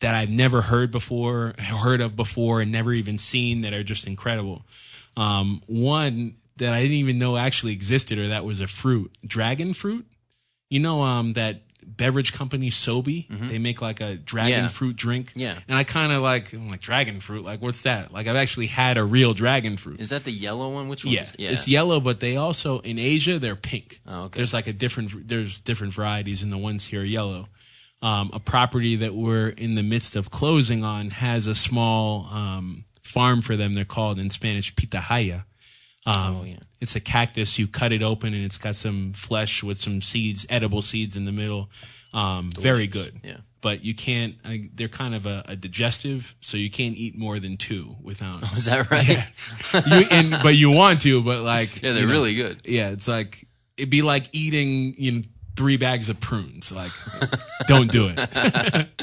that 0.00 0.14
I've 0.14 0.30
never 0.30 0.62
heard 0.62 0.90
before, 0.90 1.54
heard 1.58 2.00
of 2.00 2.16
before, 2.16 2.60
and 2.60 2.72
never 2.72 2.92
even 2.92 3.18
seen 3.18 3.60
that 3.62 3.72
are 3.72 3.82
just 3.84 4.06
incredible. 4.06 4.64
Um, 5.16 5.62
one 5.66 6.36
that 6.56 6.72
I 6.72 6.80
didn't 6.82 6.96
even 6.96 7.18
know 7.18 7.36
actually 7.36 7.72
existed 7.72 8.18
or 8.18 8.28
that 8.28 8.44
was 8.44 8.60
a 8.60 8.66
fruit, 8.66 9.12
dragon 9.24 9.74
fruit. 9.74 10.06
You 10.70 10.80
know, 10.80 11.02
um, 11.02 11.34
that 11.34 11.62
beverage 11.86 12.32
company 12.32 12.70
Sobe, 12.70 13.26
they 13.48 13.58
make 13.58 13.80
like 13.82 14.00
a 14.00 14.14
dragon 14.16 14.52
Mm-hmm. 14.52 14.62
Yeah. 14.62 14.68
fruit 14.68 14.96
drink. 14.96 15.32
Yeah. 15.34 15.58
And 15.68 15.76
I 15.76 15.84
kind 15.84 16.12
of 16.12 16.22
like, 16.22 16.52
I'm 16.52 16.68
like, 16.68 16.80
dragon 16.80 17.20
fruit? 17.20 17.44
Like, 17.44 17.60
what's 17.62 17.82
that? 17.82 18.12
Like, 18.12 18.26
I've 18.26 18.36
actually 18.36 18.66
had 18.66 18.96
a 18.96 19.04
real 19.04 19.34
dragon 19.34 19.76
fruit. 19.76 20.00
Is 20.00 20.10
that 20.10 20.24
the 20.24 20.32
yellow 20.32 20.70
one? 20.72 20.88
Which 20.88 21.04
one? 21.04 21.14
Yeah, 21.14 21.26
yeah. 21.38 21.50
it's 21.50 21.66
yellow, 21.68 22.00
but 22.00 22.20
they 22.20 22.36
also 22.36 22.80
in 22.80 22.98
Asia 22.98 23.38
they're 23.38 23.56
pink. 23.56 24.00
Oh, 24.06 24.24
okay. 24.24 24.38
There's 24.38 24.52
like 24.54 24.66
a 24.66 24.72
different 24.72 25.28
there's 25.28 25.58
different 25.60 25.92
varieties, 25.92 26.42
and 26.42 26.52
the 26.52 26.58
ones 26.58 26.86
here 26.86 27.02
are 27.02 27.04
yellow. 27.04 27.48
Um, 28.02 28.30
a 28.32 28.40
property 28.40 28.96
that 28.96 29.14
we're 29.14 29.48
in 29.50 29.74
the 29.74 29.82
midst 29.84 30.16
of 30.16 30.30
closing 30.30 30.82
on 30.82 31.10
has 31.10 31.46
a 31.46 31.54
small 31.54 32.26
um, 32.32 32.84
farm 33.02 33.42
for 33.42 33.54
them. 33.56 33.74
They're 33.74 33.84
called 33.84 34.18
in 34.18 34.28
Spanish 34.30 34.74
pitahaya. 34.74 35.44
Um, 36.06 36.36
oh 36.40 36.44
yeah. 36.44 36.56
It's 36.80 36.96
a 36.96 37.00
cactus. 37.00 37.58
You 37.58 37.68
cut 37.68 37.92
it 37.92 38.02
open, 38.02 38.34
and 38.34 38.44
it's 38.44 38.58
got 38.58 38.74
some 38.74 39.12
flesh 39.12 39.62
with 39.62 39.78
some 39.78 40.00
seeds, 40.00 40.46
edible 40.50 40.82
seeds 40.82 41.16
in 41.16 41.24
the 41.24 41.32
middle. 41.32 41.70
Um, 42.12 42.50
very 42.58 42.86
good. 42.86 43.20
Yeah. 43.22 43.36
But 43.60 43.84
you 43.84 43.94
can't. 43.94 44.34
Uh, 44.44 44.54
they're 44.74 44.88
kind 44.88 45.14
of 45.14 45.24
a, 45.26 45.44
a 45.46 45.54
digestive, 45.54 46.34
so 46.40 46.56
you 46.56 46.70
can't 46.70 46.96
eat 46.96 47.16
more 47.16 47.38
than 47.38 47.56
two 47.56 47.94
without. 48.02 48.42
Is 48.56 48.64
that 48.64 48.90
right? 48.90 49.28
you, 49.86 50.06
and, 50.10 50.42
but 50.42 50.56
you 50.56 50.70
want 50.72 51.02
to, 51.02 51.22
but 51.22 51.42
like 51.42 51.82
Yeah, 51.82 51.92
they're 51.92 52.02
you 52.02 52.08
know, 52.08 52.12
really 52.12 52.34
good. 52.34 52.62
Yeah, 52.64 52.90
it's 52.90 53.06
like 53.06 53.46
it'd 53.76 53.90
be 53.90 54.02
like 54.02 54.28
eating 54.32 54.94
you 54.98 55.12
know 55.12 55.22
three 55.54 55.76
bags 55.76 56.08
of 56.08 56.18
prunes. 56.18 56.72
Like, 56.72 56.90
don't 57.68 57.90
do 57.90 58.12
it. 58.14 58.88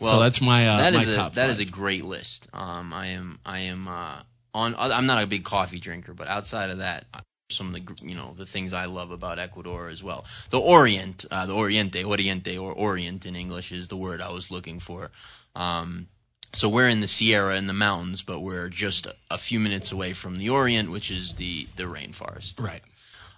Well, 0.00 0.12
so 0.12 0.20
that's 0.20 0.40
my 0.40 0.66
uh, 0.66 0.76
that 0.78 0.94
my 0.94 1.02
is 1.02 1.08
a 1.08 1.14
top. 1.14 1.34
that 1.34 1.50
is 1.50 1.60
a 1.60 1.66
great 1.66 2.06
list. 2.06 2.48
Um, 2.54 2.90
I 2.94 3.08
am 3.08 3.38
I 3.44 3.58
am 3.58 3.86
uh, 3.86 4.20
on. 4.54 4.74
I'm 4.78 5.06
not 5.06 5.22
a 5.22 5.26
big 5.26 5.44
coffee 5.44 5.78
drinker, 5.78 6.14
but 6.14 6.28
outside 6.28 6.70
of 6.70 6.78
that, 6.78 7.04
some 7.50 7.68
of 7.68 7.72
the 7.74 8.06
you 8.06 8.14
know 8.14 8.34
the 8.36 8.46
things 8.46 8.72
I 8.72 8.86
love 8.86 9.10
about 9.10 9.38
Ecuador 9.38 9.88
as 9.88 10.02
well. 10.02 10.24
The 10.50 10.60
Orient, 10.60 11.24
uh, 11.30 11.46
the 11.46 11.54
Oriente, 11.54 12.04
Oriente 12.04 12.58
or 12.58 12.72
Orient 12.72 13.26
in 13.26 13.36
English 13.36 13.72
is 13.72 13.88
the 13.88 13.96
word 13.96 14.20
I 14.20 14.32
was 14.32 14.50
looking 14.50 14.78
for. 14.78 15.10
Um, 15.54 16.06
so 16.52 16.68
we're 16.68 16.88
in 16.88 17.00
the 17.00 17.08
Sierra 17.08 17.56
in 17.56 17.66
the 17.66 17.72
mountains, 17.72 18.22
but 18.22 18.40
we're 18.40 18.68
just 18.68 19.06
a, 19.30 19.38
few 19.38 19.60
minutes 19.60 19.92
away 19.92 20.12
from 20.12 20.36
the 20.36 20.50
Orient, 20.50 20.90
which 20.90 21.10
is 21.10 21.34
the 21.34 21.66
the 21.76 21.84
rainforest. 21.84 22.60
right. 22.60 22.82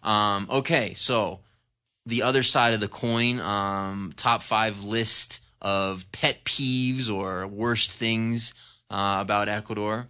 Um, 0.02 0.48
okay, 0.50 0.94
so 0.94 1.40
the 2.06 2.22
other 2.22 2.42
side 2.42 2.74
of 2.74 2.80
the 2.80 2.88
coin, 2.88 3.38
um, 3.38 4.12
top 4.16 4.42
five 4.42 4.84
list 4.84 5.40
of 5.60 6.10
pet 6.10 6.44
peeves 6.44 7.12
or 7.12 7.46
worst 7.46 7.92
things 7.92 8.52
uh, 8.90 9.18
about 9.20 9.48
Ecuador. 9.48 10.08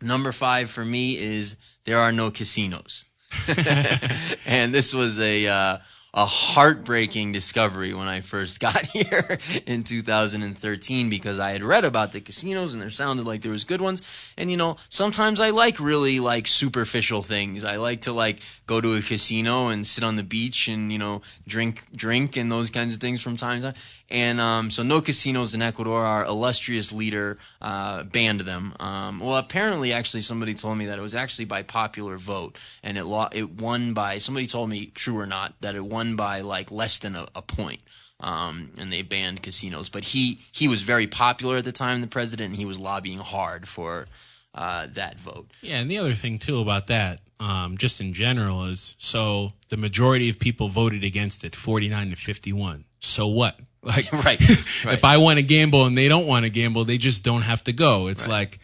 Number 0.00 0.32
five 0.32 0.70
for 0.70 0.84
me 0.84 1.16
is 1.16 1.56
there 1.84 1.98
are 1.98 2.12
no 2.12 2.30
casinos, 2.30 3.04
and 4.46 4.74
this 4.74 4.94
was 4.94 5.18
a 5.18 5.46
uh, 5.46 5.78
a 6.16 6.24
heartbreaking 6.24 7.30
discovery 7.30 7.92
when 7.92 8.08
I 8.08 8.20
first 8.20 8.58
got 8.68 8.86
here 8.86 9.38
in 9.66 9.84
2013 9.84 11.10
because 11.10 11.38
I 11.38 11.50
had 11.50 11.62
read 11.62 11.84
about 11.84 12.12
the 12.12 12.22
casinos 12.22 12.72
and 12.72 12.82
there 12.82 12.88
sounded 12.88 13.26
like 13.26 13.42
there 13.42 13.52
was 13.52 13.64
good 13.64 13.82
ones. 13.82 14.00
And 14.38 14.50
you 14.50 14.56
know, 14.56 14.78
sometimes 14.88 15.40
I 15.40 15.50
like 15.50 15.78
really 15.78 16.18
like 16.18 16.46
superficial 16.46 17.20
things. 17.20 17.64
I 17.64 17.76
like 17.76 18.00
to 18.02 18.12
like 18.12 18.40
go 18.66 18.80
to 18.80 18.94
a 18.94 19.02
casino 19.02 19.68
and 19.68 19.86
sit 19.86 20.02
on 20.02 20.16
the 20.16 20.22
beach 20.22 20.68
and 20.68 20.90
you 20.90 20.98
know 20.98 21.20
drink 21.46 21.84
drink 21.94 22.36
and 22.38 22.50
those 22.50 22.70
kinds 22.70 22.94
of 22.94 23.00
things 23.00 23.20
from 23.20 23.36
time 23.36 23.60
to 23.60 23.72
time. 23.72 23.82
And 24.08 24.40
um, 24.40 24.70
so 24.70 24.82
no 24.84 25.00
casinos 25.00 25.52
in 25.54 25.62
Ecuador. 25.62 26.04
Our 26.04 26.24
illustrious 26.24 26.92
leader 26.92 27.38
uh, 27.60 28.04
banned 28.04 28.42
them. 28.42 28.74
Um, 28.78 29.18
well, 29.18 29.36
apparently, 29.36 29.92
actually, 29.92 30.20
somebody 30.20 30.54
told 30.54 30.78
me 30.78 30.86
that 30.86 30.98
it 30.98 31.02
was 31.02 31.14
actually 31.14 31.46
by 31.46 31.64
popular 31.64 32.16
vote, 32.16 32.58
and 32.84 32.96
it 32.96 33.04
lo- 33.04 33.28
it 33.32 33.50
won 33.50 33.94
by 33.94 34.18
somebody 34.18 34.46
told 34.46 34.70
me, 34.70 34.86
true 34.86 35.18
or 35.18 35.26
not, 35.26 35.54
that 35.60 35.74
it 35.74 35.84
won 35.84 36.14
by 36.14 36.40
like 36.40 36.70
less 36.70 36.98
than 37.00 37.16
a, 37.16 37.26
a 37.34 37.42
point. 37.42 37.80
Um, 38.20 38.70
and 38.78 38.90
they 38.92 39.02
banned 39.02 39.42
casinos, 39.42 39.90
but 39.90 40.04
he 40.04 40.40
he 40.52 40.68
was 40.68 40.82
very 40.82 41.06
popular 41.06 41.56
at 41.58 41.64
the 41.64 41.72
time, 41.72 42.00
the 42.00 42.06
president, 42.06 42.50
and 42.50 42.56
he 42.56 42.64
was 42.64 42.78
lobbying 42.78 43.18
hard 43.18 43.68
for 43.68 44.06
uh, 44.54 44.86
that 44.94 45.20
vote. 45.20 45.50
Yeah, 45.60 45.80
and 45.80 45.90
the 45.90 45.98
other 45.98 46.14
thing 46.14 46.38
too 46.38 46.60
about 46.60 46.86
that, 46.86 47.20
um, 47.40 47.76
just 47.76 48.00
in 48.00 48.14
general, 48.14 48.64
is 48.64 48.96
so 48.98 49.52
the 49.68 49.76
majority 49.76 50.30
of 50.30 50.38
people 50.38 50.68
voted 50.68 51.04
against 51.04 51.44
it, 51.44 51.54
forty 51.54 51.88
nine 51.88 52.08
to 52.10 52.16
fifty 52.16 52.52
one. 52.54 52.84
So 53.00 53.26
what? 53.26 53.58
Like, 53.96 54.12
Right, 54.12 54.24
right. 54.84 54.94
if 54.94 55.04
I 55.04 55.18
want 55.18 55.38
to 55.38 55.44
gamble 55.44 55.86
and 55.86 55.96
they 55.96 56.08
don't 56.08 56.26
want 56.26 56.44
to 56.44 56.50
gamble, 56.50 56.84
they 56.84 56.98
just 56.98 57.22
don't 57.22 57.42
have 57.42 57.62
to 57.64 57.72
go. 57.72 58.08
It's 58.08 58.26
like, 58.26 58.58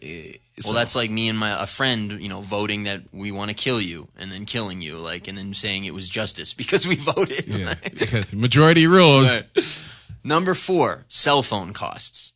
eh, 0.00 0.34
Well, 0.64 0.72
so- 0.72 0.72
that's 0.74 0.94
like 0.94 1.10
me 1.10 1.28
and 1.28 1.36
my 1.38 1.62
a 1.62 1.66
friend, 1.66 2.12
you 2.22 2.28
know, 2.28 2.40
voting 2.40 2.84
that 2.84 3.00
we 3.12 3.32
want 3.32 3.48
to 3.50 3.54
kill 3.56 3.80
you, 3.80 4.06
and 4.16 4.30
then 4.30 4.44
killing 4.44 4.80
you, 4.80 4.98
like, 4.98 5.26
and 5.26 5.36
then 5.36 5.52
saying 5.54 5.84
it 5.84 5.94
was 5.94 6.08
justice 6.08 6.54
because 6.54 6.86
we 6.86 6.94
voted. 6.96 7.46
yeah, 7.48 7.74
because 7.92 8.32
majority 8.34 8.86
rules. 8.86 9.42
Number 10.24 10.54
four, 10.54 11.04
cell 11.08 11.42
phone 11.42 11.72
costs. 11.72 12.32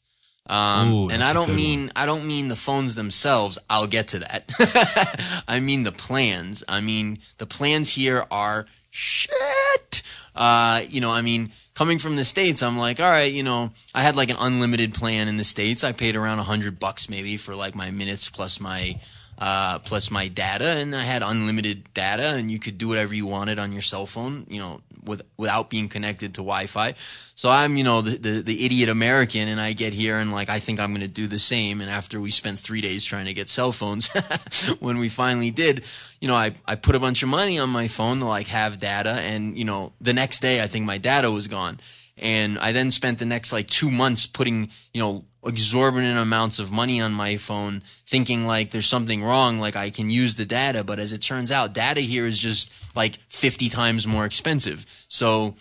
Um, 0.49 0.93
Ooh, 0.93 1.09
and 1.09 1.23
I 1.25 1.33
don't 1.33 1.55
mean 1.55 1.91
I 1.97 2.07
don't 2.07 2.25
mean 2.27 2.49
the 2.49 2.57
phones 2.57 2.95
themselves. 2.97 3.59
I'll 3.71 3.87
get 3.89 4.09
to 4.09 4.19
that. 4.21 5.43
I 5.49 5.61
mean 5.61 5.83
the 5.85 5.93
plans. 5.93 6.63
I 6.69 6.81
mean 6.81 7.19
the 7.39 7.47
plans 7.47 7.91
here 7.91 8.25
are 8.31 8.67
shit. 8.91 10.03
Uh, 10.35 10.83
you 10.89 11.01
know, 11.01 11.11
I 11.11 11.23
mean, 11.23 11.51
coming 11.77 11.99
from 11.99 12.17
the 12.17 12.25
states, 12.25 12.63
I'm 12.63 12.79
like, 12.79 12.99
all 12.99 13.11
right, 13.11 13.33
you 13.33 13.43
know, 13.43 13.71
I 13.95 14.03
had 14.03 14.17
like 14.17 14.31
an 14.31 14.37
unlimited 14.41 14.95
plan 14.95 15.29
in 15.29 15.37
the 15.37 15.45
states. 15.45 15.85
I 15.85 15.93
paid 15.93 16.17
around 16.17 16.39
a 16.41 16.43
hundred 16.43 16.81
bucks 16.81 17.09
maybe 17.09 17.37
for 17.37 17.55
like 17.55 17.75
my 17.75 17.91
minutes 17.91 18.29
plus 18.31 18.59
my 18.59 18.99
uh, 19.39 19.79
plus 19.81 20.11
my 20.11 20.29
data, 20.29 20.69
and 20.69 20.95
I 20.95 21.03
had 21.03 21.23
unlimited 21.23 21.93
data, 21.93 22.35
and 22.35 22.51
you 22.51 22.59
could 22.59 22.79
do 22.79 22.89
whatever 22.89 23.15
you 23.15 23.27
wanted 23.27 23.59
on 23.59 23.73
your 23.73 23.83
cell 23.83 24.07
phone, 24.07 24.47
you 24.49 24.59
know, 24.59 24.81
with 25.05 25.23
without 25.37 25.69
being 25.71 25.89
connected 25.89 26.35
to 26.35 26.39
Wi-Fi. 26.39 26.95
So 27.35 27.51
I'm, 27.51 27.77
you 27.77 27.85
know, 27.85 28.01
the, 28.01 28.17
the 28.17 28.43
the 28.43 28.65
idiot 28.65 28.89
American, 28.89 29.49
and 29.49 29.61
I 29.61 29.75
get 29.75 29.93
here 29.93 30.19
and 30.19 30.33
like 30.33 30.49
I 30.49 30.59
think 30.59 30.81
I'm 30.81 30.91
going 30.91 31.03
to 31.03 31.09
do 31.09 31.27
the 31.27 31.39
same. 31.39 31.81
And 31.81 31.91
after 31.91 32.21
we 32.21 32.31
spent 32.31 32.59
three 32.59 32.81
days 32.81 33.05
trying 33.05 33.27
to 33.27 33.35
get 33.35 33.49
cell 33.49 33.73
phones, 33.73 34.09
when 34.81 34.99
we 34.99 35.09
finally 35.11 35.51
did, 35.51 35.85
you 36.21 36.29
know, 36.29 36.35
I 36.35 36.55
I 36.67 36.77
put 36.77 36.95
a 36.95 37.01
bunch 37.01 37.23
of 37.23 37.29
money 37.29 37.59
on 37.59 37.69
my 37.69 37.89
phone 37.89 38.21
to 38.21 38.27
like 38.27 38.49
have 38.49 38.81
data, 38.81 39.13
and 39.13 39.59
you 39.59 39.65
know, 39.65 39.93
the 40.01 40.15
next 40.15 40.41
day 40.41 40.63
I 40.63 40.67
think 40.67 40.87
my 40.87 40.99
data 40.99 41.31
was 41.31 41.47
gone. 41.47 41.79
And 42.19 42.59
I 42.59 42.73
then 42.73 42.91
spent 42.91 43.19
the 43.19 43.27
next 43.27 43.53
like 43.53 43.69
two 43.69 43.91
months 43.91 44.27
putting, 44.27 44.71
you 44.95 45.03
know, 45.03 45.25
exorbitant 45.45 46.19
amounts 46.19 46.59
of 46.59 46.73
money 46.73 47.01
on 47.01 47.13
my 47.13 47.37
phone, 47.37 47.83
thinking 48.07 48.47
like 48.47 48.71
there's 48.71 48.87
something 48.87 49.23
wrong, 49.23 49.59
like 49.59 49.77
I 49.77 49.91
can 49.91 50.11
use 50.11 50.35
the 50.35 50.47
data. 50.47 50.83
But 50.83 50.99
as 50.99 51.13
it 51.13 51.19
turns 51.21 51.53
out, 51.53 51.73
data 51.75 52.01
here 52.01 52.27
is 52.27 52.39
just 52.39 52.73
like 52.97 53.19
50 53.29 53.69
times 53.69 54.07
more 54.07 54.25
expensive. 54.25 54.87
So 55.09 55.57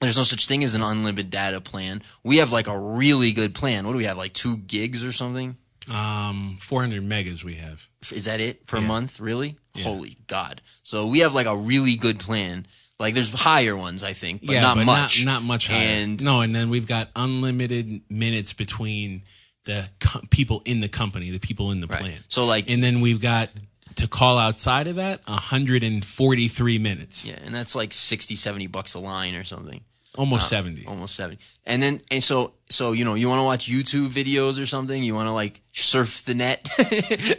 there's 0.00 0.18
no 0.18 0.24
such 0.24 0.46
thing 0.46 0.64
as 0.64 0.74
an 0.74 0.82
unlimited 0.82 1.30
data 1.30 1.60
plan. 1.60 2.02
We 2.22 2.38
have 2.38 2.52
like 2.52 2.66
a 2.66 2.78
really 2.78 3.32
good 3.32 3.54
plan. 3.54 3.86
What 3.86 3.92
do 3.92 3.98
we 3.98 4.04
have, 4.04 4.18
like 4.18 4.32
two 4.34 4.58
gigs 4.58 5.04
or 5.04 5.12
something? 5.12 5.56
Um, 5.92 6.56
400 6.60 7.02
megas 7.04 7.44
we 7.44 7.54
have. 7.54 7.88
Is 8.12 8.24
that 8.24 8.40
it 8.40 8.66
per 8.66 8.80
month? 8.80 9.20
Really? 9.20 9.56
Holy 9.82 10.16
God! 10.28 10.62
So 10.82 11.06
we 11.06 11.18
have 11.18 11.34
like 11.34 11.46
a 11.46 11.56
really 11.56 11.96
good 11.96 12.20
plan. 12.20 12.66
Like 13.00 13.14
there's 13.14 13.30
higher 13.30 13.76
ones, 13.76 14.02
I 14.02 14.12
think, 14.12 14.42
but 14.42 14.52
yeah, 14.54 14.60
not 14.60 14.76
but 14.76 14.86
much. 14.86 15.24
Not, 15.24 15.32
not 15.32 15.42
much 15.42 15.68
higher. 15.68 15.78
And 15.78 16.22
no, 16.22 16.40
and 16.40 16.54
then 16.54 16.70
we've 16.70 16.86
got 16.86 17.08
unlimited 17.16 18.02
minutes 18.08 18.52
between 18.52 19.22
the 19.64 19.88
people 20.30 20.62
in 20.64 20.80
the 20.80 20.88
company, 20.88 21.30
the 21.30 21.40
people 21.40 21.70
in 21.72 21.80
the 21.80 21.88
plant. 21.88 22.22
So 22.28 22.44
like 22.44 22.70
and 22.70 22.82
then 22.82 23.00
we've 23.00 23.20
got 23.20 23.50
to 23.96 24.08
call 24.08 24.38
outside 24.38 24.86
of 24.86 24.96
that 24.96 25.26
143 25.26 26.78
minutes, 26.78 27.26
Yeah, 27.26 27.38
and 27.44 27.54
that's 27.54 27.74
like 27.74 27.92
60, 27.92 28.36
70 28.36 28.66
bucks 28.68 28.94
a 28.94 29.00
line 29.00 29.34
or 29.34 29.44
something. 29.44 29.82
Almost 30.16 30.48
70. 30.48 30.86
Almost 30.86 31.14
70. 31.16 31.38
And 31.66 31.82
then, 31.82 32.00
and 32.10 32.22
so, 32.22 32.52
so, 32.68 32.92
you 32.92 33.04
know, 33.04 33.14
you 33.14 33.28
want 33.28 33.40
to 33.40 33.44
watch 33.44 33.68
YouTube 33.68 34.08
videos 34.08 34.60
or 34.60 34.66
something? 34.66 35.02
You 35.02 35.14
want 35.14 35.28
to 35.28 35.32
like 35.32 35.60
surf 35.72 36.24
the 36.24 36.34
net, 36.34 36.68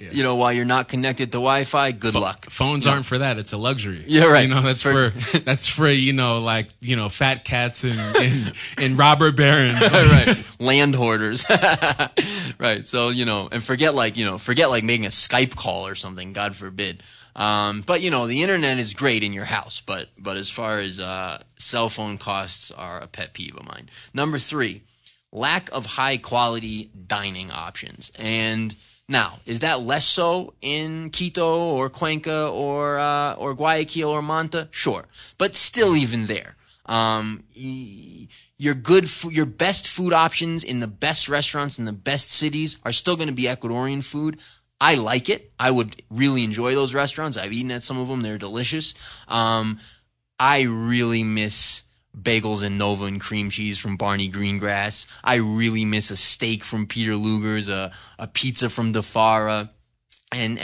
you 0.12 0.24
know, 0.24 0.36
while 0.36 0.52
you're 0.54 0.66
not 0.66 0.88
connected 0.88 1.32
to 1.32 1.38
Wi 1.38 1.64
Fi? 1.64 1.92
Good 1.92 2.16
luck. 2.16 2.46
Phones 2.46 2.88
aren't 2.88 3.06
for 3.06 3.18
that; 3.18 3.38
it's 3.38 3.54
a 3.54 3.58
luxury. 3.58 4.04
Yeah, 4.08 4.26
right. 4.26 4.48
You 4.48 4.54
know, 4.54 4.62
that's 4.62 4.82
for, 4.82 5.10
that's 5.44 5.68
for 5.68 5.90
you 5.90 6.14
know, 6.14 6.40
like 6.40 6.68
you 6.82 6.96
know, 6.96 7.10
fat 7.10 7.44
cats 7.44 7.84
and 7.84 8.00
and, 8.00 8.54
and 8.78 8.98
robber 8.98 9.32
barons. 9.32 9.80
right. 9.82 10.56
Land 10.60 10.96
hoarders. 10.96 11.46
right. 12.60 12.88
So, 12.88 13.10
you 13.10 13.26
know, 13.26 13.50
and 13.52 13.64
forget 13.64 13.94
like, 13.94 14.18
you 14.18 14.26
know, 14.26 14.38
forget 14.38 14.70
like 14.70 14.84
making 14.84 15.06
a 15.06 15.10
Skype 15.10 15.56
call 15.56 15.88
or 15.88 15.96
something, 15.96 16.34
God 16.34 16.56
forbid. 16.56 17.04
Um, 17.36 17.82
but 17.82 18.02
you 18.02 18.12
know, 18.12 18.28
the 18.28 18.42
internet 18.44 18.80
is 18.80 18.94
great 18.94 19.24
in 19.24 19.34
your 19.34 19.46
house, 19.46 19.82
but, 19.82 20.08
but 20.18 20.38
as 20.38 20.50
far 20.50 20.80
as, 20.80 21.00
uh, 21.00 21.44
cell 21.58 21.90
phone 21.90 22.18
costs 22.18 22.72
are 22.72 23.00
a 23.00 23.08
pet 23.08 23.34
peeve 23.34 23.56
of 23.56 23.66
mine. 23.66 23.90
Number 24.14 24.38
three, 24.38 24.84
lack 25.32 25.72
of 25.72 25.86
high 25.86 26.18
quality 26.18 26.90
dining 27.08 27.52
options. 27.52 28.12
And 28.18 28.76
now, 29.08 29.40
is 29.46 29.60
that 29.60 29.82
less 29.82 30.06
so 30.06 30.54
in 30.62 31.12
Quito 31.12 31.60
or 31.70 31.90
Cuenca 31.90 32.48
or, 32.48 32.98
uh, 32.98 33.36
or 33.36 33.54
Guayaquil 33.54 34.10
or 34.10 34.22
Manta? 34.22 34.68
Sure. 34.72 35.06
But 35.38 35.56
still 35.56 35.96
even 35.96 36.26
there. 36.26 36.56
Um, 36.88 37.44
your 37.54 38.74
good, 38.74 39.10
fo- 39.10 39.30
your 39.30 39.46
best 39.46 39.88
food 39.88 40.14
options 40.14 40.64
in 40.64 40.80
the 40.80 40.88
best 40.88 41.30
restaurants 41.30 41.78
in 41.80 41.86
the 41.86 41.92
best 41.92 42.32
cities 42.32 42.78
are 42.84 42.92
still 42.92 43.16
going 43.16 43.28
to 43.28 43.34
be 43.34 43.44
Ecuadorian 43.44 44.04
food. 44.04 44.40
I 44.80 44.96
like 44.96 45.30
it. 45.30 45.52
I 45.60 45.72
would 45.72 46.02
really 46.10 46.44
enjoy 46.44 46.76
those 46.76 46.94
restaurants. 46.94 47.38
I've 47.38 47.54
eaten 47.54 47.72
at 47.72 47.84
some 47.84 47.98
of 47.98 48.08
them. 48.08 48.22
They're 48.22 48.38
delicious. 48.38 48.94
Um, 49.28 49.80
I 50.40 50.62
really 50.64 51.24
miss 51.24 51.84
bagels 52.20 52.64
and 52.64 52.78
Nova 52.78 53.06
and 53.06 53.20
cream 53.20 53.50
cheese 53.50 53.80
from 53.80 53.98
Barney 53.98 54.30
Greengrass. 54.30 55.06
I 55.24 55.36
really 55.36 55.86
miss 55.86 56.12
a 56.12 56.16
steak 56.16 56.64
from 56.64 56.88
Peter 56.88 57.16
Luger's, 57.16 57.70
a, 57.70 57.92
a 58.20 58.28
pizza 58.28 58.70
from 58.70 58.92
Di 58.92 59.02
Fara, 59.02 59.70
and 60.32 60.60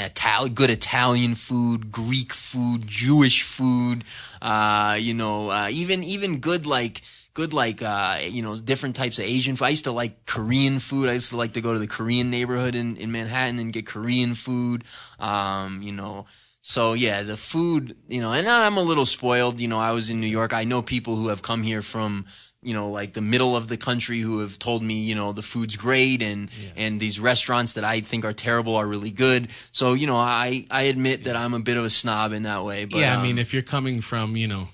good 0.53 0.69
Italian 0.69 1.36
food, 1.36 1.91
Greek 1.91 2.34
food, 2.34 2.88
Jewish 2.88 3.43
food, 3.43 4.03
uh, 4.41 4.97
you 4.99 5.13
know, 5.13 5.49
uh, 5.49 5.69
even, 5.72 6.03
even 6.03 6.39
good 6.39 6.65
like, 6.65 7.01
good 7.34 7.53
like, 7.53 7.82
uh, 7.82 8.17
you 8.22 8.41
know, 8.41 8.57
different 8.57 8.95
types 8.95 9.19
of 9.19 9.26
Asian 9.26 9.55
food. 9.55 9.65
I 9.65 9.69
used 9.69 9.86
to 9.86 9.91
like 9.91 10.26
Korean 10.26 10.80
food. 10.80 11.07
I 11.07 11.13
used 11.13 11.30
to 11.30 11.38
like 11.38 11.53
to 11.53 11.61
go 11.61 11.74
to 11.74 11.80
the 11.80 11.88
Korean 11.88 12.30
neighborhood 12.30 12.76
in, 12.76 12.97
in 12.97 13.11
Manhattan 13.11 13.59
and 13.59 13.72
get 13.72 13.86
Korean 13.86 14.36
food. 14.36 14.84
Um, 15.19 15.82
you 15.82 15.93
know, 15.93 16.26
so 16.62 16.93
yeah, 16.93 17.24
the 17.24 17.38
food, 17.38 17.97
you 18.07 18.22
know, 18.22 18.32
and 18.32 18.47
I'm 18.47 18.78
a 18.78 18.82
little 18.82 19.05
spoiled. 19.05 19.59
You 19.59 19.68
know, 19.68 19.80
I 19.80 19.91
was 19.91 20.09
in 20.09 20.20
New 20.20 20.28
York. 20.28 20.53
I 20.53 20.64
know 20.64 20.82
people 20.82 21.16
who 21.16 21.30
have 21.30 21.41
come 21.41 21.64
here 21.64 21.82
from, 21.82 22.26
you 22.62 22.74
know, 22.74 22.89
like 22.89 23.14
the 23.14 23.22
middle 23.22 23.55
of 23.55 23.68
the 23.68 23.78
country 23.78 24.20
who 24.20 24.39
have 24.39 24.59
told 24.59 24.84
me, 24.84 25.01
you 25.01 25.16
know, 25.16 25.32
the 25.32 25.41
food's 25.41 25.76
great 25.76 26.22
and 26.22 26.49
and 26.76 26.99
these 26.99 27.20
restaurants 27.20 27.74
that 27.74 27.84
I 27.84 28.01
think 28.01 28.26
are 28.26 28.34
terrible 28.34 28.76
are 28.76 28.88
really 28.88 29.12
good. 29.12 29.49
So 29.72 29.93
you 29.93 30.05
know, 30.05 30.18
I 30.18 30.68
I 30.70 30.84
admit 30.84 31.24
that 31.24 31.36
I'm 31.36 31.53
a 31.53 31.59
bit 31.59 31.78
of 31.78 31.86
a 31.86 31.89
snob 31.89 32.32
in 32.32 32.43
that 32.43 32.64
way. 32.64 32.86
But 32.86 32.99
yeah, 32.99 33.14
I 33.14 33.16
um, 33.18 33.24
mean, 33.24 33.38
if 33.39 33.53
you're 33.53 33.64
coming 33.64 34.01
from, 34.01 34.38
you 34.38 34.47
know, 34.47 34.68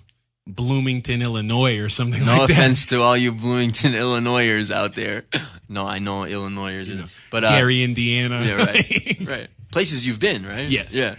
Bloomington, 0.47 1.21
Illinois 1.21 1.77
or 1.79 1.89
something 1.89 2.25
no 2.25 2.38
like 2.38 2.47
that. 2.47 2.53
offense 2.53 2.85
to 2.88 3.01
all 3.01 3.17
you 3.17 3.31
Bloomington 3.33 3.91
Illinoisers 3.93 4.71
out 4.71 4.95
there. 4.95 5.23
No, 5.69 5.85
I 5.85 5.99
know 5.99 6.21
Illinoisers, 6.21 7.13
but 7.29 7.43
uh, 7.43 7.49
Gary, 7.49 7.83
Indiana. 7.83 8.41
yeah, 8.41 8.55
right, 8.55 9.17
right. 9.27 9.47
Places 9.69 10.07
you've 10.07 10.17
been, 10.17 10.45
right? 10.45 10.69
Yes. 10.69 10.95
Yeah. 10.95 11.15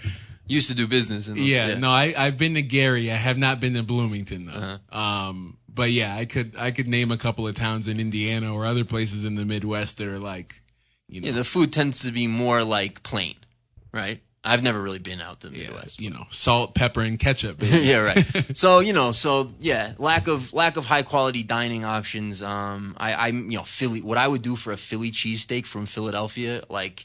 Used 0.48 0.68
to 0.70 0.74
do 0.74 0.86
business 0.88 1.28
in 1.28 1.34
those. 1.34 1.44
Yeah, 1.44 1.74
no, 1.74 1.90
I, 1.90 2.14
I've 2.16 2.38
been 2.38 2.54
to 2.54 2.62
Gary. 2.62 3.10
I 3.12 3.16
have 3.16 3.36
not 3.38 3.60
been 3.60 3.74
to 3.74 3.82
Bloomington 3.82 4.46
though. 4.46 4.52
Uh-huh. 4.52 5.28
Um, 5.28 5.58
but 5.68 5.90
yeah, 5.90 6.14
I 6.16 6.24
could 6.24 6.56
I 6.56 6.70
could 6.70 6.88
name 6.88 7.12
a 7.12 7.16
couple 7.16 7.46
of 7.46 7.54
towns 7.54 7.86
in 7.86 8.00
Indiana 8.00 8.52
or 8.52 8.66
other 8.66 8.84
places 8.84 9.24
in 9.24 9.34
the 9.36 9.44
Midwest 9.44 9.98
that 9.98 10.08
are 10.08 10.18
like, 10.18 10.54
you 11.08 11.20
know, 11.20 11.28
Yeah, 11.28 11.34
the 11.34 11.44
food 11.44 11.72
tends 11.72 12.02
to 12.04 12.10
be 12.10 12.26
more 12.26 12.64
like 12.64 13.02
plain, 13.02 13.36
right? 13.92 14.20
I've 14.44 14.62
never 14.62 14.80
really 14.80 14.98
been 15.00 15.20
out 15.20 15.40
the 15.40 15.50
Midwest. 15.50 16.00
you 16.00 16.10
know, 16.10 16.24
salt, 16.30 16.74
pepper, 16.74 17.02
and 17.02 17.18
ketchup. 17.18 17.58
yeah, 17.60 17.98
right. 17.98 18.24
so 18.56 18.80
you 18.80 18.92
know, 18.92 19.12
so 19.12 19.48
yeah, 19.60 19.92
lack 19.98 20.26
of 20.28 20.52
lack 20.54 20.76
of 20.76 20.86
high 20.86 21.02
quality 21.02 21.42
dining 21.42 21.84
options. 21.84 22.42
Um, 22.42 22.96
I, 22.98 23.28
I'm 23.28 23.50
you 23.50 23.58
know 23.58 23.64
Philly. 23.64 24.00
What 24.00 24.16
I 24.16 24.26
would 24.26 24.42
do 24.42 24.56
for 24.56 24.72
a 24.72 24.76
Philly 24.76 25.10
cheesesteak 25.10 25.66
from 25.66 25.86
Philadelphia, 25.86 26.62
like, 26.70 27.04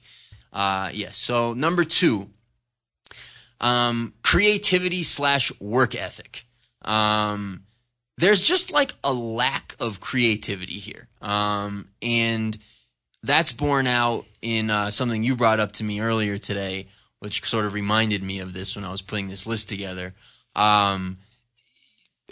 uh, 0.53 0.89
yes. 0.93 1.17
So 1.17 1.53
number 1.53 1.83
two, 1.83 2.29
um, 3.63 4.13
creativity 4.21 5.03
slash 5.03 5.51
work 5.59 5.95
ethic. 5.95 6.45
Um, 6.83 7.63
there's 8.17 8.43
just 8.43 8.71
like 8.71 8.93
a 9.03 9.13
lack 9.13 9.75
of 9.79 10.01
creativity 10.01 10.73
here, 10.73 11.07
um, 11.21 11.87
and 12.01 12.55
that's 13.23 13.53
borne 13.53 13.87
out 13.87 14.25
in 14.41 14.69
uh, 14.69 14.91
something 14.91 15.23
you 15.23 15.35
brought 15.35 15.61
up 15.61 15.71
to 15.73 15.83
me 15.83 16.01
earlier 16.01 16.37
today, 16.37 16.87
which 17.19 17.43
sort 17.45 17.65
of 17.65 17.73
reminded 17.73 18.21
me 18.21 18.39
of 18.39 18.53
this 18.53 18.75
when 18.75 18.83
I 18.83 18.91
was 18.91 19.01
putting 19.01 19.29
this 19.29 19.47
list 19.47 19.69
together. 19.69 20.13
Um, 20.55 21.17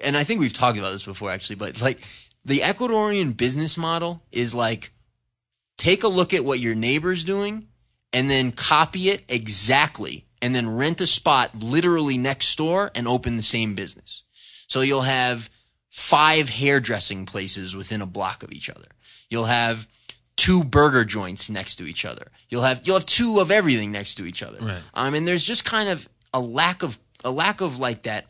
and 0.04 0.18
I 0.18 0.26
think 0.26 0.42
we've 0.42 0.54
talked 0.54 0.78
about 0.78 0.92
this 0.92 1.06
before, 1.06 1.32
actually, 1.32 1.56
but 1.56 1.70
it's 1.70 1.82
like 1.82 2.02
the 2.44 2.60
Ecuadorian 2.60 3.38
business 3.38 3.78
model 3.78 4.22
is 4.34 4.54
like 4.54 4.92
take 5.78 6.04
a 6.04 6.10
look 6.10 6.34
at 6.34 6.44
what 6.44 6.60
your 6.60 6.76
neighbor's 6.76 7.24
doing 7.24 7.68
and 8.12 8.30
then 8.30 8.52
copy 8.52 9.10
it 9.10 9.24
exactly 9.30 10.26
and 10.42 10.56
then 10.56 10.76
rent 10.76 11.02
a 11.02 11.08
spot 11.08 11.52
literally 11.60 12.18
next 12.18 12.56
door 12.58 12.92
and 12.96 13.08
open 13.08 13.38
the 13.38 13.44
same 13.44 13.76
business. 13.76 14.24
So 14.68 14.82
you'll 14.82 15.02
have 15.02 15.50
five 15.90 16.50
hairdressing 16.50 17.26
places 17.26 17.76
within 17.76 18.02
a 18.02 18.06
block 18.06 18.44
of 18.44 18.52
each 18.52 18.70
other. 18.70 18.88
You'll 19.30 19.46
have 19.46 19.88
two 20.36 20.64
burger 20.64 21.06
joints 21.06 21.50
next 21.50 21.76
to 21.76 21.86
each 21.86 22.06
other. 22.06 22.28
You'll 22.50 22.64
have 22.64 22.82
you'll 22.84 22.96
have 22.96 23.06
two 23.06 23.40
of 23.40 23.52
everything 23.52 23.92
next 23.92 24.16
to 24.16 24.26
each 24.26 24.42
other. 24.42 24.60
Right. 24.60 24.82
Um, 24.94 25.14
and 25.14 25.28
there's 25.28 25.46
just 25.46 25.66
kind 25.66 25.90
of 25.90 26.08
a 26.34 26.42
lack 26.42 26.84
of 26.84 26.98
a 27.24 27.32
lack 27.32 27.62
of 27.62 27.80
like 27.80 28.04
that 28.04 28.26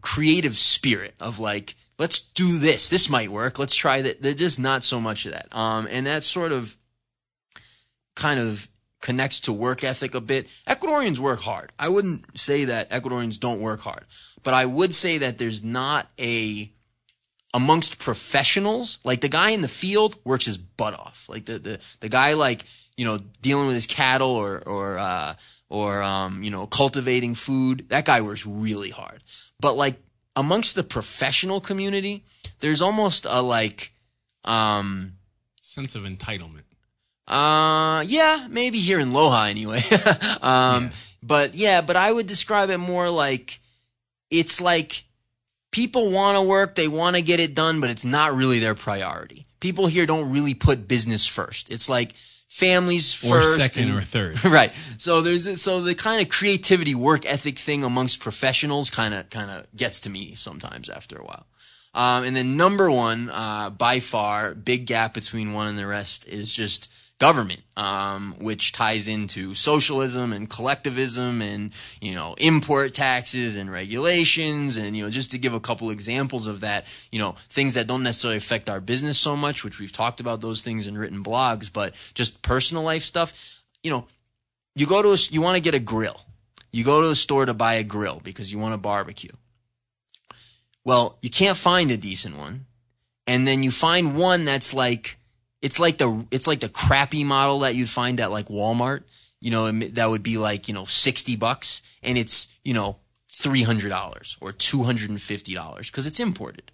creative 0.00 0.56
spirit 0.56 1.14
of 1.20 1.38
like 1.38 1.76
let's 1.98 2.20
do 2.32 2.58
this. 2.58 2.88
This 2.88 3.08
might 3.08 3.30
work. 3.30 3.58
Let's 3.58 3.76
try 3.76 4.02
that. 4.02 4.20
There's 4.22 4.36
just 4.36 4.58
not 4.58 4.82
so 4.82 5.00
much 5.00 5.26
of 5.26 5.32
that. 5.32 5.46
Um, 5.52 5.86
and 5.90 6.06
that 6.06 6.24
sort 6.24 6.52
of 6.52 6.76
kind 8.16 8.40
of 8.40 8.66
connects 9.02 9.40
to 9.40 9.52
work 9.52 9.84
ethic 9.84 10.14
a 10.14 10.20
bit. 10.20 10.48
Ecuadorians 10.66 11.18
work 11.18 11.40
hard. 11.40 11.72
I 11.78 11.88
wouldn't 11.88 12.38
say 12.38 12.64
that 12.64 12.88
Ecuadorians 12.88 13.38
don't 13.38 13.60
work 13.60 13.80
hard, 13.80 14.06
but 14.42 14.54
I 14.54 14.64
would 14.64 14.94
say 14.94 15.18
that 15.18 15.36
there's 15.36 15.62
not 15.62 16.08
a 16.18 16.72
amongst 17.54 17.98
professionals, 17.98 18.98
like 19.04 19.20
the 19.20 19.28
guy 19.28 19.50
in 19.50 19.60
the 19.60 19.68
field 19.68 20.16
works 20.24 20.46
his 20.46 20.56
butt 20.56 20.94
off. 20.98 21.26
Like 21.28 21.44
the 21.44 21.58
the, 21.58 21.80
the 22.00 22.08
guy 22.08 22.32
like, 22.32 22.64
you 22.96 23.04
know, 23.04 23.18
dealing 23.42 23.66
with 23.66 23.74
his 23.74 23.86
cattle 23.86 24.30
or 24.30 24.62
or 24.66 24.96
uh 24.98 25.34
or 25.68 26.02
um, 26.02 26.42
you 26.42 26.50
know, 26.50 26.66
cultivating 26.66 27.34
food, 27.34 27.88
that 27.88 28.04
guy 28.04 28.20
works 28.20 28.46
really 28.46 28.90
hard. 28.90 29.22
But 29.60 29.76
like 29.76 30.00
amongst 30.36 30.76
the 30.76 30.82
professional 30.82 31.60
community, 31.60 32.24
there's 32.60 32.80
almost 32.80 33.26
a 33.28 33.42
like 33.42 33.92
um 34.44 35.14
sense 35.60 35.94
of 35.94 36.04
entitlement. 36.04 36.62
Uh, 37.28 38.02
yeah, 38.06 38.46
maybe 38.50 38.78
here 38.78 38.98
in 39.00 39.10
Loja 39.12 39.48
anyway. 39.48 39.80
um, 40.42 40.90
but 41.22 41.54
yeah, 41.54 41.80
but 41.80 41.96
I 41.96 42.12
would 42.12 42.26
describe 42.26 42.70
it 42.70 42.78
more 42.78 43.08
like 43.08 43.60
it's 44.30 44.60
like 44.60 45.04
people 45.70 46.10
want 46.10 46.36
to 46.36 46.42
work, 46.42 46.74
they 46.74 46.88
want 46.88 47.16
to 47.16 47.22
get 47.22 47.40
it 47.40 47.54
done, 47.54 47.80
but 47.80 47.90
it's 47.90 48.04
not 48.04 48.34
really 48.34 48.58
their 48.58 48.74
priority. 48.74 49.46
People 49.60 49.86
here 49.86 50.06
don't 50.06 50.30
really 50.30 50.54
put 50.54 50.88
business 50.88 51.26
first. 51.26 51.70
It's 51.70 51.88
like 51.88 52.12
families 52.48 53.14
Or 53.24 53.40
first, 53.40 53.56
second 53.56 53.88
and- 53.88 53.98
or 53.98 54.00
third. 54.00 54.44
right. 54.44 54.72
So 54.98 55.22
there's 55.22 55.60
so 55.62 55.80
the 55.80 55.94
kind 55.94 56.20
of 56.20 56.28
creativity 56.28 56.94
work 56.94 57.24
ethic 57.24 57.58
thing 57.58 57.84
amongst 57.84 58.20
professionals 58.20 58.90
kind 58.90 59.14
of 59.14 59.30
kind 59.30 59.50
of 59.50 59.66
gets 59.76 60.00
to 60.00 60.10
me 60.10 60.34
sometimes 60.34 60.90
after 60.90 61.16
a 61.16 61.24
while. 61.24 61.46
Um, 61.94 62.24
and 62.24 62.34
then 62.34 62.56
number 62.56 62.90
one, 62.90 63.28
uh, 63.30 63.68
by 63.70 64.00
far, 64.00 64.54
big 64.54 64.86
gap 64.86 65.12
between 65.14 65.52
one 65.52 65.68
and 65.68 65.78
the 65.78 65.86
rest 65.86 66.26
is 66.26 66.50
just 66.52 66.90
government, 67.22 67.62
um, 67.76 68.34
which 68.40 68.72
ties 68.72 69.06
into 69.06 69.54
socialism 69.54 70.32
and 70.32 70.50
collectivism 70.50 71.40
and, 71.40 71.70
you 72.00 72.16
know, 72.16 72.34
import 72.38 72.92
taxes 72.92 73.56
and 73.56 73.70
regulations. 73.70 74.76
And, 74.76 74.96
you 74.96 75.04
know, 75.04 75.08
just 75.08 75.30
to 75.30 75.38
give 75.38 75.54
a 75.54 75.60
couple 75.60 75.88
examples 75.90 76.48
of 76.48 76.58
that, 76.62 76.84
you 77.12 77.20
know, 77.20 77.36
things 77.48 77.74
that 77.74 77.86
don't 77.86 78.02
necessarily 78.02 78.38
affect 78.38 78.68
our 78.68 78.80
business 78.80 79.20
so 79.20 79.36
much, 79.36 79.62
which 79.62 79.78
we've 79.78 79.92
talked 79.92 80.18
about 80.18 80.40
those 80.40 80.62
things 80.62 80.88
in 80.88 80.98
written 80.98 81.22
blogs, 81.22 81.72
but 81.72 81.94
just 82.12 82.42
personal 82.42 82.82
life 82.82 83.04
stuff, 83.04 83.62
you 83.84 83.90
know, 83.92 84.04
you 84.74 84.86
go 84.88 85.00
to 85.00 85.10
a, 85.10 85.16
you 85.30 85.40
want 85.40 85.54
to 85.54 85.62
get 85.62 85.74
a 85.74 85.78
grill. 85.78 86.22
You 86.72 86.82
go 86.82 87.02
to 87.02 87.10
a 87.10 87.14
store 87.14 87.46
to 87.46 87.54
buy 87.54 87.74
a 87.74 87.84
grill 87.84 88.20
because 88.24 88.52
you 88.52 88.58
want 88.58 88.74
to 88.74 88.78
barbecue. 88.78 89.30
Well, 90.84 91.18
you 91.22 91.30
can't 91.30 91.56
find 91.56 91.92
a 91.92 91.96
decent 91.96 92.36
one. 92.36 92.66
And 93.28 93.46
then 93.46 93.62
you 93.62 93.70
find 93.70 94.16
one 94.16 94.44
that's 94.44 94.74
like, 94.74 95.18
it's 95.62 95.80
like 95.80 95.98
the, 95.98 96.26
it's 96.30 96.46
like 96.46 96.60
the 96.60 96.68
crappy 96.68 97.24
model 97.24 97.60
that 97.60 97.74
you'd 97.74 97.88
find 97.88 98.20
at 98.20 98.30
like 98.30 98.48
Walmart, 98.48 99.04
you 99.40 99.50
know, 99.50 99.70
that 99.70 100.10
would 100.10 100.22
be 100.22 100.38
like, 100.38 100.68
you 100.68 100.74
know, 100.74 100.84
60 100.84 101.36
bucks. 101.36 101.82
And 102.02 102.18
it's, 102.18 102.58
you 102.64 102.74
know, 102.74 102.98
$300 103.32 104.36
or 104.40 104.52
$250 104.52 105.86
because 105.86 106.06
it's 106.06 106.20
imported. 106.20 106.70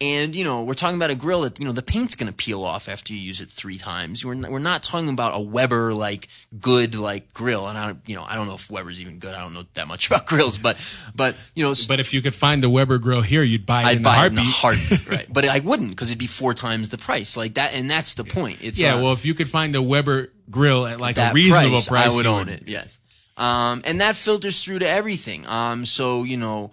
And, 0.00 0.34
you 0.36 0.44
know, 0.44 0.62
we're 0.62 0.74
talking 0.74 0.96
about 0.96 1.10
a 1.10 1.14
grill 1.14 1.42
that, 1.42 1.58
you 1.58 1.64
know, 1.64 1.72
the 1.72 1.82
paint's 1.82 2.14
going 2.14 2.28
to 2.30 2.34
peel 2.34 2.62
off 2.62 2.88
after 2.88 3.12
you 3.12 3.18
use 3.18 3.40
it 3.40 3.48
three 3.48 3.76
times. 3.78 4.24
We're 4.24 4.34
not, 4.34 4.50
we're 4.50 4.58
not 4.58 4.82
talking 4.82 5.08
about 5.08 5.34
a 5.34 5.40
Weber, 5.40 5.92
like, 5.94 6.28
good, 6.60 6.94
like, 6.94 7.32
grill. 7.32 7.66
And 7.66 7.76
I, 7.78 7.86
don't- 7.86 8.00
you 8.06 8.14
know, 8.16 8.24
I 8.26 8.34
don't 8.36 8.46
know 8.46 8.54
if 8.54 8.70
Weber's 8.70 9.00
even 9.00 9.18
good. 9.18 9.34
I 9.34 9.40
don't 9.40 9.52
know 9.54 9.64
that 9.74 9.88
much 9.88 10.06
about 10.10 10.26
grills, 10.26 10.58
but, 10.58 10.78
but, 11.14 11.34
you 11.54 11.64
know, 11.64 11.74
But 11.88 12.00
if 12.00 12.12
you 12.14 12.22
could 12.22 12.34
find 12.34 12.62
the 12.62 12.70
Weber 12.70 12.98
grill 12.98 13.22
here, 13.22 13.42
you'd 13.42 13.66
buy 13.66 13.82
it 13.82 13.86
I'd 13.86 13.96
in 13.98 14.02
buy 14.02 14.22
a 14.22 14.26
it 14.26 14.32
in 14.32 14.38
a 14.38 14.42
heartbeat. 14.42 14.90
heartbeat, 15.00 15.08
right? 15.18 15.32
But 15.32 15.46
I 15.48 15.58
wouldn't 15.60 15.90
because 15.90 16.10
it'd 16.10 16.18
be 16.18 16.26
four 16.26 16.54
times 16.54 16.90
the 16.90 16.98
price, 16.98 17.36
like 17.36 17.54
that. 17.54 17.74
And 17.74 17.90
that's 17.90 18.14
the 18.14 18.24
point. 18.24 18.62
It's 18.62 18.78
yeah, 18.78 19.00
well, 19.02 19.12
if 19.12 19.24
you 19.24 19.34
could 19.34 19.48
find 19.48 19.74
a 19.74 19.82
Weber 19.82 20.28
grill 20.50 20.86
at 20.86 21.00
like 21.00 21.16
a 21.18 21.32
reasonable 21.34 21.78
price, 21.86 22.12
I 22.12 22.16
would 22.16 22.26
own 22.26 22.48
it. 22.48 22.64
Yes, 22.66 22.98
um, 23.36 23.82
and 23.84 24.00
that 24.00 24.16
filters 24.16 24.62
through 24.64 24.80
to 24.80 24.88
everything. 24.88 25.46
Um, 25.46 25.84
so 25.84 26.24
you 26.24 26.36
know, 26.36 26.72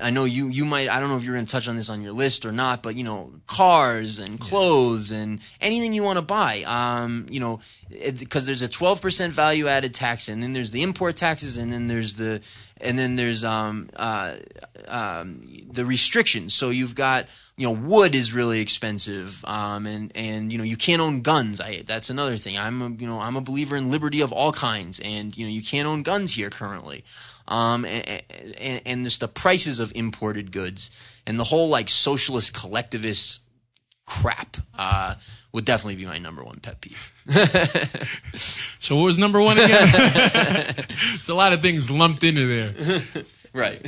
I 0.00 0.10
know 0.10 0.24
you 0.24 0.48
you 0.48 0.64
might 0.64 0.88
I 0.88 1.00
don't 1.00 1.08
know 1.08 1.16
if 1.16 1.24
you're 1.24 1.34
going 1.34 1.46
to 1.46 1.50
touch 1.52 1.68
on 1.68 1.76
this 1.76 1.90
on 1.90 2.02
your 2.02 2.12
list 2.12 2.44
or 2.44 2.52
not, 2.52 2.82
but 2.82 2.94
you 2.94 3.04
know 3.04 3.32
cars 3.46 4.18
and 4.18 4.38
clothes 4.38 5.10
and 5.10 5.40
anything 5.60 5.92
you 5.92 6.02
want 6.02 6.18
to 6.18 6.22
buy. 6.22 6.62
Um, 6.62 7.26
you 7.30 7.40
know, 7.40 7.60
because 7.88 8.46
there's 8.46 8.62
a 8.62 8.68
12% 8.68 9.30
value 9.30 9.66
added 9.66 9.94
tax, 9.94 10.28
and 10.28 10.42
then 10.42 10.52
there's 10.52 10.70
the 10.70 10.82
import 10.82 11.16
taxes, 11.16 11.58
and 11.58 11.72
then 11.72 11.88
there's 11.88 12.14
the 12.14 12.40
and 12.80 12.98
then 12.98 13.16
there's 13.16 13.44
um, 13.44 13.90
uh, 13.96 14.36
um, 14.88 15.46
the 15.70 15.84
restrictions. 15.84 16.54
So 16.54 16.70
you've 16.70 16.94
got 16.94 17.26
you 17.56 17.66
know 17.66 17.72
wood 17.72 18.14
is 18.14 18.32
really 18.32 18.60
expensive, 18.60 19.44
um, 19.44 19.86
and 19.86 20.12
and 20.14 20.52
you 20.52 20.58
know 20.58 20.64
you 20.64 20.76
can't 20.76 21.00
own 21.00 21.22
guns. 21.22 21.60
I 21.60 21.82
that's 21.82 22.10
another 22.10 22.36
thing. 22.36 22.58
I'm 22.58 22.82
a, 22.82 22.90
you 22.90 23.06
know 23.06 23.20
I'm 23.20 23.36
a 23.36 23.40
believer 23.40 23.76
in 23.76 23.90
liberty 23.90 24.20
of 24.20 24.32
all 24.32 24.52
kinds, 24.52 25.00
and 25.00 25.36
you 25.36 25.46
know 25.46 25.52
you 25.52 25.62
can't 25.62 25.86
own 25.86 26.02
guns 26.02 26.34
here 26.34 26.50
currently 26.50 27.04
um, 27.46 27.84
and, 27.84 28.22
and, 28.58 28.82
and 28.86 29.04
just 29.04 29.20
the 29.20 29.28
prices 29.28 29.80
of 29.80 29.92
imported 29.94 30.52
goods 30.52 30.90
and 31.26 31.38
the 31.38 31.44
whole 31.44 31.68
like 31.68 31.88
socialist 31.88 32.54
collectivist 32.54 33.40
crap 34.06 34.56
uh, 34.78 35.14
would 35.54 35.64
definitely 35.64 35.94
be 35.94 36.04
my 36.04 36.18
number 36.18 36.42
one 36.42 36.58
pet 36.60 36.80
peeve. 36.80 37.12
so 38.34 38.96
what 38.96 39.04
was 39.04 39.18
number 39.18 39.40
one 39.40 39.56
again? 39.56 39.70
it's 39.88 41.28
a 41.28 41.34
lot 41.34 41.52
of 41.52 41.62
things 41.62 41.88
lumped 41.88 42.24
into 42.24 42.44
there. 42.44 43.24
right. 43.54 43.80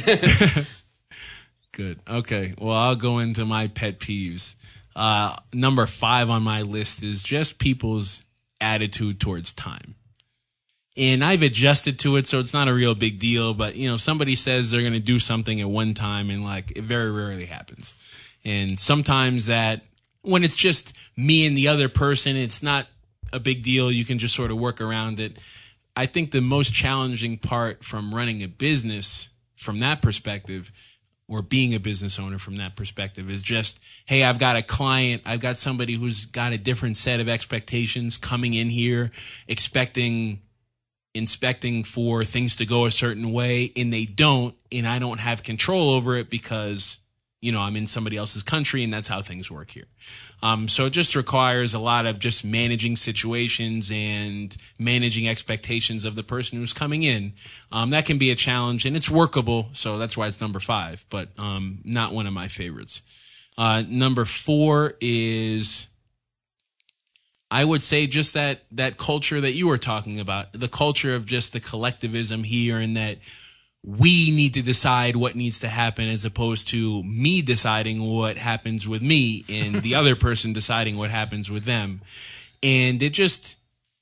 Good. 1.72 1.98
Okay. 2.08 2.54
Well, 2.56 2.72
I'll 2.72 2.94
go 2.94 3.18
into 3.18 3.44
my 3.44 3.66
pet 3.66 3.98
peeves. 3.98 4.54
Uh, 4.94 5.34
number 5.52 5.86
five 5.86 6.30
on 6.30 6.44
my 6.44 6.62
list 6.62 7.02
is 7.02 7.24
just 7.24 7.58
people's 7.58 8.24
attitude 8.60 9.18
towards 9.18 9.52
time 9.52 9.96
and 10.96 11.22
I've 11.22 11.42
adjusted 11.42 11.98
to 12.00 12.16
it, 12.16 12.26
so 12.26 12.40
it's 12.40 12.54
not 12.54 12.68
a 12.68 12.74
real 12.74 12.94
big 12.94 13.18
deal. 13.18 13.52
But 13.52 13.76
you 13.76 13.90
know, 13.90 13.98
somebody 13.98 14.34
says 14.34 14.70
they're 14.70 14.80
going 14.80 14.94
to 14.94 14.98
do 14.98 15.18
something 15.18 15.60
at 15.60 15.68
one 15.68 15.92
time, 15.92 16.30
and 16.30 16.42
like 16.42 16.70
it 16.74 16.84
very 16.84 17.10
rarely 17.10 17.44
happens. 17.44 17.94
And 18.46 18.80
sometimes 18.80 19.46
that 19.46 19.82
when 20.26 20.44
it's 20.44 20.56
just 20.56 20.92
me 21.16 21.46
and 21.46 21.56
the 21.56 21.68
other 21.68 21.88
person, 21.88 22.36
it's 22.36 22.62
not 22.62 22.86
a 23.32 23.40
big 23.40 23.62
deal. 23.62 23.90
You 23.90 24.04
can 24.04 24.18
just 24.18 24.34
sort 24.34 24.50
of 24.50 24.58
work 24.58 24.80
around 24.80 25.20
it. 25.20 25.38
I 25.94 26.06
think 26.06 26.30
the 26.30 26.40
most 26.40 26.74
challenging 26.74 27.38
part 27.38 27.84
from 27.84 28.14
running 28.14 28.42
a 28.42 28.48
business 28.48 29.30
from 29.54 29.78
that 29.78 30.02
perspective 30.02 30.72
or 31.28 31.42
being 31.42 31.74
a 31.74 31.80
business 31.80 32.18
owner 32.18 32.38
from 32.38 32.56
that 32.56 32.76
perspective 32.76 33.30
is 33.30 33.42
just, 33.42 33.80
hey, 34.06 34.22
I've 34.22 34.38
got 34.38 34.56
a 34.56 34.62
client, 34.62 35.22
I've 35.24 35.40
got 35.40 35.58
somebody 35.58 35.94
who's 35.94 36.24
got 36.24 36.52
a 36.52 36.58
different 36.58 36.96
set 36.96 37.20
of 37.20 37.28
expectations 37.28 38.18
coming 38.18 38.54
in 38.54 38.68
here, 38.68 39.10
expecting 39.48 40.40
inspecting 41.14 41.82
for 41.82 42.24
things 42.24 42.56
to 42.56 42.66
go 42.66 42.84
a 42.84 42.90
certain 42.90 43.32
way 43.32 43.72
and 43.74 43.90
they 43.90 44.04
don't 44.04 44.54
and 44.70 44.86
I 44.86 44.98
don't 44.98 45.18
have 45.18 45.42
control 45.42 45.94
over 45.94 46.14
it 46.16 46.28
because 46.28 46.98
you 47.40 47.52
know 47.52 47.60
I'm 47.60 47.76
in 47.76 47.86
somebody 47.86 48.16
else's 48.16 48.42
country 48.42 48.82
and 48.82 48.92
that's 48.92 49.08
how 49.08 49.22
things 49.22 49.50
work 49.50 49.70
here. 49.70 49.86
Um, 50.42 50.68
so 50.68 50.86
it 50.86 50.90
just 50.90 51.14
requires 51.16 51.74
a 51.74 51.78
lot 51.78 52.06
of 52.06 52.18
just 52.18 52.44
managing 52.44 52.96
situations 52.96 53.90
and 53.92 54.56
managing 54.78 55.28
expectations 55.28 56.04
of 56.04 56.14
the 56.14 56.22
person 56.22 56.58
who's 56.58 56.72
coming 56.72 57.02
in. 57.02 57.32
Um, 57.72 57.90
that 57.90 58.06
can 58.06 58.18
be 58.18 58.30
a 58.30 58.34
challenge 58.34 58.84
and 58.86 58.96
it's 58.96 59.10
workable, 59.10 59.68
so 59.72 59.98
that's 59.98 60.16
why 60.16 60.26
it's 60.26 60.40
number 60.40 60.60
five, 60.60 61.04
but 61.10 61.28
um, 61.38 61.78
not 61.84 62.12
one 62.12 62.26
of 62.26 62.32
my 62.32 62.48
favorites. 62.48 63.02
Uh, 63.58 63.82
number 63.88 64.24
four 64.24 64.94
is 65.00 65.88
I 67.50 67.64
would 67.64 67.82
say 67.82 68.06
just 68.06 68.34
that 68.34 68.62
that 68.72 68.96
culture 68.98 69.40
that 69.40 69.52
you 69.52 69.68
were 69.68 69.78
talking 69.78 70.18
about, 70.18 70.52
the 70.52 70.68
culture 70.68 71.14
of 71.14 71.26
just 71.26 71.52
the 71.52 71.60
collectivism 71.60 72.42
here 72.42 72.78
and 72.78 72.96
that 72.96 73.18
we 73.86 74.32
need 74.32 74.54
to 74.54 74.62
decide 74.62 75.14
what 75.14 75.36
needs 75.36 75.60
to 75.60 75.68
happen 75.68 76.08
as 76.08 76.24
opposed 76.24 76.66
to 76.68 77.04
me 77.04 77.40
deciding 77.40 78.02
what 78.02 78.36
happens 78.36 78.88
with 78.88 79.00
me 79.00 79.44
and 79.48 79.76
the 79.76 79.94
other 79.94 80.16
person 80.26 80.52
deciding 80.52 80.96
what 80.96 81.08
happens 81.08 81.48
with 81.48 81.64
them. 81.64 82.00
And 82.64 83.00
it 83.00 83.10
just 83.10 83.56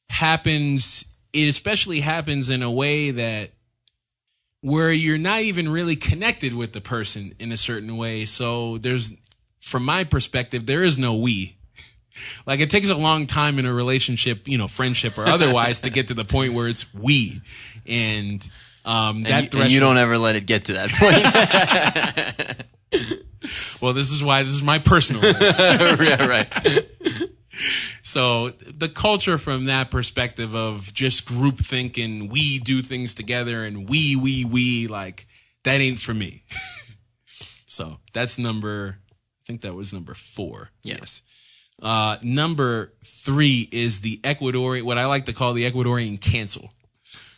happens 0.09 1.05
it 1.35 1.49
especially 1.49 2.01
happens 2.01 2.49
in 2.49 2.63
a 2.63 2.71
way 2.71 3.11
that 3.11 3.51
where 4.61 4.93
you're 4.93 5.19
not 5.19 5.41
even 5.43 5.69
really 5.69 5.97
connected 5.97 6.55
with 6.55 6.73
the 6.73 6.81
person 6.81 7.35
in 7.39 7.53
a 7.53 7.57
certain 7.57 7.97
way. 7.99 8.25
So 8.25 8.79
there's 8.79 9.13
from 9.61 9.85
my 9.85 10.05
perspective 10.05 10.65
there 10.65 10.83
is 10.83 10.99
no 10.99 11.17
we 11.17 11.59
like 12.47 12.61
it 12.61 12.71
takes 12.71 12.89
a 12.89 12.95
long 12.95 13.27
time 13.27 13.59
in 13.59 13.67
a 13.67 13.75
relationship, 13.75 14.49
you 14.49 14.57
know, 14.57 14.69
friendship 14.69 15.19
or 15.19 15.27
otherwise, 15.27 15.81
to 15.81 15.91
get 15.91 16.07
to 16.07 16.15
the 16.15 16.25
point 16.25 16.55
where 16.55 16.69
it's 16.69 16.95
we, 16.95 17.43
and 17.87 18.49
um, 18.85 19.23
that 19.25 19.45
and 19.45 19.55
you, 19.55 19.61
and 19.63 19.73
you 19.73 19.81
don't 19.81 19.99
ever 19.99 20.19
let 20.19 20.37
it 20.37 20.47
get 20.47 20.67
to 20.67 20.75
that 20.75 20.91
point. 20.91 22.65
well, 23.83 23.93
this 23.93 24.11
is 24.11 24.23
why 24.23 24.43
this 24.43 24.55
is 24.55 24.63
my 24.63 24.79
personal. 24.79 25.23
yeah, 26.03 26.27
right. 26.27 26.49
So 28.03 28.51
the 28.51 28.89
culture 28.89 29.39
from 29.39 29.67
that 29.67 29.91
perspective 29.91 30.55
of 30.55 30.93
just 30.93 31.27
group 31.27 31.59
thinking, 31.59 32.29
we 32.29 32.59
do 32.59 32.83
things 32.83 33.15
together, 33.15 33.65
and 33.65 33.89
we, 33.89 34.17
we, 34.17 34.45
we, 34.45 34.87
like 34.87 35.27
that 35.65 35.81
ain't 35.81 36.01
for 36.01 36.15
me. 36.15 36.43
so 37.67 37.99
that's 38.13 38.39
number. 38.39 38.99
I 39.11 39.43
think 39.47 39.61
that 39.63 39.75
was 39.75 39.93
number 39.93 40.15
four. 40.15 40.71
Yeah. 40.83 40.97
Yes. 41.01 41.23
Uh, 41.83 42.17
number 42.23 42.93
three 43.05 43.69
is 43.71 44.01
the 44.01 44.19
Ecuadorian, 44.19 44.85
what 44.85 44.97
I 44.97 45.07
like 45.07 45.27
to 45.27 45.33
call 45.33 45.53
the 45.53 45.71
Ecuadorian 45.71 46.21
cancel, 46.21 46.73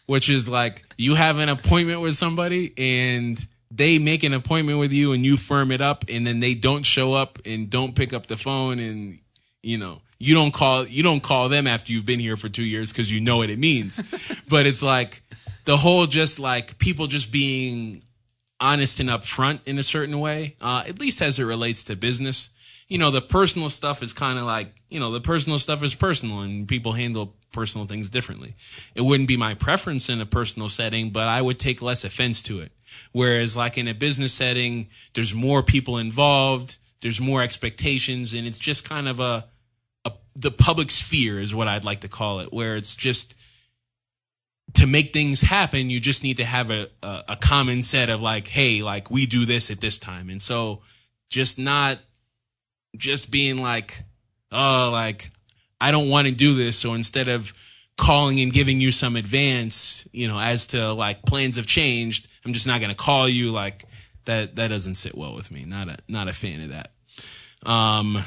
which 0.06 0.28
is 0.28 0.48
like 0.48 0.82
you 0.96 1.14
have 1.14 1.38
an 1.38 1.48
appointment 1.48 2.00
with 2.00 2.14
somebody 2.14 2.72
and 2.78 3.46
they 3.70 3.98
make 3.98 4.22
an 4.22 4.32
appointment 4.32 4.78
with 4.78 4.92
you 4.92 5.12
and 5.12 5.24
you 5.24 5.36
firm 5.36 5.70
it 5.70 5.80
up 5.80 6.04
and 6.08 6.26
then 6.26 6.40
they 6.40 6.54
don't 6.54 6.84
show 6.84 7.14
up 7.14 7.38
and 7.44 7.68
don't 7.68 7.94
pick 7.94 8.12
up 8.12 8.26
the 8.26 8.36
phone 8.36 8.78
and 8.78 9.18
you 9.62 9.76
know 9.76 10.00
you 10.18 10.34
don't 10.34 10.52
call 10.52 10.86
you 10.86 11.02
don't 11.02 11.22
call 11.22 11.48
them 11.48 11.66
after 11.66 11.92
you've 11.92 12.06
been 12.06 12.20
here 12.20 12.36
for 12.36 12.48
two 12.48 12.64
years 12.64 12.92
because 12.92 13.12
you 13.12 13.20
know 13.20 13.38
what 13.38 13.50
it 13.50 13.58
means. 13.58 14.00
But 14.48 14.66
it's 14.66 14.82
like 14.82 15.22
the 15.64 15.76
whole 15.76 16.06
just 16.06 16.38
like 16.38 16.78
people 16.78 17.08
just 17.08 17.32
being 17.32 18.02
honest 18.60 19.00
and 19.00 19.08
upfront 19.08 19.60
in 19.66 19.78
a 19.78 19.82
certain 19.82 20.18
way 20.20 20.56
uh, 20.60 20.84
at 20.88 21.00
least 21.00 21.20
as 21.20 21.38
it 21.38 21.44
relates 21.44 21.84
to 21.84 21.96
business. 21.96 22.50
You 22.88 22.98
know, 22.98 23.10
the 23.10 23.20
personal 23.20 23.68
stuff 23.68 24.02
is 24.02 24.12
kind 24.12 24.38
of 24.38 24.44
like, 24.44 24.72
you 24.88 25.00
know, 25.00 25.10
the 25.10 25.20
personal 25.20 25.58
stuff 25.58 25.82
is 25.82 25.96
personal 25.96 26.40
and 26.40 26.68
people 26.68 26.92
handle 26.92 27.34
personal 27.56 27.86
things 27.86 28.10
differently. 28.10 28.54
It 28.94 29.00
wouldn't 29.00 29.26
be 29.26 29.38
my 29.38 29.54
preference 29.54 30.08
in 30.08 30.20
a 30.20 30.26
personal 30.26 30.68
setting, 30.68 31.10
but 31.10 31.26
I 31.26 31.42
would 31.42 31.58
take 31.58 31.82
less 31.82 32.04
offense 32.04 32.42
to 32.44 32.60
it. 32.60 32.70
Whereas 33.12 33.56
like 33.56 33.78
in 33.78 33.88
a 33.88 33.94
business 33.94 34.34
setting, 34.34 34.88
there's 35.14 35.34
more 35.34 35.62
people 35.62 35.96
involved, 35.96 36.76
there's 37.00 37.20
more 37.20 37.42
expectations, 37.42 38.34
and 38.34 38.46
it's 38.46 38.60
just 38.60 38.88
kind 38.88 39.08
of 39.08 39.20
a, 39.20 39.46
a 40.04 40.12
the 40.36 40.50
public 40.50 40.90
sphere 40.90 41.40
is 41.40 41.54
what 41.54 41.66
I'd 41.66 41.84
like 41.84 42.02
to 42.02 42.08
call 42.08 42.40
it, 42.40 42.52
where 42.52 42.76
it's 42.76 42.94
just 42.94 43.34
to 44.74 44.86
make 44.86 45.12
things 45.12 45.40
happen, 45.40 45.88
you 45.88 45.98
just 45.98 46.22
need 46.22 46.36
to 46.36 46.44
have 46.44 46.70
a, 46.70 46.88
a, 47.02 47.24
a 47.30 47.36
common 47.36 47.82
set 47.82 48.10
of 48.10 48.20
like, 48.20 48.46
hey, 48.46 48.82
like 48.82 49.10
we 49.10 49.24
do 49.24 49.46
this 49.46 49.70
at 49.70 49.80
this 49.80 49.98
time. 49.98 50.28
And 50.28 50.42
so 50.42 50.82
just 51.30 51.58
not 51.58 51.98
just 52.96 53.30
being 53.30 53.62
like, 53.62 54.02
oh, 54.52 54.90
like, 54.92 55.30
I 55.80 55.90
don't 55.90 56.08
want 56.08 56.26
to 56.26 56.34
do 56.34 56.54
this. 56.54 56.78
So 56.78 56.94
instead 56.94 57.28
of 57.28 57.52
calling 57.96 58.40
and 58.40 58.52
giving 58.52 58.80
you 58.80 58.92
some 58.92 59.16
advance, 59.16 60.06
you 60.12 60.28
know, 60.28 60.38
as 60.38 60.66
to 60.68 60.92
like 60.92 61.22
plans 61.22 61.56
have 61.56 61.66
changed, 61.66 62.28
I'm 62.44 62.52
just 62.52 62.66
not 62.66 62.80
going 62.80 62.90
to 62.90 62.96
call 62.96 63.28
you. 63.28 63.52
Like 63.52 63.84
that, 64.24 64.56
that 64.56 64.68
doesn't 64.68 64.96
sit 64.96 65.16
well 65.16 65.34
with 65.34 65.50
me. 65.50 65.64
Not 65.66 65.88
a, 65.88 65.96
not 66.08 66.28
a 66.28 66.32
fan 66.32 66.60
of 66.62 66.68
that. 66.70 66.92
Um, 67.68 68.18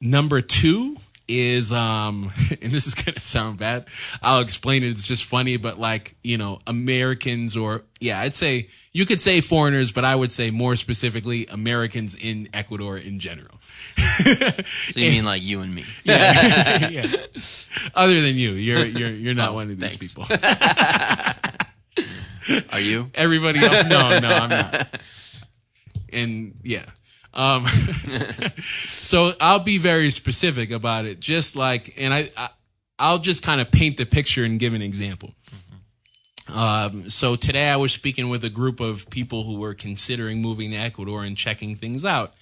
number 0.00 0.40
two 0.40 0.96
is 1.28 1.72
um 1.72 2.30
and 2.62 2.72
this 2.72 2.86
is 2.86 2.94
gonna 2.94 3.18
sound 3.18 3.58
bad 3.58 3.86
i'll 4.22 4.40
explain 4.40 4.82
it 4.82 4.88
it's 4.88 5.04
just 5.04 5.24
funny 5.24 5.56
but 5.56 5.78
like 5.78 6.16
you 6.24 6.36
know 6.36 6.58
americans 6.66 7.56
or 7.56 7.82
yeah 8.00 8.20
i'd 8.20 8.34
say 8.34 8.68
you 8.92 9.06
could 9.06 9.20
say 9.20 9.40
foreigners 9.40 9.92
but 9.92 10.04
i 10.04 10.14
would 10.14 10.32
say 10.32 10.50
more 10.50 10.74
specifically 10.74 11.46
americans 11.46 12.16
in 12.16 12.48
ecuador 12.52 12.98
in 12.98 13.20
general 13.20 13.54
so 13.96 15.00
you 15.00 15.06
and, 15.06 15.14
mean 15.14 15.24
like 15.24 15.42
you 15.42 15.60
and 15.60 15.74
me? 15.74 15.84
Yeah, 16.04 16.88
yeah. 16.90 17.06
Other 17.94 18.20
than 18.20 18.36
you. 18.36 18.52
You're 18.52 18.84
you're 18.86 19.10
you're 19.10 19.34
not 19.34 19.50
oh, 19.50 19.54
one 19.54 19.70
of 19.70 19.78
these 19.78 19.96
thanks. 19.96 20.14
people. 20.14 20.24
Are 22.72 22.80
you? 22.80 23.10
Everybody 23.14 23.60
else? 23.60 23.84
No 23.88 24.18
no 24.18 24.28
i'm 24.28 24.48
not. 24.48 25.00
And 26.12 26.54
yeah. 26.62 26.84
Um, 27.34 27.64
so 28.62 29.32
I'll 29.40 29.60
be 29.60 29.78
very 29.78 30.10
specific 30.10 30.70
about 30.70 31.06
it, 31.06 31.18
just 31.18 31.56
like, 31.56 31.94
and 31.96 32.12
I, 32.12 32.28
I 32.98 33.12
will 33.12 33.18
just 33.18 33.42
kind 33.42 33.60
of 33.60 33.70
paint 33.70 33.96
the 33.96 34.04
picture 34.04 34.44
and 34.44 34.58
give 34.58 34.74
an 34.74 34.82
example. 34.82 35.30
Um, 36.54 37.08
so 37.08 37.36
today 37.36 37.70
I 37.70 37.76
was 37.76 37.92
speaking 37.92 38.28
with 38.28 38.44
a 38.44 38.50
group 38.50 38.80
of 38.80 39.08
people 39.08 39.44
who 39.44 39.56
were 39.56 39.74
considering 39.74 40.42
moving 40.42 40.70
to 40.72 40.76
Ecuador 40.76 41.24
and 41.24 41.36
checking 41.36 41.74
things 41.74 42.04
out, 42.04 42.32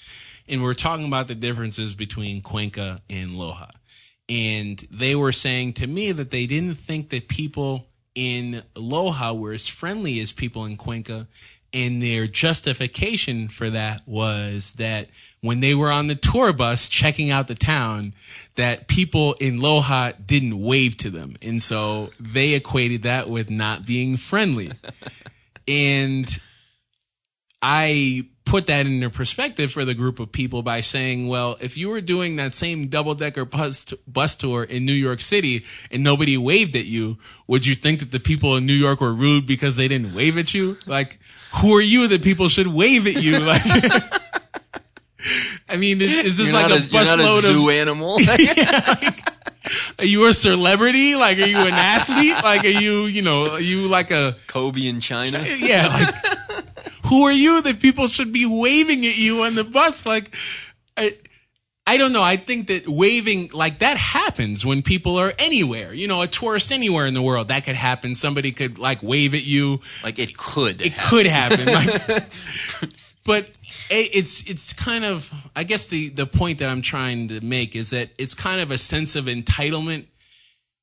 and 0.51 0.63
we 0.63 0.69
are 0.69 0.75
talking 0.75 1.07
about 1.07 1.29
the 1.29 1.35
differences 1.35 1.95
between 1.95 2.43
Cuenca 2.43 3.01
and 3.09 3.31
Loja, 3.31 3.71
and 4.29 4.79
they 4.91 5.15
were 5.15 5.33
saying 5.33 5.75
to 5.75 5.87
me 5.87 6.13
that 6.13 6.31
they 6.31 6.47
didn't 6.47 6.75
think 6.75 7.11
that 7.11 7.29
people 7.29 7.87
in 8.15 8.63
Loja 8.75 9.39
were 9.39 9.53
as 9.53 9.69
friendly 9.69 10.21
as 10.21 10.33
people 10.33 10.65
in 10.65 10.77
Cuenca 10.77 11.27
And 11.73 12.03
their 12.03 12.27
justification 12.27 13.49
for 13.49 13.71
that 13.71 14.03
was 14.07 14.73
that 14.75 15.09
when 15.41 15.61
they 15.61 15.75
were 15.75 15.91
on 15.91 16.09
the 16.09 16.17
tour 16.17 16.53
bus 16.53 16.89
checking 16.89 17.31
out 17.31 17.47
the 17.47 17.55
town, 17.55 18.13
that 18.57 18.89
people 18.89 19.35
in 19.35 19.61
Loja 19.61 20.15
didn't 20.27 20.61
wave 20.61 20.97
to 20.99 21.11
them. 21.11 21.37
And 21.43 21.63
so 21.63 22.11
they 22.19 22.55
equated 22.55 23.03
that 23.03 23.29
with 23.29 23.51
not 23.51 23.87
being 23.87 24.17
friendly. 24.17 24.73
and 25.69 26.29
I 27.63 28.29
put 28.51 28.67
that 28.67 28.85
into 28.85 29.09
perspective 29.09 29.71
for 29.71 29.85
the 29.85 29.95
group 29.95 30.19
of 30.19 30.33
people 30.33 30.65
by 30.65 30.81
saying, 30.81 31.29
well, 31.29 31.57
if 31.61 31.77
you 31.77 31.89
were 31.89 32.01
doing 32.01 32.35
that 32.35 32.53
same 32.53 32.89
double 32.89 33.15
decker 33.15 33.45
bus, 33.45 33.85
bus 34.09 34.35
tour 34.35 34.65
in 34.65 34.85
New 34.85 34.93
York 34.93 35.21
City 35.21 35.65
and 35.93 36.03
nobody 36.03 36.37
waved 36.37 36.75
at 36.75 36.85
you, 36.85 37.17
would 37.47 37.65
you 37.65 37.77
think 37.77 38.01
that 38.01 38.11
the 38.11 38.19
people 38.19 38.57
in 38.57 38.67
New 38.67 38.75
York 38.75 39.01
were 39.01 39.15
rude 39.15 39.47
because 39.47 39.77
they 39.77 39.87
didn't 39.87 40.17
wave 40.17 40.37
at 40.37 40.53
you? 40.53 40.77
Like, 40.85 41.21
who 41.63 41.77
are 41.77 41.81
you 41.81 42.09
that 42.09 42.25
people 42.25 42.49
should 42.49 42.67
wave 42.67 43.07
at 43.07 43.23
you? 43.23 43.39
Like, 43.51 43.63
I 45.69 45.77
mean, 45.77 46.01
is, 46.01 46.11
is 46.13 46.39
this 46.39 46.47
You're 46.49 46.57
like 46.57 46.71
a, 46.71 46.75
a, 46.75 46.79
you're 46.79 47.05
not 47.05 47.21
a 47.21 47.23
busload 47.23 47.41
zoo 47.43 47.69
of? 47.69 47.75
animal. 47.75 48.19
Are 49.99 50.05
you 50.05 50.27
a 50.27 50.33
celebrity? 50.33 51.15
Like, 51.15 51.39
are 51.39 51.47
you 51.47 51.59
an 51.59 51.75
athlete? 51.75 52.43
Like, 52.43 52.65
are 52.65 52.69
you, 52.69 53.03
you 53.03 53.21
know, 53.21 53.51
are 53.53 53.61
you 53.61 53.89
like 53.89 54.11
a 54.11 54.35
Kobe 54.47 54.87
in 54.87 55.01
China. 55.01 55.45
yeah, 55.47 55.87
like 55.89 56.70
who 57.11 57.25
are 57.25 57.33
you 57.33 57.61
that 57.63 57.81
people 57.81 58.09
should 58.09 58.33
be 58.33 58.47
waving 58.47 59.05
at 59.05 59.19
you 59.19 59.43
on 59.43 59.57
the 59.57 59.65
bus? 59.65 60.07
Like, 60.07 60.33
I, 60.97 61.19
I 61.87 61.97
don't 61.97 62.13
know. 62.13 62.23
I 62.23 62.37
think 62.37 62.69
that 62.69 62.85
waving 62.87 63.51
like 63.53 63.81
that 63.81 63.99
happens 63.99 64.65
when 64.65 64.81
people 64.81 65.17
are 65.17 65.33
anywhere. 65.37 65.93
You 65.93 66.07
know, 66.07 66.23
a 66.23 66.29
tourist 66.29 66.71
anywhere 66.71 67.07
in 67.07 67.15
the 67.15 67.21
world 67.21 67.49
that 67.49 67.65
could 67.65 67.75
happen. 67.75 68.15
Somebody 68.15 68.53
could 68.53 68.79
like 68.79 69.03
wave 69.03 69.35
at 69.35 69.45
you. 69.45 69.81
Like 70.05 70.21
it 70.21 70.39
could. 70.39 70.81
It 70.81 70.93
happen. 70.93 71.11
could 71.11 71.27
happen. 71.27 71.67
Like, 72.81 72.91
but 73.27 73.51
it's 73.91 74.49
it's 74.49 74.73
kind 74.73 75.05
of 75.05 75.33
I 75.55 75.65
guess 75.65 75.89
the 75.89 76.09
the 76.11 76.27
point 76.27 76.61
that 76.61 76.69
I'm 76.69 76.81
trying 76.81 77.29
to 77.29 77.41
make 77.41 77.77
is 77.77 77.91
that 77.91 78.11
it's 78.19 78.35
kind 78.35 78.61
of 78.61 78.71
a 78.71 78.79
sense 78.79 79.17
of 79.17 79.27
entitlement 79.27 80.07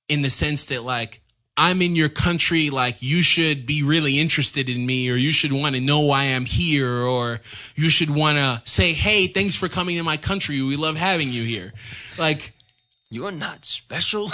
in 0.09 0.21
the 0.21 0.29
sense 0.29 0.65
that 0.65 0.83
like 0.83 1.21
I'm 1.57 1.81
in 1.81 1.95
your 1.95 2.09
country, 2.09 2.69
like 2.69 3.01
you 3.01 3.21
should 3.23 3.65
be 3.65 3.81
really 3.83 4.19
interested 4.19 4.69
in 4.69 4.85
me, 4.85 5.09
or 5.09 5.15
you 5.15 5.31
should 5.31 5.51
want 5.51 5.75
to 5.75 5.81
know 5.81 6.01
why 6.01 6.25
I'm 6.25 6.45
here, 6.45 7.01
or 7.01 7.41
you 7.75 7.89
should 7.89 8.09
want 8.11 8.37
to 8.37 8.61
say, 8.69 8.93
"Hey, 8.93 9.27
thanks 9.27 9.55
for 9.55 9.67
coming 9.67 9.97
to 9.97 10.03
my 10.03 10.17
country. 10.17 10.61
We 10.61 10.75
love 10.75 10.97
having 10.97 11.29
you 11.29 11.43
here." 11.43 11.73
Like, 12.17 12.53
You're 13.09 13.31
not 13.31 13.63
special. 13.65 14.25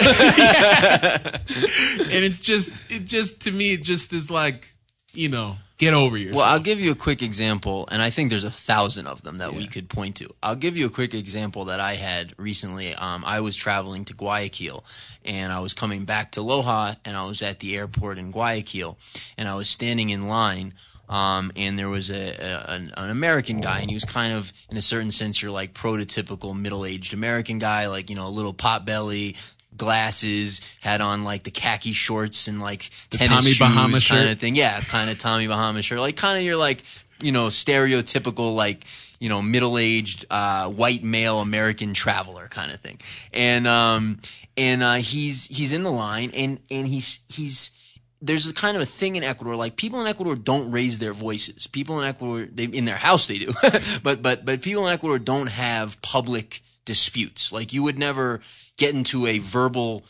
it's 2.24 2.40
just, 2.40 2.90
it 2.90 3.04
just 3.04 3.42
to 3.42 3.52
me, 3.52 3.74
it 3.74 3.82
just 3.84 4.12
is 4.12 4.30
like, 4.32 4.74
you 5.12 5.28
know, 5.28 5.56
get 5.78 5.94
over 5.94 6.16
yourself. 6.16 6.38
Well, 6.38 6.46
I'll 6.46 6.60
give 6.60 6.80
you 6.80 6.92
a 6.92 6.94
quick 6.96 7.22
example, 7.22 7.88
and 7.90 8.00
I 8.00 8.10
think 8.10 8.30
there's 8.30 8.44
a 8.44 8.50
thousand 8.50 9.06
of 9.06 9.22
them 9.22 9.38
that 9.38 9.54
we 9.54 9.66
could 9.66 9.88
point 9.88 10.16
to. 10.16 10.34
I'll 10.42 10.56
give 10.56 10.76
you 10.76 10.86
a 10.86 10.90
quick 10.90 11.14
example 11.14 11.66
that 11.66 11.80
I 11.80 11.94
had 11.94 12.34
recently. 12.38 12.94
Um, 12.94 13.24
I 13.26 13.40
was 13.40 13.56
traveling 13.56 14.04
to 14.06 14.14
Guayaquil, 14.14 14.84
and 15.24 15.52
I 15.52 15.60
was 15.60 15.74
coming 15.74 16.04
back 16.04 16.32
to 16.32 16.40
Loja, 16.40 16.96
and 17.04 17.16
I 17.16 17.24
was 17.26 17.42
at 17.42 17.60
the 17.60 17.76
airport 17.76 18.18
in 18.18 18.30
Guayaquil, 18.30 18.96
and 19.36 19.48
I 19.48 19.54
was 19.54 19.68
standing 19.68 20.10
in 20.10 20.28
line. 20.28 20.74
Um, 21.06 21.52
and 21.54 21.78
there 21.78 21.90
was 21.90 22.10
a, 22.10 22.30
a 22.30 22.72
an, 22.72 22.92
an 22.96 23.10
American 23.10 23.60
guy, 23.60 23.80
and 23.80 23.90
he 23.90 23.94
was 23.94 24.06
kind 24.06 24.32
of, 24.32 24.54
in 24.70 24.78
a 24.78 24.82
certain 24.82 25.10
sense, 25.10 25.42
your 25.42 25.50
like 25.50 25.74
prototypical 25.74 26.58
middle-aged 26.58 27.12
American 27.12 27.58
guy, 27.58 27.88
like 27.88 28.08
you 28.08 28.16
know, 28.16 28.26
a 28.26 28.32
little 28.32 28.54
pot 28.54 28.86
belly, 28.86 29.36
glasses, 29.76 30.60
had 30.80 31.00
on 31.00 31.24
like 31.24 31.42
the 31.42 31.50
khaki 31.50 31.92
shorts 31.92 32.48
and 32.48 32.60
like 32.60 32.90
tennis 33.10 33.28
Tommy 33.28 33.42
shoes 33.42 33.58
Bahama 33.58 33.92
kind 33.92 34.02
shirt. 34.02 34.28
of 34.28 34.38
thing. 34.38 34.56
Yeah, 34.56 34.80
kind 34.80 35.10
of 35.10 35.18
Tommy 35.18 35.46
Bahama 35.46 35.82
shirt, 35.82 35.98
like 35.98 36.16
kind 36.16 36.38
of 36.38 36.44
your 36.44 36.56
like 36.56 36.82
you 37.20 37.32
know 37.32 37.46
stereotypical 37.46 38.54
like 38.54 38.84
you 39.20 39.28
know 39.28 39.40
middle 39.42 39.78
aged 39.78 40.24
uh, 40.30 40.68
white 40.68 41.02
male 41.02 41.40
American 41.40 41.94
traveler 41.94 42.48
kind 42.48 42.72
of 42.72 42.80
thing. 42.80 42.98
And 43.32 43.66
um 43.66 44.20
and 44.56 44.82
uh, 44.82 44.94
he's 44.94 45.46
he's 45.46 45.72
in 45.72 45.82
the 45.82 45.92
line 45.92 46.30
and 46.34 46.60
and 46.70 46.86
he's 46.86 47.24
he's 47.28 47.80
there's 48.22 48.48
a 48.48 48.54
kind 48.54 48.74
of 48.74 48.82
a 48.82 48.86
thing 48.86 49.16
in 49.16 49.22
Ecuador, 49.22 49.54
like 49.54 49.76
people 49.76 50.00
in 50.00 50.06
Ecuador 50.06 50.34
don't 50.34 50.70
raise 50.70 50.98
their 50.98 51.12
voices. 51.12 51.66
People 51.66 52.00
in 52.00 52.08
Ecuador, 52.08 52.48
they, 52.50 52.64
in 52.64 52.86
their 52.86 52.96
house 52.96 53.26
they 53.26 53.38
do, 53.38 53.52
but 54.02 54.22
but 54.22 54.44
but 54.44 54.62
people 54.62 54.86
in 54.86 54.92
Ecuador 54.92 55.18
don't 55.18 55.48
have 55.48 56.00
public 56.00 56.62
disputes. 56.84 57.52
Like 57.52 57.72
you 57.72 57.82
would 57.82 57.98
never 57.98 58.40
get 58.76 58.94
into 58.94 59.26
a 59.26 59.38
verbal 59.38 60.04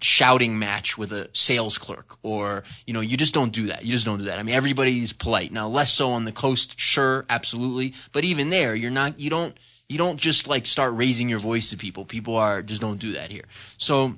shouting 0.00 0.58
match 0.58 0.96
with 0.96 1.12
a 1.12 1.28
sales 1.34 1.76
clerk 1.76 2.16
or 2.22 2.64
you 2.86 2.94
know 2.94 3.00
you 3.00 3.16
just 3.16 3.34
don't 3.34 3.52
do 3.52 3.66
that. 3.66 3.84
You 3.84 3.92
just 3.92 4.06
don't 4.06 4.18
do 4.18 4.24
that. 4.24 4.38
I 4.38 4.42
mean 4.42 4.54
everybody's 4.54 5.12
polite. 5.12 5.52
Now 5.52 5.68
less 5.68 5.92
so 5.92 6.12
on 6.12 6.24
the 6.24 6.32
coast 6.32 6.80
sure 6.80 7.26
absolutely. 7.28 7.94
But 8.12 8.24
even 8.24 8.50
there 8.50 8.74
you're 8.74 8.90
not 8.90 9.20
you 9.20 9.28
don't 9.28 9.56
you 9.88 9.98
don't 9.98 10.18
just 10.18 10.48
like 10.48 10.66
start 10.66 10.94
raising 10.94 11.28
your 11.28 11.38
voice 11.38 11.70
to 11.70 11.76
people. 11.76 12.04
People 12.04 12.36
are 12.36 12.62
just 12.62 12.80
don't 12.80 12.98
do 12.98 13.12
that 13.12 13.30
here. 13.30 13.44
So 13.76 14.14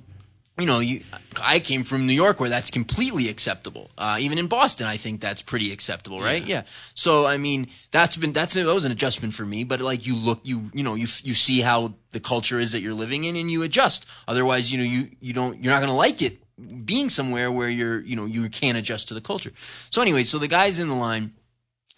you 0.59 0.65
know, 0.65 0.79
you, 0.79 1.01
I 1.41 1.59
came 1.59 1.83
from 1.83 2.07
New 2.07 2.13
York 2.13 2.39
where 2.39 2.49
that's 2.49 2.71
completely 2.71 3.29
acceptable. 3.29 3.91
Uh, 3.97 4.17
even 4.19 4.39
in 4.39 4.47
Boston, 4.47 4.87
I 4.87 4.97
think 4.97 5.21
that's 5.21 5.41
pretty 5.41 5.71
acceptable, 5.71 6.19
right? 6.19 6.43
Yeah. 6.43 6.63
So, 6.95 7.27
I 7.27 7.37
mean, 7.37 7.67
that's 7.91 8.15
been, 8.15 8.33
that's, 8.33 8.55
that 8.55 8.65
was 8.65 8.85
an 8.85 8.91
adjustment 8.91 9.35
for 9.35 9.45
me, 9.45 9.63
but 9.63 9.81
like 9.81 10.07
you 10.07 10.15
look, 10.15 10.39
you, 10.43 10.71
you 10.73 10.83
know, 10.83 10.95
you, 10.95 11.07
you 11.23 11.33
see 11.33 11.61
how 11.61 11.93
the 12.11 12.19
culture 12.19 12.59
is 12.59 12.71
that 12.71 12.81
you're 12.81 12.95
living 12.95 13.25
in 13.25 13.35
and 13.35 13.51
you 13.51 13.61
adjust. 13.61 14.07
Otherwise, 14.27 14.71
you 14.71 14.79
know, 14.79 14.83
you, 14.83 15.09
you 15.19 15.33
don't, 15.33 15.63
you're 15.63 15.73
not 15.73 15.79
going 15.79 15.91
to 15.91 15.95
like 15.95 16.21
it 16.23 16.39
being 16.85 17.09
somewhere 17.09 17.51
where 17.51 17.69
you're, 17.69 17.99
you 18.01 18.15
know, 18.15 18.25
you 18.25 18.49
can't 18.49 18.77
adjust 18.77 19.09
to 19.09 19.13
the 19.13 19.21
culture. 19.21 19.51
So 19.91 20.01
anyway, 20.01 20.23
so 20.23 20.39
the 20.39 20.47
guy's 20.47 20.79
in 20.79 20.89
the 20.89 20.95
line 20.95 21.33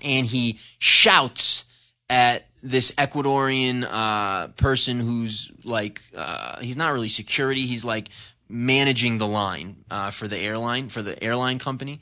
and 0.03 0.25
he 0.25 0.59
shouts 0.79 1.65
at 2.09 2.45
this 2.61 2.91
Ecuadorian 2.91 3.87
uh, 3.89 4.49
person 4.49 4.99
who's 4.99 5.51
like 5.63 6.01
uh, 6.15 6.59
he's 6.59 6.75
not 6.75 6.91
really 6.91 7.07
security. 7.07 7.65
He's 7.65 7.85
like 7.85 8.09
managing 8.49 9.19
the 9.19 9.27
line 9.27 9.77
uh, 9.91 10.09
for 10.09 10.27
the 10.27 10.37
airline 10.37 10.89
for 10.89 11.01
the 11.01 11.21
airline 11.23 11.59
company, 11.59 12.01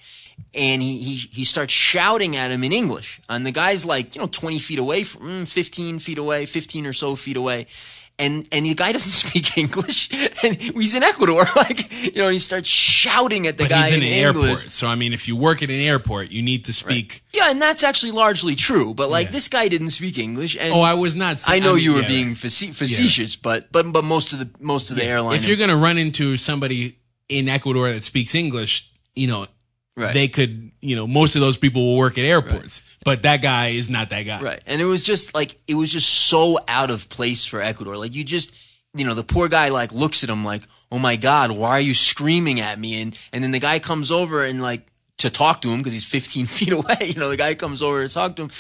and 0.54 0.82
he, 0.82 0.98
he 1.00 1.16
he 1.16 1.44
starts 1.44 1.74
shouting 1.74 2.36
at 2.36 2.52
him 2.52 2.64
in 2.64 2.72
English. 2.72 3.20
And 3.28 3.46
the 3.46 3.52
guy's 3.52 3.86
like 3.86 4.16
you 4.16 4.22
know 4.22 4.28
twenty 4.28 4.60
feet 4.60 4.80
away, 4.80 5.04
from 5.04 5.44
mm, 5.44 5.48
fifteen 5.48 6.00
feet 6.00 6.18
away, 6.18 6.46
fifteen 6.46 6.86
or 6.86 6.94
so 6.94 7.16
feet 7.16 7.38
away. 7.38 7.68
And 8.20 8.48
and 8.52 8.66
the 8.66 8.74
guy 8.74 8.92
doesn't 8.94 9.12
speak 9.30 9.58
English, 9.60 10.10
and 10.44 10.56
he's 10.56 10.96
in 10.96 11.04
Ecuador. 11.04 11.46
Like 11.56 12.14
you 12.16 12.22
know, 12.22 12.30
he 12.30 12.40
starts 12.40 12.68
shouting 12.68 13.46
at 13.46 13.58
the 13.58 13.66
but 13.66 13.70
guy 13.70 13.84
he's 13.84 13.92
in 13.92 14.02
an 14.02 14.08
English. 14.08 14.44
airport, 14.48 14.60
so 14.74 14.88
I 14.88 14.96
mean, 14.96 15.14
if 15.14 15.28
you 15.28 15.36
work 15.36 15.62
at 15.62 15.70
an 15.70 15.80
airport, 15.80 16.32
you 16.32 16.42
need 16.42 16.66
to 16.66 16.74
speak. 16.74 17.22
Yeah, 17.32 17.52
and 17.52 17.62
that's 17.62 17.84
actually 17.84 18.12
largely 18.14 18.56
true. 18.56 18.94
But 18.96 19.10
like 19.12 19.28
Yeah. 19.28 19.32
this 19.34 19.48
guy 19.48 19.68
didn't 19.68 19.92
speak 19.92 20.18
English, 20.18 20.58
and 20.60 20.74
Oh, 20.74 20.82
I 20.82 20.96
was 20.96 21.14
not. 21.16 21.38
I 21.48 21.60
know 21.60 21.76
mean, 21.76 21.84
you 21.84 21.94
were 21.94 22.02
yeah. 22.02 22.08
being 22.08 22.34
face- 22.36 22.76
facetious, 22.76 23.36
but 23.36 23.72
but 23.72 23.92
but 23.92 24.04
most 24.04 24.34
of 24.34 24.40
the 24.40 24.50
most 24.60 24.90
of 24.90 24.98
the 24.98 25.04
airline, 25.06 25.36
If 25.36 25.48
you're 25.48 25.58
going 25.58 25.70
to 25.70 25.76
run 25.78 25.98
into 26.00 26.38
somebody 26.38 26.98
in 27.30 27.48
Ecuador 27.50 27.92
that 27.92 28.04
speaks 28.04 28.34
English, 28.34 28.90
you 29.16 29.28
know, 29.28 29.46
Right. 29.98 30.14
they 30.14 30.28
could, 30.28 30.72
you 30.80 30.96
know, 30.96 31.08
most 31.08 31.36
of 31.36 31.42
those 31.42 31.58
people 31.58 31.84
will 31.84 31.98
work 31.98 32.20
at 32.20 32.24
airports, 32.24 32.84
but 33.04 33.24
that 33.24 33.42
guy 33.42 33.70
is 33.70 33.90
not 33.90 34.12
that 34.12 34.22
guy. 34.24 34.40
right, 34.42 34.62
and 34.68 34.80
it 34.80 34.86
was 34.86 35.02
just 35.02 35.34
like 35.34 35.60
it 35.68 35.74
was 35.74 35.92
just 35.92 36.08
so 36.08 36.60
out 36.68 36.92
of 36.92 37.10
place 37.10 37.46
for 37.46 37.60
Ecuador. 37.60 37.98
Like 37.98 38.14
you 38.14 38.24
just, 38.24 38.56
you 38.94 39.06
know, 39.06 39.16
the 39.16 39.24
poor 39.24 39.48
guy 39.48 39.70
like 39.70 39.92
looks 39.92 40.24
at 40.24 40.30
him 40.30 40.46
like, 40.46 40.62
oh 40.92 41.00
my 41.00 41.16
god, 41.16 41.50
why 41.50 41.70
are 41.72 41.80
you 41.80 41.96
screaming 41.96 42.60
at 42.60 42.78
me? 42.78 43.02
And 43.02 43.18
and 43.34 43.44
then 43.44 43.50
the 43.50 43.60
guy 43.60 43.80
comes 43.80 44.12
over 44.12 44.44
and 44.44 44.62
like 44.62 44.86
to 45.18 45.32
talk 45.32 45.62
to 45.62 45.70
him 45.70 45.80
because 45.80 45.94
he's 45.94 46.06
15 46.06 46.46
feet 46.58 46.72
away. 46.74 46.96
You 47.04 47.16
know, 47.20 47.30
the 47.30 47.38
guy 47.38 47.56
comes 47.56 47.82
over 47.82 48.08
to 48.08 48.14
talk 48.14 48.36
to 48.36 48.44
him. 48.44 48.52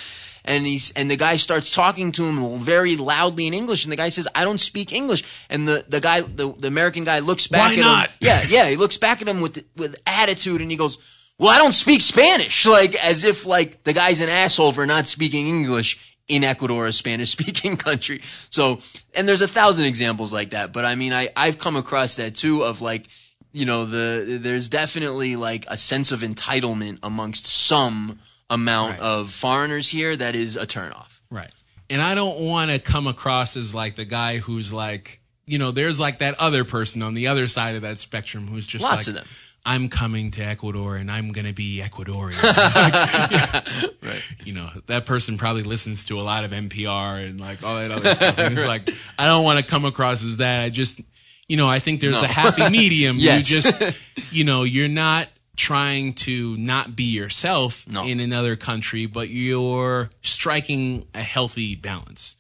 And 0.44 0.66
he's 0.66 0.92
and 0.94 1.12
the 1.12 1.18
guy 1.18 1.36
starts 1.36 1.70
talking 1.76 2.12
to 2.14 2.26
him 2.26 2.58
very 2.58 2.96
loudly 2.96 3.48
in 3.48 3.54
English, 3.54 3.84
and 3.84 3.92
the 3.92 3.98
guy 3.98 4.08
says, 4.08 4.30
"I 4.34 4.46
don't 4.46 4.60
speak 4.60 4.94
English." 4.94 5.26
And 5.50 5.68
the, 5.68 5.84
the 5.90 6.00
guy, 6.00 6.22
the, 6.22 6.54
the 6.54 6.70
American 6.70 7.04
guy, 7.04 7.20
looks 7.20 7.48
back 7.48 7.68
Why 7.68 7.74
at 7.74 7.80
not? 7.80 8.08
him. 8.08 8.14
Yeah, 8.22 8.42
yeah, 8.48 8.70
he 8.70 8.78
looks 8.78 8.96
back 8.96 9.22
at 9.22 9.28
him 9.28 9.42
with 9.42 9.66
with 9.76 9.98
attitude, 10.08 10.62
and 10.62 10.72
he 10.72 10.78
goes, 10.78 11.00
"Well, 11.40 11.50
I 11.50 11.58
don't 11.58 11.74
speak 11.74 12.02
Spanish," 12.02 12.66
like 12.66 12.96
as 12.96 13.24
if 13.24 13.46
like 13.46 13.84
the 13.84 13.94
guy's 13.94 14.22
an 14.22 14.30
asshole 14.30 14.72
for 14.72 14.86
not 14.86 15.08
speaking 15.08 15.48
English 15.48 16.16
in 16.28 16.44
Ecuador, 16.44 16.88
a 16.88 16.94
Spanish 16.94 17.32
speaking 17.38 17.78
country. 17.78 18.22
So, 18.50 18.80
and 19.16 19.28
there's 19.28 19.42
a 19.42 19.48
thousand 19.48 19.86
examples 19.86 20.34
like 20.34 20.50
that. 20.52 20.74
But 20.74 20.86
I 20.86 20.96
mean, 20.96 21.14
I 21.14 21.30
I've 21.36 21.58
come 21.60 21.76
across 21.76 22.16
that 22.18 22.36
too 22.36 22.64
of 22.64 22.82
like. 22.82 23.08
You 23.54 23.66
know, 23.66 23.86
the 23.86 24.38
there's 24.40 24.70
definitely 24.70 25.36
like 25.36 25.66
a 25.68 25.78
sense 25.78 26.12
of 26.12 26.20
entitlement 26.20 27.00
amongst 27.02 27.48
some 27.48 28.20
amount 28.52 29.00
Right. 29.00 29.00
of 29.00 29.32
foreigners 29.32 29.90
here 29.90 30.16
that 30.16 30.36
is 30.36 30.56
a 30.58 30.68
turnoff. 30.68 31.22
Right. 31.32 31.50
And 31.90 32.00
I 32.02 32.14
don't 32.14 32.42
want 32.42 32.70
to 32.70 32.78
come 32.78 33.08
across 33.08 33.58
as 33.58 33.74
like 33.74 33.96
the 33.96 34.06
guy 34.06 34.38
who's 34.38 34.72
like, 34.72 35.22
you 35.48 35.58
know, 35.58 35.72
there's 35.72 36.00
like 36.00 36.20
that 36.20 36.36
other 36.40 36.66
person 36.66 37.02
on 37.02 37.16
the 37.16 37.28
other 37.28 37.48
side 37.48 37.76
of 37.78 37.82
that 37.82 38.00
spectrum 38.00 38.48
who's 38.48 38.68
just 38.68 38.84
Lots 38.84 39.08
like, 39.08 39.16
of 39.16 39.24
them. 39.24 39.28
I'm 39.68 39.90
coming 39.90 40.32
to 40.32 40.42
Ecuador 40.42 40.96
and 40.96 41.12
I'm 41.12 41.34
going 41.34 41.46
to 41.46 41.54
be 41.54 41.82
Ecuadorian. 41.84 42.42
right. 44.02 44.36
You 44.46 44.54
know, 44.54 44.70
that 44.86 45.06
person 45.06 45.38
probably 45.38 45.64
listens 45.64 46.06
to 46.06 46.20
a 46.20 46.24
lot 46.24 46.46
of 46.46 46.52
NPR 46.52 47.24
and 47.28 47.40
like 47.40 47.62
all 47.64 47.76
that 47.76 47.92
other 47.92 48.14
stuff. 48.16 48.40
And 48.40 48.58
it's 48.58 48.66
like, 48.66 48.90
I 49.20 49.26
don't 49.26 49.44
want 49.44 49.60
to 49.60 49.66
come 49.70 49.84
across 49.84 50.24
as 50.24 50.38
that. 50.38 50.62
I 50.64 50.70
just, 50.70 51.02
you 51.50 51.58
know, 51.58 51.68
I 51.68 51.80
think 51.80 52.00
there's 52.00 52.22
a 52.22 52.28
happy 52.28 52.70
medium. 52.70 53.18
Yes. 53.20 53.52
You 53.52 53.62
just, 53.62 54.34
you 54.34 54.44
know, 54.46 54.64
you're 54.64 54.88
not, 54.88 55.28
trying 55.58 56.14
to 56.14 56.56
not 56.58 56.96
be 56.96 57.06
yourself 57.06 57.88
No. 57.90 58.06
in 58.06 58.20
another 58.20 58.56
country, 58.56 59.08
but 59.08 59.30
you're 59.30 60.12
striking 60.22 61.08
a 61.16 61.24
healthy 61.24 61.76
balance. 61.76 62.36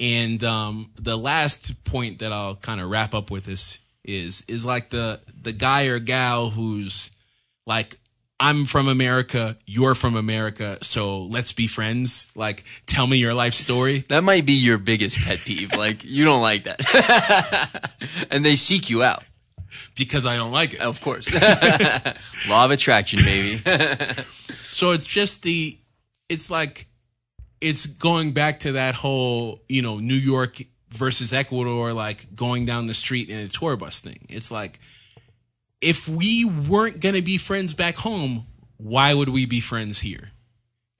And 0.00 0.42
um, 0.42 0.90
the 1.00 1.16
last 1.16 1.84
point 1.84 2.18
that 2.18 2.32
I'll 2.32 2.56
kind 2.56 2.80
of 2.80 2.90
wrap 2.90 3.14
up 3.14 3.30
with 3.30 3.44
this 3.44 3.78
is 4.06 4.44
is 4.48 4.64
like 4.64 4.90
the 4.90 5.20
the 5.42 5.52
guy 5.52 5.86
or 5.86 5.98
gal 5.98 6.50
who's 6.50 7.10
like 7.66 7.98
I'm 8.38 8.66
from 8.66 8.86
America, 8.86 9.56
you're 9.64 9.94
from 9.94 10.14
America, 10.14 10.76
so 10.82 11.22
let's 11.22 11.52
be 11.52 11.66
friends. 11.66 12.30
Like 12.36 12.64
tell 12.86 13.06
me 13.06 13.16
your 13.16 13.34
life 13.34 13.54
story. 13.54 14.04
That 14.08 14.24
might 14.24 14.44
be 14.46 14.52
your 14.52 14.78
biggest 14.78 15.18
pet 15.26 15.38
peeve. 15.38 15.72
like 15.76 16.04
you 16.04 16.24
don't 16.24 16.42
like 16.42 16.64
that, 16.64 17.94
and 18.30 18.44
they 18.44 18.56
seek 18.56 18.90
you 18.90 19.02
out. 19.02 19.24
because 19.96 20.26
I 20.26 20.36
don't 20.36 20.52
like 20.52 20.74
it. 20.74 20.80
Of 20.80 21.00
course, 21.00 21.32
law 22.50 22.64
of 22.64 22.70
attraction, 22.70 23.20
baby. 23.24 23.58
So 24.52 24.92
it's 24.92 25.06
just 25.06 25.42
the, 25.42 25.78
it's 26.28 26.50
like, 26.50 26.86
it's 27.60 27.86
going 27.86 28.32
back 28.32 28.60
to 28.60 28.72
that 28.72 28.94
whole, 28.94 29.60
you 29.68 29.82
know, 29.82 29.98
New 29.98 30.14
York 30.14 30.60
versus 30.90 31.32
Ecuador, 31.32 31.92
like 31.92 32.34
going 32.34 32.64
down 32.64 32.86
the 32.86 32.94
street 32.94 33.28
in 33.28 33.38
a 33.38 33.48
tour 33.48 33.76
bus 33.76 34.00
thing. 34.00 34.18
It's 34.28 34.50
like, 34.50 34.78
if 35.80 36.08
we 36.08 36.44
weren't 36.44 37.00
going 37.00 37.14
to 37.14 37.22
be 37.22 37.38
friends 37.38 37.74
back 37.74 37.96
home, 37.96 38.46
why 38.78 39.12
would 39.14 39.28
we 39.28 39.46
be 39.46 39.60
friends 39.60 40.00
here? 40.00 40.30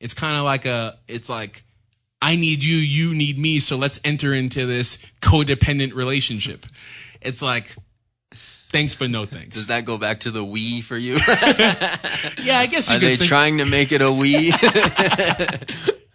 It's 0.00 0.14
kind 0.14 0.36
of 0.36 0.44
like 0.44 0.66
a, 0.66 0.98
it's 1.08 1.28
like, 1.28 1.62
I 2.20 2.36
need 2.36 2.62
you, 2.64 2.76
you 2.76 3.14
need 3.14 3.38
me, 3.38 3.60
so 3.60 3.76
let's 3.76 4.00
enter 4.04 4.32
into 4.34 4.66
this 4.66 4.98
codependent 5.20 5.94
relationship. 5.94 6.66
It's 7.20 7.40
like, 7.42 7.74
thanks, 8.32 8.94
but 8.94 9.10
no 9.10 9.24
thanks. 9.24 9.54
Does 9.54 9.66
that 9.68 9.84
go 9.84 9.96
back 9.98 10.20
to 10.20 10.30
the 10.30 10.44
we 10.44 10.80
for 10.80 10.96
you? 10.96 11.14
Yeah, 12.42 12.58
I 12.58 12.66
guess 12.66 12.88
you 12.90 12.96
Are 12.96 12.98
they 12.98 13.16
say- 13.16 13.26
trying 13.26 13.58
to 13.58 13.64
make 13.66 13.92
it 13.92 14.00
a 14.02 14.10
we? 14.12 14.52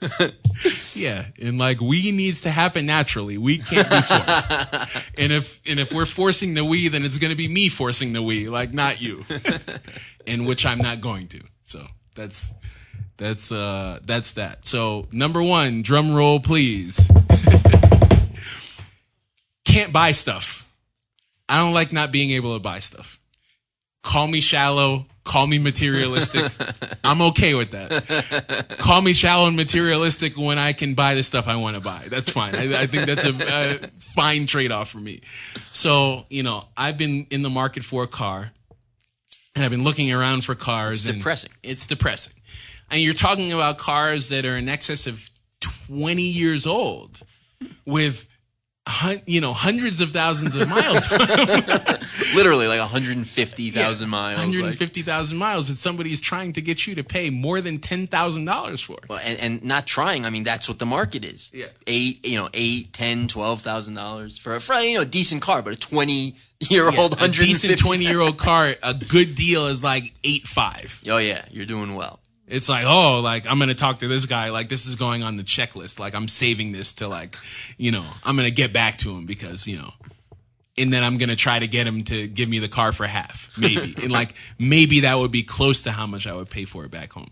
Yeah, 0.93 1.25
and 1.41 1.57
like 1.57 1.81
we 1.81 2.11
needs 2.11 2.41
to 2.41 2.51
happen 2.51 2.85
naturally. 2.85 3.37
We 3.37 3.57
can't 3.57 3.89
be 3.89 4.01
forced. 4.01 5.11
and 5.17 5.31
if 5.31 5.61
and 5.67 5.79
if 5.79 5.91
we're 5.91 6.05
forcing 6.05 6.53
the 6.53 6.63
we, 6.63 6.89
then 6.89 7.03
it's 7.03 7.17
going 7.17 7.31
to 7.31 7.37
be 7.37 7.47
me 7.47 7.69
forcing 7.69 8.13
the 8.13 8.21
we, 8.21 8.49
like 8.49 8.73
not 8.73 9.01
you. 9.01 9.25
and 10.27 10.45
which 10.45 10.65
I'm 10.65 10.77
not 10.77 11.01
going 11.01 11.27
to. 11.29 11.41
So 11.63 11.85
that's 12.15 12.53
that's 13.17 13.51
uh 13.51 13.99
that's 14.03 14.33
that. 14.33 14.65
So 14.65 15.07
number 15.11 15.41
one, 15.41 15.81
drum 15.81 16.13
roll, 16.13 16.39
please. 16.39 17.05
can't 19.65 19.93
buy 19.93 20.11
stuff. 20.11 20.69
I 21.49 21.57
don't 21.57 21.73
like 21.73 21.91
not 21.91 22.11
being 22.11 22.31
able 22.31 22.55
to 22.55 22.59
buy 22.59 22.79
stuff. 22.79 23.19
Call 24.03 24.27
me 24.27 24.41
shallow. 24.41 25.05
Call 25.23 25.47
me 25.47 25.59
materialistic. 25.59 26.51
I'm 27.03 27.21
okay 27.21 27.53
with 27.53 27.71
that 27.71 28.67
call 28.91 29.01
me 29.01 29.13
shallow 29.13 29.47
and 29.47 29.55
materialistic 29.55 30.37
when 30.37 30.57
I 30.57 30.73
can 30.73 30.93
buy 30.95 31.13
the 31.13 31.23
stuff 31.23 31.47
I 31.47 31.55
want 31.55 31.75
to 31.75 31.81
buy. 31.81 32.05
That's 32.09 32.29
fine. 32.29 32.55
I, 32.55 32.81
I 32.81 32.85
think 32.87 33.05
that's 33.05 33.25
a, 33.25 33.33
a 33.39 33.87
fine 33.99 34.45
trade 34.47 34.71
off 34.71 34.89
for 34.89 34.99
me. 34.99 35.21
So, 35.71 36.25
you 36.29 36.43
know, 36.43 36.65
I've 36.75 36.97
been 36.97 37.27
in 37.29 37.41
the 37.41 37.49
market 37.49 37.83
for 37.83 38.03
a 38.03 38.07
car 38.07 38.51
and 39.55 39.63
I've 39.63 39.71
been 39.71 39.83
looking 39.83 40.11
around 40.11 40.43
for 40.43 40.55
cars. 40.55 41.05
It's 41.05 41.17
depressing. 41.17 41.51
It's 41.63 41.85
depressing. 41.85 42.33
And 42.89 43.01
you're 43.01 43.13
talking 43.13 43.53
about 43.53 43.77
cars 43.77 44.29
that 44.29 44.45
are 44.45 44.57
in 44.57 44.67
excess 44.67 45.07
of 45.07 45.29
20 45.87 46.21
years 46.21 46.67
old 46.67 47.21
with, 47.85 48.27
hun- 48.87 49.21
you 49.25 49.41
know, 49.41 49.53
hundreds 49.53 50.01
of 50.01 50.11
thousands 50.11 50.55
of 50.55 50.67
miles. 50.69 51.09
Literally 52.35 52.67
like 52.67 52.79
150,000 52.79 54.09
miles. 54.09 54.37
like- 54.39 54.47
150,000 54.47 55.37
miles 55.37 55.67
that 55.67 55.75
somebody 55.75 56.11
is 56.11 56.21
trying 56.21 56.53
to 56.53 56.61
get 56.61 56.87
you 56.87 56.95
to 56.95 57.03
pay 57.03 57.29
more 57.29 57.61
than 57.61 57.79
$10,000 57.79 58.83
for. 58.83 58.97
Well, 59.09 59.19
and, 59.23 59.39
and 59.39 59.63
not 59.63 59.85
trying. 59.85 60.25
I 60.25 60.29
mean, 60.29 60.43
that's 60.43 60.67
what 60.69 60.79
the 60.79 60.85
market 60.85 61.23
is. 61.25 61.51
Yeah. 61.53 61.67
Eight, 61.87 62.25
you 62.25 62.37
know, 62.37 62.49
eight, 62.53 62.93
ten, 62.93 63.27
twelve 63.27 63.61
thousand 63.61 63.95
dollars 63.95 64.37
for 64.37 64.55
a 64.55 64.59
for, 64.61 64.75
you 64.75 64.95
know 64.95 65.01
a 65.01 65.05
decent 65.05 65.41
car, 65.41 65.61
but 65.61 65.73
a 65.73 65.79
twenty 65.79 66.35
year 66.69 66.85
old 66.85 67.13
a 67.13 67.15
hundred 67.17 67.45
decent 67.45 67.79
20 67.79 68.05
year 68.05 68.19
old 68.21 68.37
car, 68.37 68.73
a 68.83 68.93
good 68.93 69.35
deal 69.35 69.67
is 69.67 69.83
like 69.83 70.13
eight 70.23 70.47
five. 70.47 71.03
Oh 71.09 71.17
yeah, 71.17 71.45
you're 71.51 71.65
doing 71.65 71.95
well. 71.95 72.19
It's 72.51 72.67
like, 72.67 72.85
oh, 72.85 73.21
like 73.21 73.49
I'm 73.49 73.59
gonna 73.59 73.73
talk 73.73 73.99
to 73.99 74.07
this 74.07 74.25
guy. 74.25 74.49
Like 74.49 74.67
this 74.67 74.85
is 74.85 74.95
going 74.95 75.23
on 75.23 75.37
the 75.37 75.43
checklist. 75.43 75.99
Like 75.99 76.13
I'm 76.13 76.27
saving 76.27 76.73
this 76.73 76.93
to 76.93 77.07
like, 77.07 77.37
you 77.77 77.91
know, 77.91 78.05
I'm 78.25 78.35
gonna 78.35 78.51
get 78.51 78.73
back 78.73 78.97
to 78.99 79.11
him 79.11 79.25
because 79.25 79.67
you 79.67 79.77
know, 79.77 79.89
and 80.77 80.91
then 80.91 81.01
I'm 81.01 81.17
gonna 81.17 81.37
try 81.37 81.59
to 81.59 81.67
get 81.67 81.87
him 81.87 82.03
to 82.05 82.27
give 82.27 82.49
me 82.49 82.59
the 82.59 82.67
car 82.67 82.91
for 82.91 83.07
half, 83.07 83.51
maybe, 83.57 83.95
and 84.03 84.11
like 84.11 84.33
maybe 84.59 85.01
that 85.01 85.17
would 85.17 85.31
be 85.31 85.43
close 85.43 85.83
to 85.83 85.91
how 85.91 86.05
much 86.05 86.27
I 86.27 86.35
would 86.35 86.49
pay 86.49 86.65
for 86.65 86.83
it 86.83 86.91
back 86.91 87.13
home. 87.13 87.31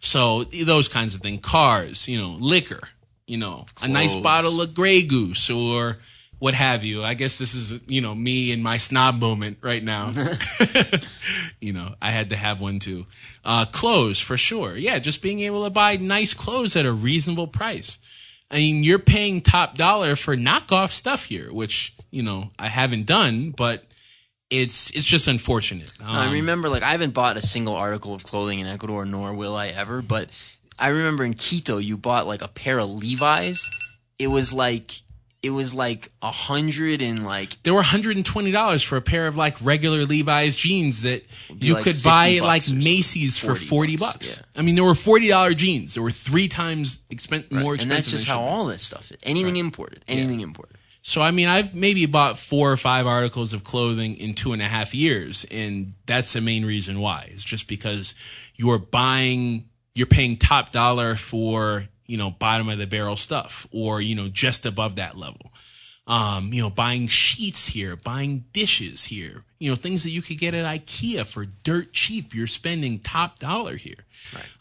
So 0.00 0.44
those 0.44 0.88
kinds 0.88 1.14
of 1.14 1.20
things, 1.20 1.40
cars, 1.42 2.08
you 2.08 2.20
know, 2.20 2.36
liquor, 2.38 2.80
you 3.26 3.38
know, 3.38 3.66
a 3.82 3.88
nice 3.88 4.16
bottle 4.16 4.60
of 4.60 4.74
Grey 4.74 5.02
Goose 5.02 5.48
or 5.48 5.98
what 6.38 6.54
have 6.54 6.84
you. 6.84 7.02
I 7.02 7.14
guess 7.14 7.38
this 7.38 7.54
is 7.54 7.80
you 7.88 8.00
know 8.00 8.14
me 8.14 8.52
in 8.52 8.62
my 8.62 8.76
snob 8.76 9.20
moment 9.20 9.58
right 9.62 9.82
now. 9.82 10.12
you 11.60 11.72
know, 11.72 11.94
I 12.00 12.10
had 12.10 12.30
to 12.30 12.36
have 12.36 12.60
one 12.60 12.78
too. 12.78 13.04
Uh, 13.44 13.64
clothes 13.66 14.20
for 14.20 14.36
sure. 14.36 14.76
Yeah, 14.76 14.98
just 14.98 15.22
being 15.22 15.40
able 15.40 15.64
to 15.64 15.70
buy 15.70 15.96
nice 15.96 16.34
clothes 16.34 16.76
at 16.76 16.86
a 16.86 16.92
reasonable 16.92 17.46
price. 17.46 17.98
I 18.50 18.56
mean, 18.56 18.84
you're 18.84 18.98
paying 19.00 19.40
top 19.40 19.76
dollar 19.76 20.14
for 20.16 20.36
knockoff 20.36 20.90
stuff 20.90 21.24
here, 21.24 21.52
which 21.52 21.94
you 22.10 22.22
know 22.22 22.50
I 22.58 22.68
haven't 22.68 23.06
done, 23.06 23.50
but 23.50 23.84
it's 24.50 24.90
it's 24.90 25.06
just 25.06 25.26
unfortunate. 25.26 25.92
I 26.04 26.26
Um, 26.26 26.32
remember, 26.32 26.68
like, 26.68 26.84
I 26.84 26.92
haven't 26.92 27.14
bought 27.14 27.36
a 27.36 27.42
single 27.42 27.74
article 27.74 28.14
of 28.14 28.22
clothing 28.22 28.60
in 28.60 28.66
Ecuador, 28.68 29.04
nor 29.04 29.34
will 29.34 29.56
I 29.56 29.68
ever. 29.68 30.02
But 30.02 30.28
I 30.78 30.88
remember 30.88 31.24
in 31.24 31.34
Quito, 31.34 31.78
you 31.78 31.96
bought 31.96 32.26
like 32.28 32.42
a 32.42 32.48
pair 32.48 32.78
of 32.78 32.90
Levi's. 32.90 33.68
It 34.18 34.28
was 34.28 34.52
like 34.52 35.00
it 35.42 35.50
was 35.50 35.74
like 35.74 36.10
a 36.22 36.30
hundred 36.30 37.02
and 37.02 37.24
like 37.24 37.62
there 37.62 37.74
were 37.74 37.82
$120 37.82 38.84
for 38.84 38.96
a 38.96 39.00
pair 39.02 39.26
of 39.26 39.36
like 39.36 39.56
regular 39.62 40.04
Levi's 40.04 40.56
jeans 40.56 41.02
that 41.02 41.24
you 41.60 41.74
like 41.74 41.84
could 41.84 42.02
buy 42.02 42.34
at 42.36 42.42
like. 42.42 42.62
Macy's 42.72 43.38
for 43.38 43.54
40 43.54 43.66
40 43.66 43.96
bucks, 43.96 44.12
bucks. 44.12 44.42
yeah. 44.54 44.60
I 44.60 44.64
mean, 44.64 44.74
there 44.74 44.84
were 44.84 44.92
$40 44.92 45.56
jeans. 45.56 45.94
There 45.94 46.02
were 46.02 46.10
three 46.10 46.48
times 46.48 46.98
expen- 47.10 47.50
more 47.52 47.74
expensive. 47.74 47.82
and 47.82 47.90
that's 47.90 48.10
just 48.10 48.28
how 48.28 48.40
all 48.40 48.66
this 48.66 48.82
stuff 48.82 49.10
is. 49.10 49.18
Anything 49.22 49.56
imported, 49.56 50.04
anything 50.08 50.40
imported. 50.40 50.76
So 51.02 51.22
I 51.22 51.30
mean, 51.30 51.46
I've 51.46 51.72
maybe 51.72 52.04
bought 52.06 52.36
four 52.36 52.72
or 52.72 52.76
five 52.76 53.06
articles 53.06 53.52
of 53.52 53.62
clothing 53.62 54.16
in 54.16 54.34
two 54.34 54.52
and 54.52 54.60
a 54.60 54.64
half 54.66 54.92
years, 54.92 55.44
and 55.52 55.94
that's 56.06 56.32
the 56.32 56.40
main 56.40 56.64
reason 56.64 56.98
why. 56.98 57.28
It's 57.30 57.44
just 57.44 57.68
because 57.68 58.16
you're 58.56 58.78
buying, 58.78 59.68
you're 59.94 60.08
paying 60.08 60.36
top 60.36 60.70
dollar 60.70 61.14
for 61.14 61.86
you 62.06 62.16
know 62.16 62.30
bottom 62.30 62.68
of 62.68 62.78
the 62.78 62.86
barrel 62.86 63.16
stuff, 63.16 63.66
or 63.72 64.00
you 64.00 64.14
know 64.14 64.28
just 64.28 64.66
above 64.66 64.96
that 64.96 65.16
level. 65.16 65.52
Um, 66.08 66.52
you 66.52 66.62
know, 66.62 66.70
buying 66.70 67.08
sheets 67.08 67.66
here, 67.66 67.96
buying 67.96 68.44
dishes 68.52 69.06
here, 69.06 69.42
you 69.58 69.68
know, 69.68 69.74
things 69.74 70.04
that 70.04 70.10
you 70.10 70.22
could 70.22 70.38
get 70.38 70.54
at 70.54 70.64
IKEA 70.64 71.26
for 71.26 71.46
dirt 71.64 71.92
cheap. 71.92 72.32
You're 72.32 72.46
spending 72.46 73.00
top 73.00 73.40
dollar 73.40 73.74
here. 73.74 74.04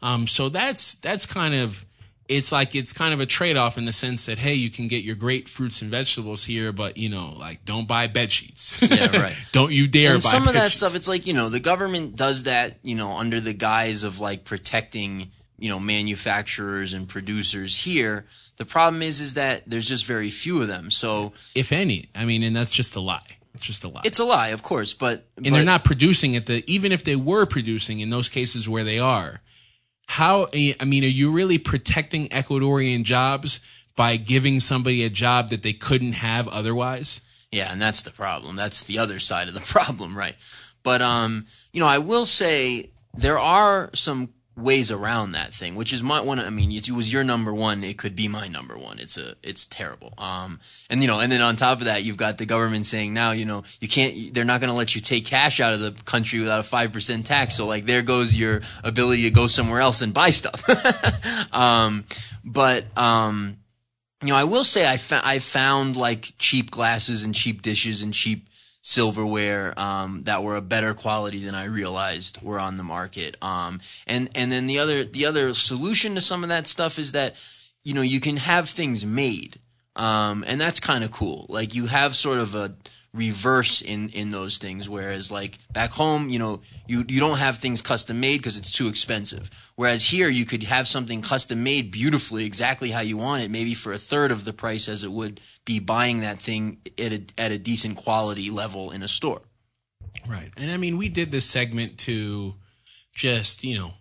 Um, 0.01 0.25
so 0.25 0.49
that's 0.49 0.95
that's 0.95 1.27
kind 1.27 1.53
of 1.53 1.85
it's 2.27 2.51
like 2.51 2.75
it's 2.75 2.93
kind 2.93 3.13
of 3.13 3.19
a 3.19 3.25
trade 3.25 3.57
off 3.57 3.77
in 3.77 3.85
the 3.85 3.91
sense 3.91 4.25
that 4.25 4.37
hey, 4.37 4.53
you 4.53 4.69
can 4.69 4.87
get 4.87 5.03
your 5.03 5.15
great 5.15 5.47
fruits 5.47 5.81
and 5.81 5.91
vegetables 5.91 6.45
here, 6.45 6.71
but 6.71 6.97
you 6.97 7.09
know, 7.09 7.35
like 7.37 7.63
don't 7.65 7.87
buy 7.87 8.07
bed 8.07 8.31
sheets. 8.31 8.81
Yeah, 8.81 9.15
right. 9.15 9.35
don't 9.51 9.71
you 9.71 9.87
dare 9.87 10.15
and 10.15 10.23
buy 10.23 10.29
some 10.29 10.47
of 10.47 10.53
that 10.53 10.71
sheets. 10.71 10.77
stuff 10.77 10.95
it's 10.95 11.07
like 11.07 11.27
you 11.27 11.33
know 11.33 11.49
the 11.49 11.59
government 11.59 12.15
does 12.15 12.43
that 12.43 12.77
you 12.81 12.95
know 12.95 13.17
under 13.17 13.39
the 13.39 13.53
guise 13.53 14.03
of 14.03 14.19
like 14.19 14.43
protecting 14.45 15.31
you 15.57 15.69
know 15.69 15.79
manufacturers 15.79 16.93
and 16.93 17.07
producers 17.07 17.77
here 17.77 18.25
the 18.57 18.65
problem 18.65 19.01
is 19.01 19.19
is 19.19 19.33
that 19.35 19.63
there's 19.67 19.87
just 19.87 20.05
very 20.05 20.29
few 20.29 20.61
of 20.61 20.67
them 20.67 20.91
so 20.91 21.33
if 21.53 21.71
any. 21.71 22.09
I 22.15 22.25
mean, 22.25 22.43
and 22.43 22.55
that's 22.55 22.71
just 22.71 22.95
a 22.95 22.99
lie. 23.01 23.19
It's 23.53 23.65
just 23.65 23.83
a 23.83 23.87
lie. 23.87 24.01
it's 24.03 24.19
a 24.19 24.25
lie 24.25 24.49
of 24.49 24.63
course 24.63 24.93
but 24.93 25.27
and 25.37 25.55
they're 25.55 25.63
not 25.63 25.83
producing 25.85 26.35
at 26.35 26.45
the 26.45 26.63
even 26.67 26.91
if 26.91 27.03
they 27.05 27.15
were 27.15 27.45
producing 27.45 28.01
in 28.01 28.09
those 28.09 28.27
cases 28.27 28.67
where 28.67 28.83
they 28.83 28.99
are 28.99 29.41
how 30.07 30.47
i 30.53 30.75
mean 30.85 31.03
are 31.05 31.07
you 31.07 31.31
really 31.31 31.57
protecting 31.57 32.27
ecuadorian 32.29 33.03
jobs 33.03 33.61
by 33.95 34.17
giving 34.17 34.59
somebody 34.59 35.05
a 35.05 35.09
job 35.09 35.49
that 35.49 35.63
they 35.63 35.71
couldn't 35.71 36.15
have 36.15 36.47
otherwise 36.49 37.21
Yeah, 37.51 37.71
and 37.71 37.81
that's 37.81 38.01
the 38.03 38.11
problem. 38.11 38.57
That's 38.57 38.83
the 38.83 38.99
other 38.99 39.19
side 39.19 39.47
of 39.47 39.53
the 39.53 39.59
problem, 39.75 40.17
right? 40.17 40.35
But 40.83 41.01
um, 41.01 41.45
you 41.71 41.79
know, 41.79 41.87
I 41.87 41.99
will 41.99 42.25
say 42.25 42.91
there 43.13 43.39
are 43.39 43.89
some 43.93 44.33
ways 44.57 44.89
around 44.89 45.33
that 45.33 45.53
thing, 45.53 45.75
which 45.75 45.91
is 45.91 46.01
my 46.01 46.21
one. 46.21 46.39
I 46.39 46.49
mean, 46.49 46.71
it 46.71 46.89
was 46.89 47.11
your 47.11 47.23
number 47.23 47.53
one. 47.53 47.83
It 47.83 47.97
could 47.97 48.15
be 48.15 48.27
my 48.27 48.47
number 48.47 48.77
one. 48.77 48.99
It's 48.99 49.17
a, 49.17 49.35
it's 49.43 49.65
terrible. 49.65 50.13
Um, 50.17 50.59
and 50.89 51.01
you 51.01 51.07
know, 51.07 51.19
and 51.19 51.31
then 51.31 51.41
on 51.41 51.55
top 51.55 51.79
of 51.79 51.85
that, 51.85 52.03
you've 52.03 52.17
got 52.17 52.37
the 52.37 52.45
government 52.45 52.85
saying 52.85 53.13
now, 53.13 53.31
you 53.31 53.45
know, 53.45 53.63
you 53.79 53.87
can't. 53.87 54.33
They're 54.33 54.45
not 54.45 54.61
going 54.61 54.71
to 54.71 54.77
let 54.77 54.95
you 54.95 55.01
take 55.01 55.25
cash 55.25 55.59
out 55.59 55.73
of 55.73 55.79
the 55.79 55.91
country 56.05 56.39
without 56.39 56.59
a 56.59 56.63
five 56.63 56.93
percent 56.93 57.25
tax. 57.25 57.55
So 57.55 57.65
like, 57.65 57.85
there 57.85 58.01
goes 58.01 58.33
your 58.33 58.61
ability 58.83 59.23
to 59.23 59.31
go 59.31 59.47
somewhere 59.47 59.81
else 59.81 60.01
and 60.01 60.13
buy 60.13 60.29
stuff. 60.29 60.63
um, 61.53 62.05
but 62.43 62.85
um, 62.97 63.57
you 64.21 64.29
know, 64.29 64.37
I 64.37 64.45
will 64.45 64.63
say 64.63 64.87
I, 64.87 64.97
fa- 64.97 65.21
I 65.23 65.39
found 65.39 65.95
like 65.95 66.33
cheap 66.37 66.71
glasses 66.71 67.23
and 67.23 67.35
cheap 67.35 67.61
dishes 67.61 68.01
and 68.01 68.13
cheap 68.13 68.44
silverware 68.87 69.73
um, 69.79 70.21
that 70.25 70.43
were 70.43 70.55
a 70.55 70.61
better 70.61 70.93
quality 70.93 71.43
than 71.43 71.55
I 71.55 71.65
realized 71.65 72.39
were 72.43 72.59
on 72.59 72.77
the 72.77 72.83
market. 72.83 73.35
Um, 73.41 73.81
and 74.05 74.29
and 74.35 74.51
then 74.51 74.67
the 74.67 74.77
other 74.77 75.03
the 75.03 75.25
other 75.25 75.53
solution 75.53 76.13
to 76.13 76.21
some 76.21 76.43
of 76.43 76.49
that 76.49 76.67
stuff 76.67 76.99
is 76.99 77.11
that 77.13 77.35
you 77.83 77.95
know 77.95 78.03
you 78.03 78.19
can 78.19 78.37
have 78.37 78.69
things 78.69 79.03
made, 79.03 79.59
um, 79.95 80.43
and 80.45 80.61
that's 80.61 80.79
kind 80.79 81.03
of 81.03 81.11
cool. 81.11 81.47
Like 81.49 81.73
you 81.73 81.87
have 81.87 82.15
sort 82.15 82.37
of 82.37 82.53
a 82.53 82.75
reverse 83.15 83.81
in 83.81 84.09
in 84.09 84.29
those 84.29 84.57
things. 84.57 84.89
Whereas 84.89 85.31
like 85.31 85.57
back 85.71 85.91
home 85.91 86.29
you 86.29 86.37
know 86.37 86.61
you 86.85 87.05
you 87.07 87.19
don't 87.19 87.37
have 87.37 87.57
things 87.57 87.81
custom 87.81 88.19
made 88.19 88.37
because 88.37 88.57
it's 88.57 88.71
too 88.71 88.87
expensive. 88.87 89.49
Whereas 89.75 90.05
here 90.05 90.29
you 90.29 90.45
could 90.45 90.63
have 90.63 90.87
something 90.87 91.21
custom 91.21 91.63
made 91.63 91.91
beautifully 91.91 92.45
exactly 92.45 92.91
how 92.91 92.99
you 92.99 93.17
want 93.17 93.43
it 93.43 93.49
maybe 93.49 93.73
for 93.73 93.93
a 93.93 93.97
third 93.97 94.31
of 94.31 94.45
the 94.45 94.53
price 94.53 94.87
as 94.87 95.03
it 95.03 95.11
would 95.11 95.39
be 95.63 95.79
buying 95.79 96.19
that 96.19 96.39
thing 96.39 96.79
at 96.99 97.13
a 97.13 97.23
at 97.37 97.51
a 97.51 97.57
decent 97.57 97.97
quality 97.97 98.49
level 98.49 98.91
in 98.91 99.01
a 99.01 99.07
store. 99.07 99.41
Right. 100.27 100.49
And 100.57 100.69
i 100.69 100.77
mean 100.77 100.97
we 100.97 101.09
did 101.09 101.31
this 101.31 101.45
segment 101.45 101.97
to 101.99 102.55
just 103.15 103.63
you 103.63 103.77
know 103.77 103.93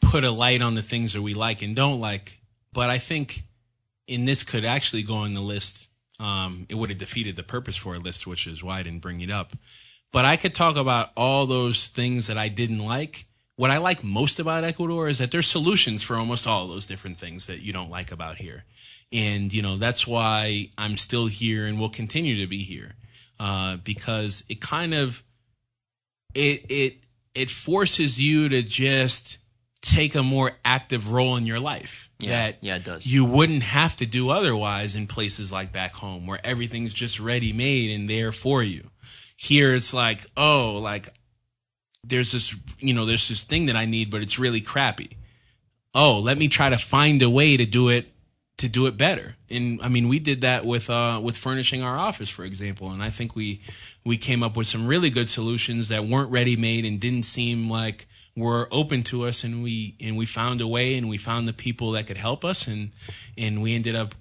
put 0.00 0.22
a 0.22 0.30
light 0.30 0.60
on 0.60 0.74
the 0.74 0.82
things 0.82 1.14
that 1.14 1.22
we 1.22 1.34
like 1.34 1.62
and 1.62 1.74
don't 1.74 2.00
like. 2.00 2.38
But 2.72 2.90
i 2.90 2.98
think 2.98 3.42
in 4.06 4.26
this 4.26 4.42
could 4.42 4.64
actually 4.64 5.02
go 5.02 5.16
on 5.16 5.32
the 5.32 5.40
list 5.40 5.88
um, 6.24 6.64
it 6.70 6.76
would 6.76 6.88
have 6.88 6.98
defeated 6.98 7.36
the 7.36 7.42
purpose 7.42 7.76
for 7.76 7.94
a 7.94 7.98
list, 7.98 8.26
which 8.26 8.46
is 8.46 8.64
why 8.64 8.78
I 8.78 8.82
didn't 8.82 9.02
bring 9.02 9.20
it 9.20 9.30
up. 9.30 9.52
But 10.10 10.24
I 10.24 10.38
could 10.38 10.54
talk 10.54 10.76
about 10.76 11.10
all 11.16 11.44
those 11.44 11.86
things 11.86 12.28
that 12.28 12.38
I 12.38 12.48
didn't 12.48 12.78
like. 12.78 13.26
What 13.56 13.70
I 13.70 13.76
like 13.76 14.02
most 14.02 14.40
about 14.40 14.64
Ecuador 14.64 15.06
is 15.06 15.18
that 15.18 15.30
there's 15.30 15.46
solutions 15.46 16.02
for 16.02 16.16
almost 16.16 16.46
all 16.46 16.66
those 16.66 16.86
different 16.86 17.18
things 17.18 17.46
that 17.46 17.62
you 17.62 17.74
don't 17.74 17.90
like 17.90 18.10
about 18.10 18.36
here. 18.36 18.64
And, 19.12 19.52
you 19.52 19.60
know, 19.60 19.76
that's 19.76 20.06
why 20.06 20.70
I'm 20.78 20.96
still 20.96 21.26
here 21.26 21.66
and 21.66 21.78
will 21.78 21.90
continue 21.90 22.40
to 22.40 22.46
be 22.46 22.62
here. 22.62 22.94
Uh, 23.38 23.76
because 23.76 24.44
it 24.48 24.62
kind 24.62 24.94
of, 24.94 25.22
it, 26.34 26.64
it, 26.70 27.04
it 27.34 27.50
forces 27.50 28.18
you 28.18 28.48
to 28.48 28.62
just 28.62 29.38
take 29.84 30.14
a 30.14 30.22
more 30.22 30.52
active 30.64 31.12
role 31.12 31.36
in 31.36 31.44
your 31.44 31.60
life 31.60 32.08
yeah, 32.18 32.30
that 32.30 32.58
yeah, 32.62 32.76
it 32.76 32.84
does. 32.84 33.06
you 33.06 33.24
wouldn't 33.24 33.62
have 33.62 33.94
to 33.96 34.06
do 34.06 34.30
otherwise 34.30 34.96
in 34.96 35.06
places 35.06 35.52
like 35.52 35.72
back 35.72 35.92
home 35.92 36.26
where 36.26 36.40
everything's 36.42 36.94
just 36.94 37.20
ready 37.20 37.52
made 37.52 37.90
and 37.90 38.08
there 38.08 38.32
for 38.32 38.62
you. 38.62 38.88
Here 39.36 39.74
it's 39.74 39.92
like, 39.92 40.24
oh, 40.38 40.78
like 40.80 41.08
there's 42.02 42.32
this, 42.32 42.56
you 42.78 42.94
know, 42.94 43.04
there's 43.04 43.28
this 43.28 43.44
thing 43.44 43.66
that 43.66 43.76
I 43.76 43.84
need, 43.84 44.10
but 44.10 44.22
it's 44.22 44.38
really 44.38 44.62
crappy. 44.62 45.18
Oh, 45.94 46.18
let 46.18 46.38
me 46.38 46.48
try 46.48 46.70
to 46.70 46.78
find 46.78 47.20
a 47.20 47.28
way 47.28 47.56
to 47.58 47.66
do 47.66 47.90
it 47.90 48.10
to 48.56 48.68
do 48.68 48.86
it 48.86 48.96
better. 48.96 49.36
And 49.50 49.82
I 49.82 49.88
mean, 49.88 50.08
we 50.08 50.18
did 50.18 50.40
that 50.40 50.64
with 50.64 50.88
uh 50.88 51.20
with 51.22 51.36
furnishing 51.36 51.82
our 51.82 51.98
office, 51.98 52.30
for 52.30 52.44
example, 52.44 52.90
and 52.90 53.02
I 53.02 53.10
think 53.10 53.36
we 53.36 53.60
we 54.02 54.16
came 54.16 54.42
up 54.42 54.56
with 54.56 54.66
some 54.66 54.86
really 54.86 55.10
good 55.10 55.28
solutions 55.28 55.90
that 55.90 56.06
weren't 56.06 56.30
ready 56.30 56.56
made 56.56 56.86
and 56.86 56.98
didn't 56.98 57.24
seem 57.24 57.68
like 57.68 58.06
were 58.36 58.68
open 58.72 59.02
to 59.04 59.24
us 59.24 59.44
and 59.44 59.62
we 59.62 59.96
and 60.00 60.16
we 60.16 60.26
found 60.26 60.60
a 60.60 60.66
way 60.66 60.96
and 60.96 61.08
we 61.08 61.16
found 61.16 61.46
the 61.46 61.52
people 61.52 61.92
that 61.92 62.06
could 62.06 62.16
help 62.16 62.44
us 62.44 62.66
and 62.66 62.90
and 63.38 63.62
we 63.62 63.74
ended 63.74 63.94
up 63.94 64.14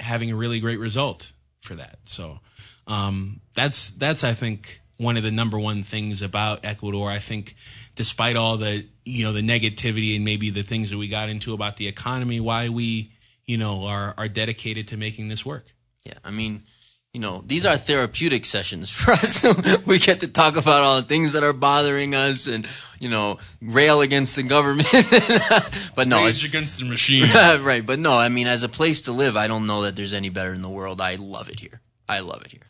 having 0.00 0.30
a 0.30 0.36
really 0.36 0.60
great 0.60 0.80
result 0.80 1.32
for 1.60 1.74
that. 1.76 1.98
So 2.04 2.40
um, 2.86 3.40
that's 3.54 3.90
that's 3.92 4.24
I 4.24 4.32
think 4.32 4.80
one 4.96 5.16
of 5.16 5.22
the 5.22 5.30
number 5.30 5.58
one 5.58 5.82
things 5.82 6.22
about 6.22 6.64
Ecuador. 6.64 7.10
I 7.10 7.18
think 7.18 7.54
despite 7.94 8.36
all 8.36 8.56
the 8.56 8.86
you 9.04 9.24
know 9.24 9.32
the 9.32 9.42
negativity 9.42 10.16
and 10.16 10.24
maybe 10.24 10.50
the 10.50 10.62
things 10.62 10.90
that 10.90 10.98
we 10.98 11.08
got 11.08 11.28
into 11.28 11.54
about 11.54 11.76
the 11.76 11.86
economy, 11.86 12.40
why 12.40 12.68
we 12.68 13.12
you 13.46 13.56
know 13.56 13.86
are 13.86 14.14
are 14.18 14.28
dedicated 14.28 14.88
to 14.88 14.96
making 14.96 15.28
this 15.28 15.46
work. 15.46 15.66
Yeah, 16.04 16.18
I 16.24 16.32
mean, 16.32 16.64
you 17.12 17.20
know, 17.20 17.42
these 17.46 17.66
are 17.66 17.76
therapeutic 17.76 18.46
sessions 18.46 18.90
for 18.90 19.12
us. 19.12 19.44
we 19.86 19.98
get 19.98 20.20
to 20.20 20.28
talk 20.28 20.56
about 20.56 20.82
all 20.82 20.96
the 20.96 21.06
things 21.06 21.34
that 21.34 21.42
are 21.42 21.52
bothering 21.52 22.14
us 22.14 22.46
and, 22.46 22.66
you 23.00 23.08
know, 23.08 23.38
rail 23.60 24.00
against 24.00 24.36
the 24.36 24.42
government. 24.42 24.88
but 25.94 26.08
no, 26.08 26.24
Rage 26.24 26.44
against 26.44 26.78
the 26.78 26.86
machine. 26.86 27.28
right. 27.62 27.84
But 27.84 27.98
no, 27.98 28.12
I 28.12 28.28
mean, 28.28 28.46
as 28.46 28.62
a 28.62 28.68
place 28.68 29.02
to 29.02 29.12
live, 29.12 29.36
I 29.36 29.46
don't 29.46 29.66
know 29.66 29.82
that 29.82 29.96
there's 29.96 30.14
any 30.14 30.30
better 30.30 30.52
in 30.52 30.62
the 30.62 30.70
world. 30.70 31.00
I 31.00 31.16
love 31.16 31.48
it 31.48 31.60
here. 31.60 31.80
I 32.08 32.20
love 32.20 32.42
it 32.44 32.52
here. 32.52 32.62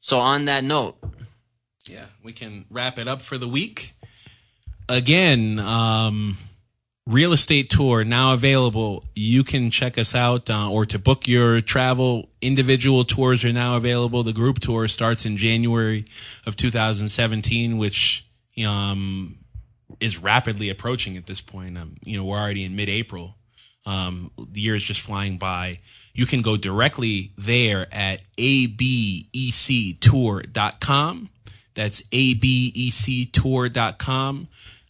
So 0.00 0.18
on 0.18 0.46
that 0.46 0.64
note, 0.64 0.96
yeah, 1.88 2.06
we 2.24 2.32
can 2.32 2.64
wrap 2.70 2.98
it 2.98 3.06
up 3.06 3.22
for 3.22 3.38
the 3.38 3.48
week. 3.48 3.92
Again, 4.88 5.60
um, 5.60 6.36
real 7.06 7.32
estate 7.32 7.68
tour 7.70 8.04
now 8.04 8.32
available. 8.32 9.04
You 9.14 9.44
can 9.44 9.70
check 9.70 9.98
us 9.98 10.14
out 10.14 10.48
uh, 10.50 10.70
or 10.70 10.86
to 10.86 10.98
book 10.98 11.26
your 11.26 11.60
travel. 11.60 12.28
Individual 12.40 13.04
tours 13.04 13.44
are 13.44 13.52
now 13.52 13.76
available. 13.76 14.22
The 14.22 14.32
group 14.32 14.60
tour 14.60 14.88
starts 14.88 15.26
in 15.26 15.36
January 15.36 16.04
of 16.46 16.56
2017, 16.56 17.76
which 17.78 18.24
um, 18.66 19.38
is 20.00 20.18
rapidly 20.18 20.68
approaching 20.70 21.16
at 21.16 21.26
this 21.26 21.40
point. 21.40 21.76
Um, 21.76 21.96
you 22.04 22.16
know, 22.16 22.24
we're 22.24 22.38
already 22.38 22.64
in 22.64 22.76
mid-April. 22.76 23.36
Um, 23.84 24.30
the 24.38 24.60
year 24.60 24.76
is 24.76 24.84
just 24.84 25.00
flying 25.00 25.38
by. 25.38 25.78
You 26.14 26.26
can 26.26 26.40
go 26.42 26.56
directly 26.56 27.32
there 27.36 27.88
at 27.92 28.22
abectour.com. 28.36 29.30
That's 31.74 32.02
abectour.com. 32.02 32.48